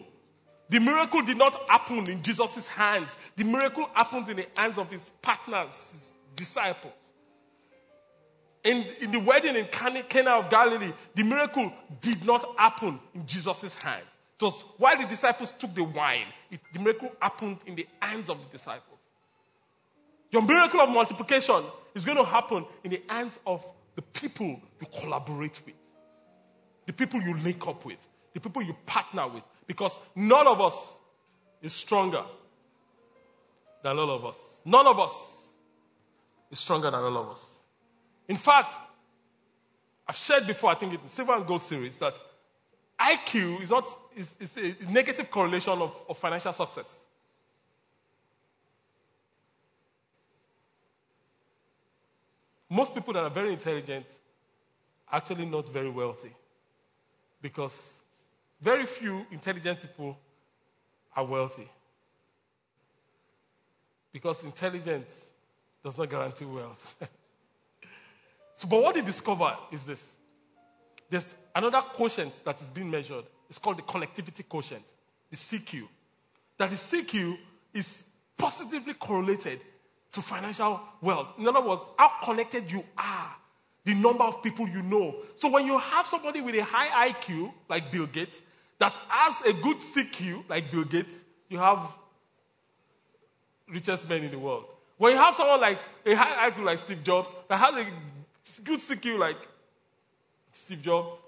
The 0.68 0.80
miracle 0.80 1.22
did 1.22 1.36
not 1.36 1.70
happen 1.70 2.10
in 2.10 2.22
Jesus' 2.22 2.66
hands. 2.66 3.14
The 3.36 3.44
miracle 3.44 3.88
happened 3.94 4.28
in 4.28 4.36
the 4.36 4.46
hands 4.56 4.78
of 4.78 4.90
his 4.90 5.10
partners, 5.22 5.90
his 5.92 6.12
disciples. 6.34 6.92
In, 8.64 8.84
in 9.00 9.12
the 9.12 9.20
wedding 9.20 9.54
in 9.54 9.66
Cana 9.66 10.30
of 10.30 10.50
Galilee, 10.50 10.92
the 11.14 11.22
miracle 11.22 11.72
did 12.00 12.24
not 12.24 12.44
happen 12.58 12.98
in 13.14 13.24
Jesus' 13.24 13.74
hand. 13.74 14.04
It 14.38 14.44
was 14.44 14.60
while 14.76 14.98
the 14.98 15.06
disciples 15.06 15.52
took 15.52 15.72
the 15.74 15.84
wine, 15.84 16.26
it, 16.50 16.60
the 16.72 16.80
miracle 16.80 17.12
happened 17.22 17.58
in 17.64 17.76
the 17.76 17.86
hands 18.00 18.28
of 18.28 18.38
the 18.38 18.50
disciples. 18.50 18.98
Your 20.30 20.42
miracle 20.42 20.80
of 20.80 20.90
multiplication 20.90 21.62
is 21.94 22.04
going 22.04 22.18
to 22.18 22.24
happen 22.24 22.66
in 22.82 22.90
the 22.90 23.02
hands 23.08 23.38
of 23.46 23.64
the 23.94 24.02
people 24.02 24.60
you 24.80 24.86
collaborate 25.00 25.60
with, 25.64 25.74
the 26.86 26.92
people 26.92 27.22
you 27.22 27.38
link 27.38 27.66
up 27.66 27.84
with, 27.84 27.98
the 28.34 28.40
people 28.40 28.62
you 28.62 28.76
partner 28.84 29.26
with, 29.28 29.44
because 29.66 29.98
none 30.14 30.46
of 30.46 30.60
us 30.60 30.98
is 31.62 31.72
stronger 31.72 32.22
than 33.82 33.98
all 33.98 34.10
of 34.10 34.24
us. 34.24 34.60
None 34.64 34.86
of 34.86 34.98
us 34.98 35.42
is 36.50 36.58
stronger 36.58 36.90
than 36.90 37.00
all 37.00 37.16
of 37.16 37.30
us. 37.30 37.44
In 38.28 38.36
fact, 38.36 38.74
I've 40.08 40.16
shared 40.16 40.46
before, 40.46 40.70
I 40.70 40.74
think 40.74 40.94
in 40.94 41.08
Silver 41.08 41.34
and 41.34 41.46
Gold 41.46 41.62
series, 41.62 41.98
that 41.98 42.18
IQ 42.98 43.62
is 43.62 43.70
not 43.70 43.88
is, 44.16 44.36
is 44.40 44.56
a 44.56 44.90
negative 44.90 45.30
correlation 45.30 45.72
of, 45.74 45.94
of 46.08 46.16
financial 46.16 46.52
success. 46.52 47.00
Most 52.68 52.94
people 52.94 53.12
that 53.12 53.22
are 53.22 53.30
very 53.30 53.52
intelligent 53.52 54.06
are 55.10 55.18
actually 55.18 55.46
not 55.46 55.68
very 55.68 55.90
wealthy 55.90 56.32
because 57.40 57.95
very 58.60 58.86
few 58.86 59.26
intelligent 59.30 59.80
people 59.80 60.18
are 61.14 61.24
wealthy. 61.24 61.68
Because 64.12 64.42
intelligence 64.44 65.14
does 65.84 65.96
not 65.98 66.08
guarantee 66.08 66.46
wealth. 66.46 66.94
so, 68.54 68.66
but 68.68 68.82
what 68.82 68.94
they 68.94 69.02
discover 69.02 69.56
is 69.70 69.84
this 69.84 70.12
there's 71.08 71.34
another 71.54 71.80
quotient 71.80 72.44
that 72.44 72.60
is 72.60 72.70
being 72.70 72.90
measured. 72.90 73.24
It's 73.48 73.58
called 73.58 73.78
the 73.78 73.82
connectivity 73.82 74.48
quotient, 74.48 74.84
the 75.30 75.36
CQ. 75.36 75.86
That 76.58 76.70
the 76.70 76.76
CQ 76.76 77.38
is 77.72 78.02
positively 78.36 78.94
correlated 78.94 79.62
to 80.12 80.20
financial 80.20 80.80
wealth. 81.00 81.28
In 81.38 81.46
other 81.46 81.60
words, 81.60 81.82
how 81.98 82.12
connected 82.24 82.70
you 82.70 82.82
are, 82.98 83.36
the 83.86 83.94
number 83.94 84.24
of 84.24 84.42
people 84.42 84.68
you 84.68 84.82
know. 84.82 85.14
So 85.36 85.48
when 85.48 85.64
you 85.64 85.78
have 85.78 86.08
somebody 86.08 86.40
with 86.40 86.56
a 86.56 86.64
high 86.64 87.08
IQ, 87.08 87.52
like 87.68 87.92
Bill 87.92 88.06
Gates, 88.06 88.42
that 88.78 88.98
has 89.08 89.40
a 89.42 89.52
good 89.52 89.78
CQ, 89.78 90.48
like 90.48 90.72
Bill 90.72 90.82
Gates, 90.82 91.22
you 91.48 91.58
have 91.58 91.86
richest 93.68 94.08
men 94.08 94.24
in 94.24 94.32
the 94.32 94.38
world. 94.40 94.64
When 94.98 95.12
you 95.12 95.18
have 95.18 95.36
someone 95.36 95.60
like 95.60 95.78
a 96.04 96.14
high 96.14 96.50
IQ 96.50 96.64
like 96.64 96.80
Steve 96.80 97.04
Jobs, 97.04 97.28
that 97.48 97.58
has 97.58 97.74
a 97.76 97.86
good 98.64 98.80
CQ 98.80 99.18
like 99.18 99.36
Steve 100.50 100.82
Jobs. 100.82 101.20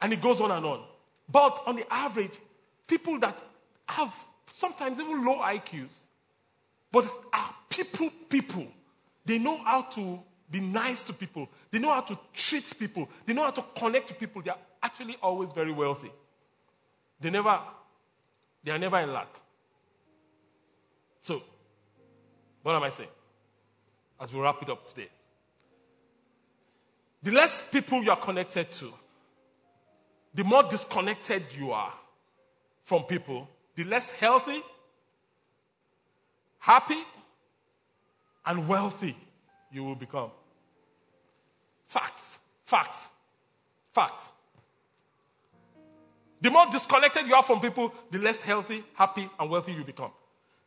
And 0.00 0.12
it 0.12 0.20
goes 0.20 0.40
on 0.40 0.50
and 0.50 0.66
on. 0.66 0.82
But 1.28 1.62
on 1.66 1.76
the 1.76 1.86
average, 1.88 2.36
people 2.88 3.20
that 3.20 3.40
have 3.88 4.12
sometimes 4.52 4.98
even 4.98 5.24
low 5.24 5.36
IQs, 5.38 5.92
but 6.90 7.08
are 7.32 7.54
people, 7.72 8.10
people, 8.28 8.66
they 9.24 9.38
know 9.38 9.56
how 9.58 9.82
to 9.82 10.20
be 10.50 10.60
nice 10.60 11.02
to 11.04 11.12
people, 11.12 11.48
they 11.70 11.78
know 11.78 11.90
how 11.92 12.02
to 12.02 12.18
treat 12.34 12.78
people, 12.78 13.08
they 13.24 13.32
know 13.32 13.44
how 13.44 13.50
to 13.50 13.64
connect 13.74 14.08
to 14.08 14.14
people. 14.14 14.42
They 14.42 14.50
are 14.50 14.58
actually 14.82 15.16
always 15.22 15.52
very 15.52 15.72
wealthy. 15.72 16.10
They 17.20 17.30
never, 17.30 17.58
they 18.62 18.72
are 18.72 18.78
never 18.78 18.98
in 18.98 19.12
lack. 19.12 19.28
So, 21.22 21.42
what 22.62 22.74
am 22.74 22.82
I 22.82 22.90
saying? 22.90 23.08
As 24.20 24.32
we 24.32 24.40
wrap 24.40 24.62
it 24.62 24.68
up 24.68 24.86
today. 24.86 25.08
The 27.22 27.30
less 27.30 27.62
people 27.70 28.02
you 28.02 28.10
are 28.10 28.20
connected 28.20 28.70
to, 28.72 28.92
the 30.34 30.44
more 30.44 30.64
disconnected 30.64 31.44
you 31.56 31.72
are 31.72 31.92
from 32.84 33.04
people, 33.04 33.48
the 33.76 33.84
less 33.84 34.10
healthy, 34.10 34.60
happy, 36.58 36.98
and 38.46 38.68
wealthy 38.68 39.16
you 39.70 39.84
will 39.84 39.94
become. 39.94 40.30
Facts. 41.86 42.38
Facts. 42.64 43.06
Facts. 43.92 44.24
The 46.40 46.50
more 46.50 46.66
disconnected 46.70 47.28
you 47.28 47.34
are 47.34 47.42
from 47.42 47.60
people, 47.60 47.92
the 48.10 48.18
less 48.18 48.40
healthy, 48.40 48.82
happy, 48.94 49.28
and 49.38 49.50
wealthy 49.50 49.72
you 49.72 49.84
become. 49.84 50.10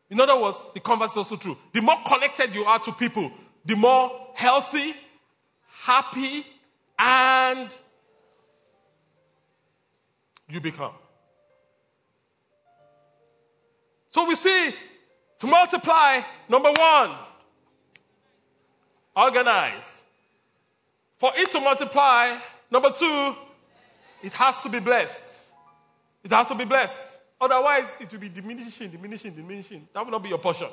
In 0.09 0.21
other 0.21 0.39
words, 0.39 0.57
the 0.73 0.80
converse 0.80 1.11
is 1.11 1.17
also 1.17 1.36
true. 1.36 1.57
The 1.73 1.82
more 1.82 1.97
connected 2.05 2.55
you 2.55 2.63
are 2.63 2.80
to 2.80 2.91
people, 2.93 3.32
the 3.65 3.76
more 3.76 4.30
healthy, 4.36 4.95
happy, 5.82 6.45
and 6.97 7.73
you 10.47 10.61
become. 10.61 10.93
So 14.09 14.26
we 14.26 14.36
see 14.36 14.73
to 15.39 15.47
multiply, 15.47 16.21
number 16.47 16.71
one, 16.71 17.11
organize. 19.16 20.01
For 21.18 21.32
it 21.36 21.51
to 21.51 21.59
multiply, 21.59 22.38
number 22.70 22.91
two, 22.91 23.36
it 24.22 24.34
has 24.34 24.59
to 24.61 24.70
be 24.70 24.80
blessed. 24.80 25.22
It 26.24 26.32
has 26.32 26.47
to 26.47 26.55
be 26.55 26.66
blessed. 26.66 26.99
Otherwise, 27.39 27.93
it 27.99 28.11
will 28.11 28.20
be 28.20 28.30
diminishing, 28.30 28.89
diminishing, 28.89 29.34
diminishing. 29.34 29.88
That 29.93 30.03
will 30.03 30.11
not 30.11 30.24
be 30.24 30.30
your 30.30 30.39
portion. 30.39 30.68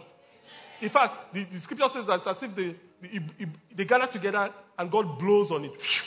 In 0.80 0.88
fact, 0.88 1.32
the, 1.34 1.44
the 1.44 1.58
scripture 1.60 1.88
says 1.88 2.06
that 2.06 2.16
it's 2.16 2.26
as 2.26 2.42
if 2.42 2.54
they, 2.56 2.74
they, 3.00 3.46
they 3.74 3.84
gather 3.84 4.06
together 4.06 4.52
and 4.78 4.90
God 4.90 5.18
blows 5.18 5.50
on 5.50 5.64
it. 5.64 5.72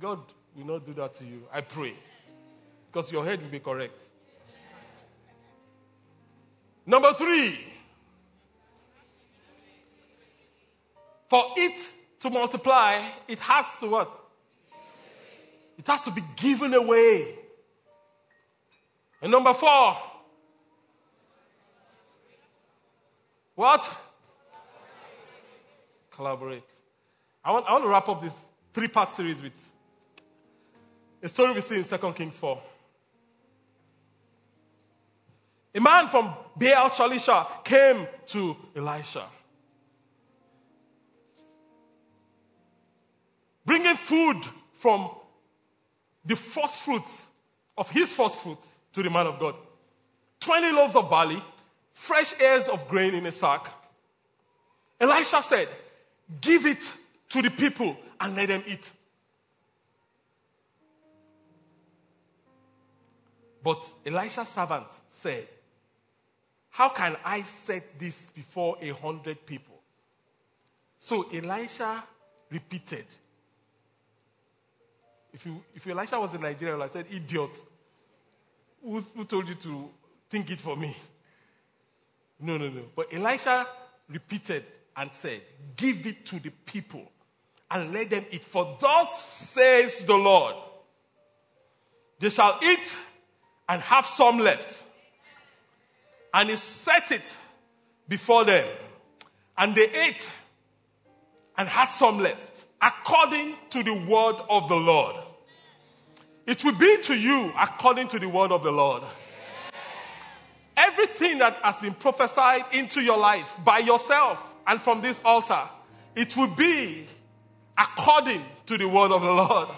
God 0.00 0.20
will 0.56 0.66
not 0.66 0.86
do 0.86 0.94
that 0.94 1.14
to 1.14 1.24
you. 1.24 1.42
I 1.52 1.60
pray. 1.60 1.94
Because 2.90 3.10
your 3.10 3.24
head 3.24 3.42
will 3.42 3.48
be 3.48 3.58
correct. 3.58 4.00
Number 6.86 7.12
three, 7.14 7.58
For 11.28 11.44
it 11.56 11.80
to 12.20 12.30
multiply, 12.30 13.02
it 13.28 13.40
has 13.40 13.66
to 13.80 13.88
what? 13.88 14.20
It 15.78 15.86
has 15.86 16.02
to 16.02 16.10
be 16.10 16.22
given 16.36 16.74
away. 16.74 17.34
And 19.20 19.32
number 19.32 19.54
four, 19.54 19.96
what? 23.54 23.96
Collaborate. 26.10 26.62
I 27.44 27.52
want, 27.52 27.66
I 27.66 27.72
want 27.72 27.84
to 27.84 27.88
wrap 27.88 28.08
up 28.08 28.22
this 28.22 28.48
three 28.72 28.88
part 28.88 29.10
series 29.10 29.42
with 29.42 29.72
a 31.22 31.28
story 31.28 31.54
we 31.54 31.60
see 31.62 31.76
in 31.76 31.84
2 31.84 32.12
Kings 32.12 32.36
4. 32.36 32.62
A 35.76 35.80
man 35.80 36.08
from 36.08 36.34
Baal 36.56 36.90
Shalisha 36.90 37.64
came 37.64 38.06
to 38.26 38.56
Elisha. 38.76 39.24
Bringing 43.74 43.96
food 43.96 44.40
from 44.74 45.10
the 46.24 46.36
first 46.36 46.76
fruits 46.76 47.26
of 47.76 47.90
his 47.90 48.12
first 48.12 48.38
fruits 48.38 48.72
to 48.92 49.02
the 49.02 49.10
man 49.10 49.26
of 49.26 49.40
God 49.40 49.56
20 50.38 50.70
loaves 50.70 50.94
of 50.94 51.10
barley, 51.10 51.42
fresh 51.92 52.40
ears 52.40 52.68
of 52.68 52.86
grain 52.86 53.14
in 53.14 53.26
a 53.26 53.32
sack. 53.32 53.68
Elisha 55.00 55.42
said, 55.42 55.66
Give 56.40 56.66
it 56.66 56.92
to 57.30 57.42
the 57.42 57.50
people 57.50 57.96
and 58.20 58.36
let 58.36 58.46
them 58.46 58.62
eat. 58.68 58.88
But 63.60 63.84
Elisha's 64.06 64.50
servant 64.50 64.86
said, 65.08 65.48
How 66.70 66.90
can 66.90 67.16
I 67.24 67.42
set 67.42 67.98
this 67.98 68.30
before 68.30 68.76
a 68.80 68.90
hundred 68.90 69.44
people? 69.44 69.80
So 71.00 71.28
Elisha 71.32 72.04
repeated. 72.52 73.06
If, 75.34 75.44
you, 75.44 75.62
if 75.74 75.84
Elisha 75.86 76.18
was 76.18 76.32
in 76.32 76.40
Nigeria, 76.40 76.78
I 76.80 76.86
said, 76.86 77.06
Idiot. 77.10 77.50
Who, 78.82 79.00
who 79.00 79.24
told 79.24 79.48
you 79.48 79.56
to 79.56 79.90
think 80.30 80.50
it 80.50 80.60
for 80.60 80.76
me? 80.76 80.96
No, 82.40 82.56
no, 82.56 82.68
no. 82.68 82.82
But 82.94 83.12
Elisha 83.12 83.66
repeated 84.08 84.64
and 84.96 85.12
said, 85.12 85.42
Give 85.76 86.06
it 86.06 86.24
to 86.26 86.38
the 86.38 86.50
people 86.50 87.10
and 87.70 87.92
let 87.92 88.10
them 88.10 88.24
eat. 88.30 88.44
For 88.44 88.76
thus 88.80 89.24
says 89.24 90.04
the 90.04 90.14
Lord, 90.14 90.54
they 92.20 92.30
shall 92.30 92.58
eat 92.62 92.96
and 93.68 93.82
have 93.82 94.06
some 94.06 94.38
left. 94.38 94.84
And 96.32 96.50
he 96.50 96.56
set 96.56 97.10
it 97.10 97.34
before 98.08 98.44
them. 98.44 98.66
And 99.56 99.74
they 99.74 99.90
ate 99.90 100.30
and 101.56 101.68
had 101.68 101.86
some 101.86 102.20
left, 102.20 102.53
according 102.84 103.54
to 103.70 103.82
the 103.82 103.94
word 103.94 104.36
of 104.50 104.68
the 104.68 104.76
Lord. 104.76 105.16
It 106.46 106.62
will 106.62 106.74
be 106.74 106.98
to 107.04 107.14
you 107.14 107.50
according 107.58 108.08
to 108.08 108.18
the 108.18 108.28
word 108.28 108.52
of 108.52 108.62
the 108.62 108.70
Lord. 108.70 109.02
Everything 110.76 111.38
that 111.38 111.54
has 111.62 111.80
been 111.80 111.94
prophesied 111.94 112.64
into 112.72 113.00
your 113.00 113.16
life 113.16 113.58
by 113.64 113.78
yourself 113.78 114.54
and 114.66 114.82
from 114.82 115.00
this 115.00 115.20
altar, 115.24 115.62
it 116.14 116.36
will 116.36 116.48
be 116.48 117.06
according 117.78 118.44
to 118.66 118.76
the 118.76 118.86
word 118.86 119.12
of 119.12 119.22
the 119.22 119.32
Lord. 119.32 119.68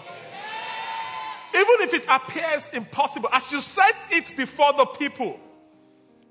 Even 1.55 1.75
if 1.79 1.93
it 1.93 2.05
appears 2.09 2.69
impossible, 2.73 3.29
as 3.31 3.49
you 3.51 3.59
set 3.61 3.95
it 4.11 4.35
before 4.35 4.73
the 4.73 4.85
people, 4.85 5.39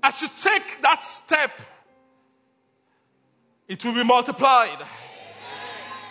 as 0.03 0.21
you 0.21 0.27
take 0.39 0.81
that 0.83 1.03
step, 1.03 1.51
it 3.67 3.83
will 3.83 3.93
be 3.93 4.03
multiplied. 4.03 4.77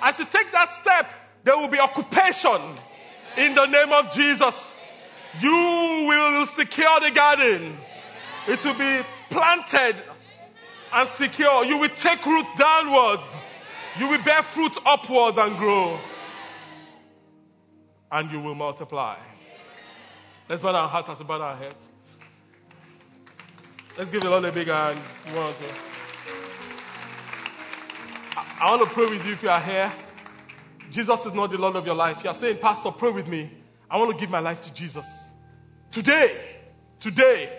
As 0.02 0.18
you 0.18 0.24
take 0.26 0.52
that 0.52 0.72
step, 0.72 1.10
there 1.44 1.56
will 1.56 1.68
be 1.68 1.78
occupation 1.78 2.60
in 3.36 3.54
the 3.54 3.66
name 3.66 3.92
of 3.92 4.12
Jesus. 4.12 4.74
You 5.40 5.50
will 5.50 6.46
secure 6.46 7.00
the 7.00 7.10
garden. 7.10 7.76
It 8.48 8.64
will 8.64 8.74
be 8.74 9.00
planted 9.30 9.96
and 10.92 11.08
secure. 11.08 11.64
You 11.64 11.78
will 11.78 11.88
take 11.90 12.24
root 12.24 12.46
downwards. 12.56 13.28
You 13.98 14.08
will 14.08 14.22
bear 14.22 14.42
fruit 14.42 14.76
upwards 14.84 15.38
and 15.38 15.56
grow. 15.56 15.98
And 18.10 18.30
you 18.30 18.40
will 18.40 18.54
multiply. 18.54 19.16
Let's 20.48 20.62
bow 20.62 20.74
our 20.74 20.88
hearts 20.88 21.08
as 21.08 21.18
we 21.18 21.24
bow 21.24 21.40
our 21.40 21.56
heads. 21.56 21.88
Let's 23.98 24.10
give 24.10 24.20
the 24.20 24.30
Lord 24.30 24.44
a 24.44 24.52
big 24.52 24.68
hand. 24.68 25.00
I, 28.58 28.70
want 28.70 28.88
to 28.88 28.94
pray 28.94 29.04
with 29.04 29.26
you 29.26 29.32
if 29.34 29.42
you 29.42 29.50
are 29.50 29.60
here. 29.60 29.92
Jesus 30.90 31.26
is 31.26 31.34
not 31.34 31.50
the 31.50 31.58
Lord 31.58 31.76
of 31.76 31.84
your 31.84 31.94
life. 31.94 32.24
You 32.24 32.30
are 32.30 32.34
saying, 32.34 32.56
Pastor, 32.56 32.90
pray 32.90 33.10
with 33.10 33.28
me. 33.28 33.50
I 33.90 33.98
want 33.98 34.10
to 34.12 34.16
give 34.16 34.30
my 34.30 34.38
life 34.38 34.62
to 34.62 34.72
Jesus. 34.72 35.06
Today, 35.90 36.34
today, 36.98 37.50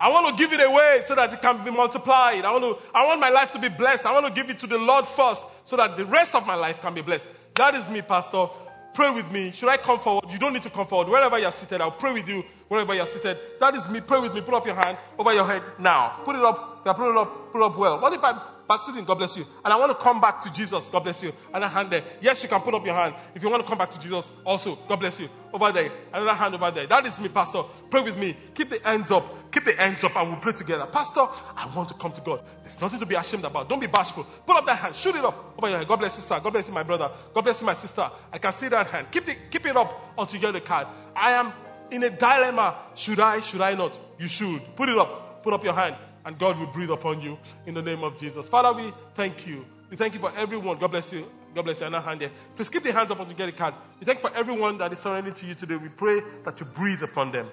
I 0.00 0.08
want 0.08 0.36
to 0.36 0.42
give 0.42 0.52
it 0.52 0.66
away 0.66 1.02
so 1.04 1.14
that 1.14 1.32
it 1.32 1.40
can 1.40 1.64
be 1.64 1.70
multiplied. 1.70 2.44
I 2.44 2.50
want, 2.50 2.64
to, 2.64 2.90
I 2.92 3.06
want 3.06 3.20
my 3.20 3.28
life 3.28 3.52
to 3.52 3.58
be 3.60 3.68
blessed. 3.68 4.04
I 4.04 4.12
want 4.12 4.26
to 4.26 4.32
give 4.32 4.50
it 4.50 4.58
to 4.60 4.66
the 4.66 4.78
Lord 4.78 5.06
first 5.06 5.44
so 5.64 5.76
that 5.76 5.96
the 5.96 6.04
rest 6.06 6.34
of 6.34 6.44
my 6.44 6.56
life 6.56 6.80
can 6.80 6.92
be 6.92 7.02
blessed. 7.02 7.28
That 7.54 7.76
is 7.76 7.88
me, 7.88 8.02
Pastor. 8.02 8.48
Pray 8.94 9.10
with 9.10 9.30
me. 9.30 9.52
Should 9.52 9.68
I 9.68 9.76
come 9.76 10.00
forward? 10.00 10.24
You 10.30 10.38
don't 10.38 10.52
need 10.52 10.64
to 10.64 10.70
come 10.70 10.86
forward. 10.88 11.08
Wherever 11.08 11.38
you're 11.38 11.52
seated, 11.52 11.80
I'll 11.80 11.92
pray 11.92 12.12
with 12.12 12.28
you. 12.28 12.44
Wherever 12.68 12.94
you're 12.94 13.06
seated. 13.06 13.38
That 13.60 13.76
is 13.76 13.88
me. 13.88 14.00
Pray 14.00 14.20
with 14.20 14.34
me. 14.34 14.40
Put 14.40 14.54
up 14.54 14.66
your 14.66 14.74
hand 14.74 14.98
over 15.18 15.32
your 15.32 15.46
head 15.46 15.62
now. 15.78 16.20
Put 16.24 16.36
it 16.36 16.42
up. 16.42 16.84
Put 16.84 17.10
it 17.10 17.16
up. 17.16 17.52
Put 17.52 17.58
it 17.60 17.64
up 17.64 17.78
well. 17.78 18.00
What 18.00 18.12
if 18.12 18.24
I'm 18.24 18.40
backsliding? 18.68 19.04
God 19.04 19.16
bless 19.16 19.36
you. 19.36 19.46
And 19.64 19.72
I 19.72 19.76
want 19.76 19.92
to 19.92 20.02
come 20.02 20.20
back 20.20 20.40
to 20.40 20.52
Jesus. 20.52 20.88
God 20.88 21.00
bless 21.00 21.22
you. 21.22 21.32
And 21.52 21.62
a 21.62 21.68
hand 21.68 21.90
there. 21.90 22.02
Yes, 22.20 22.42
you 22.42 22.48
can 22.48 22.60
put 22.60 22.74
up 22.74 22.84
your 22.84 22.94
hand. 22.94 23.14
If 23.34 23.42
you 23.42 23.50
want 23.50 23.62
to 23.62 23.68
come 23.68 23.78
back 23.78 23.90
to 23.90 24.00
Jesus, 24.00 24.32
also, 24.44 24.76
God 24.88 24.96
bless 24.96 25.20
you. 25.20 25.28
Over 25.52 25.70
there. 25.72 25.90
Another 26.12 26.34
hand 26.34 26.54
over 26.54 26.70
there. 26.70 26.86
That 26.86 27.06
is 27.06 27.18
me, 27.20 27.28
Pastor. 27.28 27.62
Pray 27.90 28.00
with 28.00 28.16
me. 28.16 28.36
Keep 28.54 28.70
the 28.70 28.80
hands 28.84 29.10
up. 29.10 29.52
Keep 29.52 29.66
the 29.66 29.74
hands 29.74 30.02
up 30.02 30.16
and 30.16 30.30
we'll 30.30 30.40
pray 30.40 30.52
together. 30.52 30.86
Pastor, 30.86 31.26
I 31.54 31.70
want 31.76 31.86
to 31.88 31.94
come 31.94 32.10
to 32.12 32.22
God. 32.22 32.40
There's 32.62 32.80
nothing 32.80 32.98
to 33.00 33.04
be 33.04 33.16
ashamed 33.16 33.44
about. 33.44 33.68
Don't 33.68 33.80
be 33.80 33.86
bashful. 33.86 34.26
Put 34.46 34.56
up 34.56 34.64
that 34.64 34.78
hand. 34.78 34.96
Shoot 34.96 35.14
it 35.14 35.24
up 35.24 35.54
over 35.58 35.68
your 35.68 35.78
head. 35.78 35.86
God 35.86 35.96
bless 35.96 36.16
you, 36.16 36.22
sir. 36.22 36.40
God 36.40 36.54
bless 36.54 36.68
you, 36.68 36.74
my 36.74 36.82
brother. 36.82 37.10
God 37.34 37.42
bless 37.42 37.60
you, 37.60 37.66
my 37.66 37.74
sister. 37.74 38.10
I 38.32 38.38
can 38.38 38.52
see 38.54 38.68
that 38.68 38.86
hand. 38.86 39.08
Keep 39.10 39.28
it, 39.28 39.38
keep 39.50 39.66
it 39.66 39.76
up 39.76 40.14
until 40.16 40.36
you 40.36 40.40
get 40.40 40.52
the 40.52 40.60
card. 40.62 40.86
I 41.14 41.32
am 41.32 41.52
in 41.92 42.02
a 42.02 42.10
dilemma. 42.10 42.76
Should 42.94 43.20
I? 43.20 43.40
Should 43.40 43.60
I 43.60 43.74
not? 43.74 43.98
You 44.18 44.26
should. 44.26 44.74
Put 44.74 44.88
it 44.88 44.98
up. 44.98 45.42
Put 45.42 45.52
up 45.52 45.62
your 45.62 45.74
hand 45.74 45.96
and 46.24 46.38
God 46.38 46.58
will 46.58 46.66
breathe 46.66 46.90
upon 46.90 47.20
you 47.20 47.38
in 47.66 47.74
the 47.74 47.82
name 47.82 48.02
of 48.02 48.16
Jesus. 48.16 48.48
Father, 48.48 48.72
we 48.72 48.92
thank 49.14 49.46
you. 49.46 49.64
We 49.90 49.96
thank 49.96 50.14
you 50.14 50.20
for 50.20 50.32
everyone. 50.36 50.78
God 50.78 50.90
bless 50.90 51.12
you. 51.12 51.28
God 51.54 51.62
bless 51.62 51.80
you. 51.80 51.86
Another 51.86 52.04
hand 52.04 52.20
there. 52.20 52.30
Please 52.56 52.70
keep 52.70 52.82
the 52.82 52.92
hands 52.92 53.10
up 53.10 53.20
until 53.20 53.32
you 53.32 53.38
get 53.38 53.48
a 53.48 53.52
card. 53.52 53.74
We 54.00 54.06
thank 54.06 54.22
you 54.22 54.28
for 54.28 54.36
everyone 54.36 54.78
that 54.78 54.92
is 54.92 55.00
surrendering 55.00 55.34
to 55.34 55.46
you 55.46 55.54
today. 55.54 55.76
We 55.76 55.88
pray 55.88 56.22
that 56.44 56.58
you 56.60 56.66
breathe 56.66 57.02
upon 57.02 57.30
them. 57.30 57.50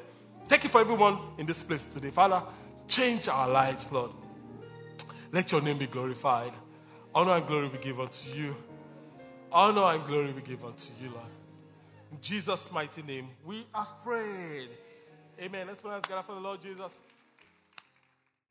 Thank 0.47 0.63
you 0.63 0.69
for 0.69 0.81
everyone 0.81 1.19
in 1.37 1.45
this 1.45 1.61
place 1.63 1.87
today. 1.87 2.09
Father, 2.09 2.41
change 2.87 3.27
our 3.27 3.49
lives, 3.49 3.91
Lord. 3.91 4.11
Let 5.31 5.51
your 5.51 5.61
name 5.61 5.77
be 5.77 5.87
glorified. 5.87 6.53
Honor 7.13 7.33
and 7.33 7.47
glory 7.47 7.69
be 7.69 7.77
given 7.79 8.01
unto 8.01 8.29
you. 8.31 8.55
Honor 9.51 9.95
and 9.95 10.05
glory 10.05 10.31
be 10.31 10.41
given 10.41 10.67
unto 10.67 10.91
you, 11.01 11.09
Lord. 11.09 11.38
In 12.11 12.21
Jesus' 12.21 12.71
mighty 12.71 13.01
name, 13.01 13.29
we 13.45 13.65
are 13.73 13.87
prayed. 14.03 14.69
Amen. 15.39 15.67
Let's 15.67 15.79
pray 15.79 15.99
together 16.01 16.23
for 16.25 16.35
the 16.35 16.41
Lord 16.41 16.61
Jesus. 16.61 16.93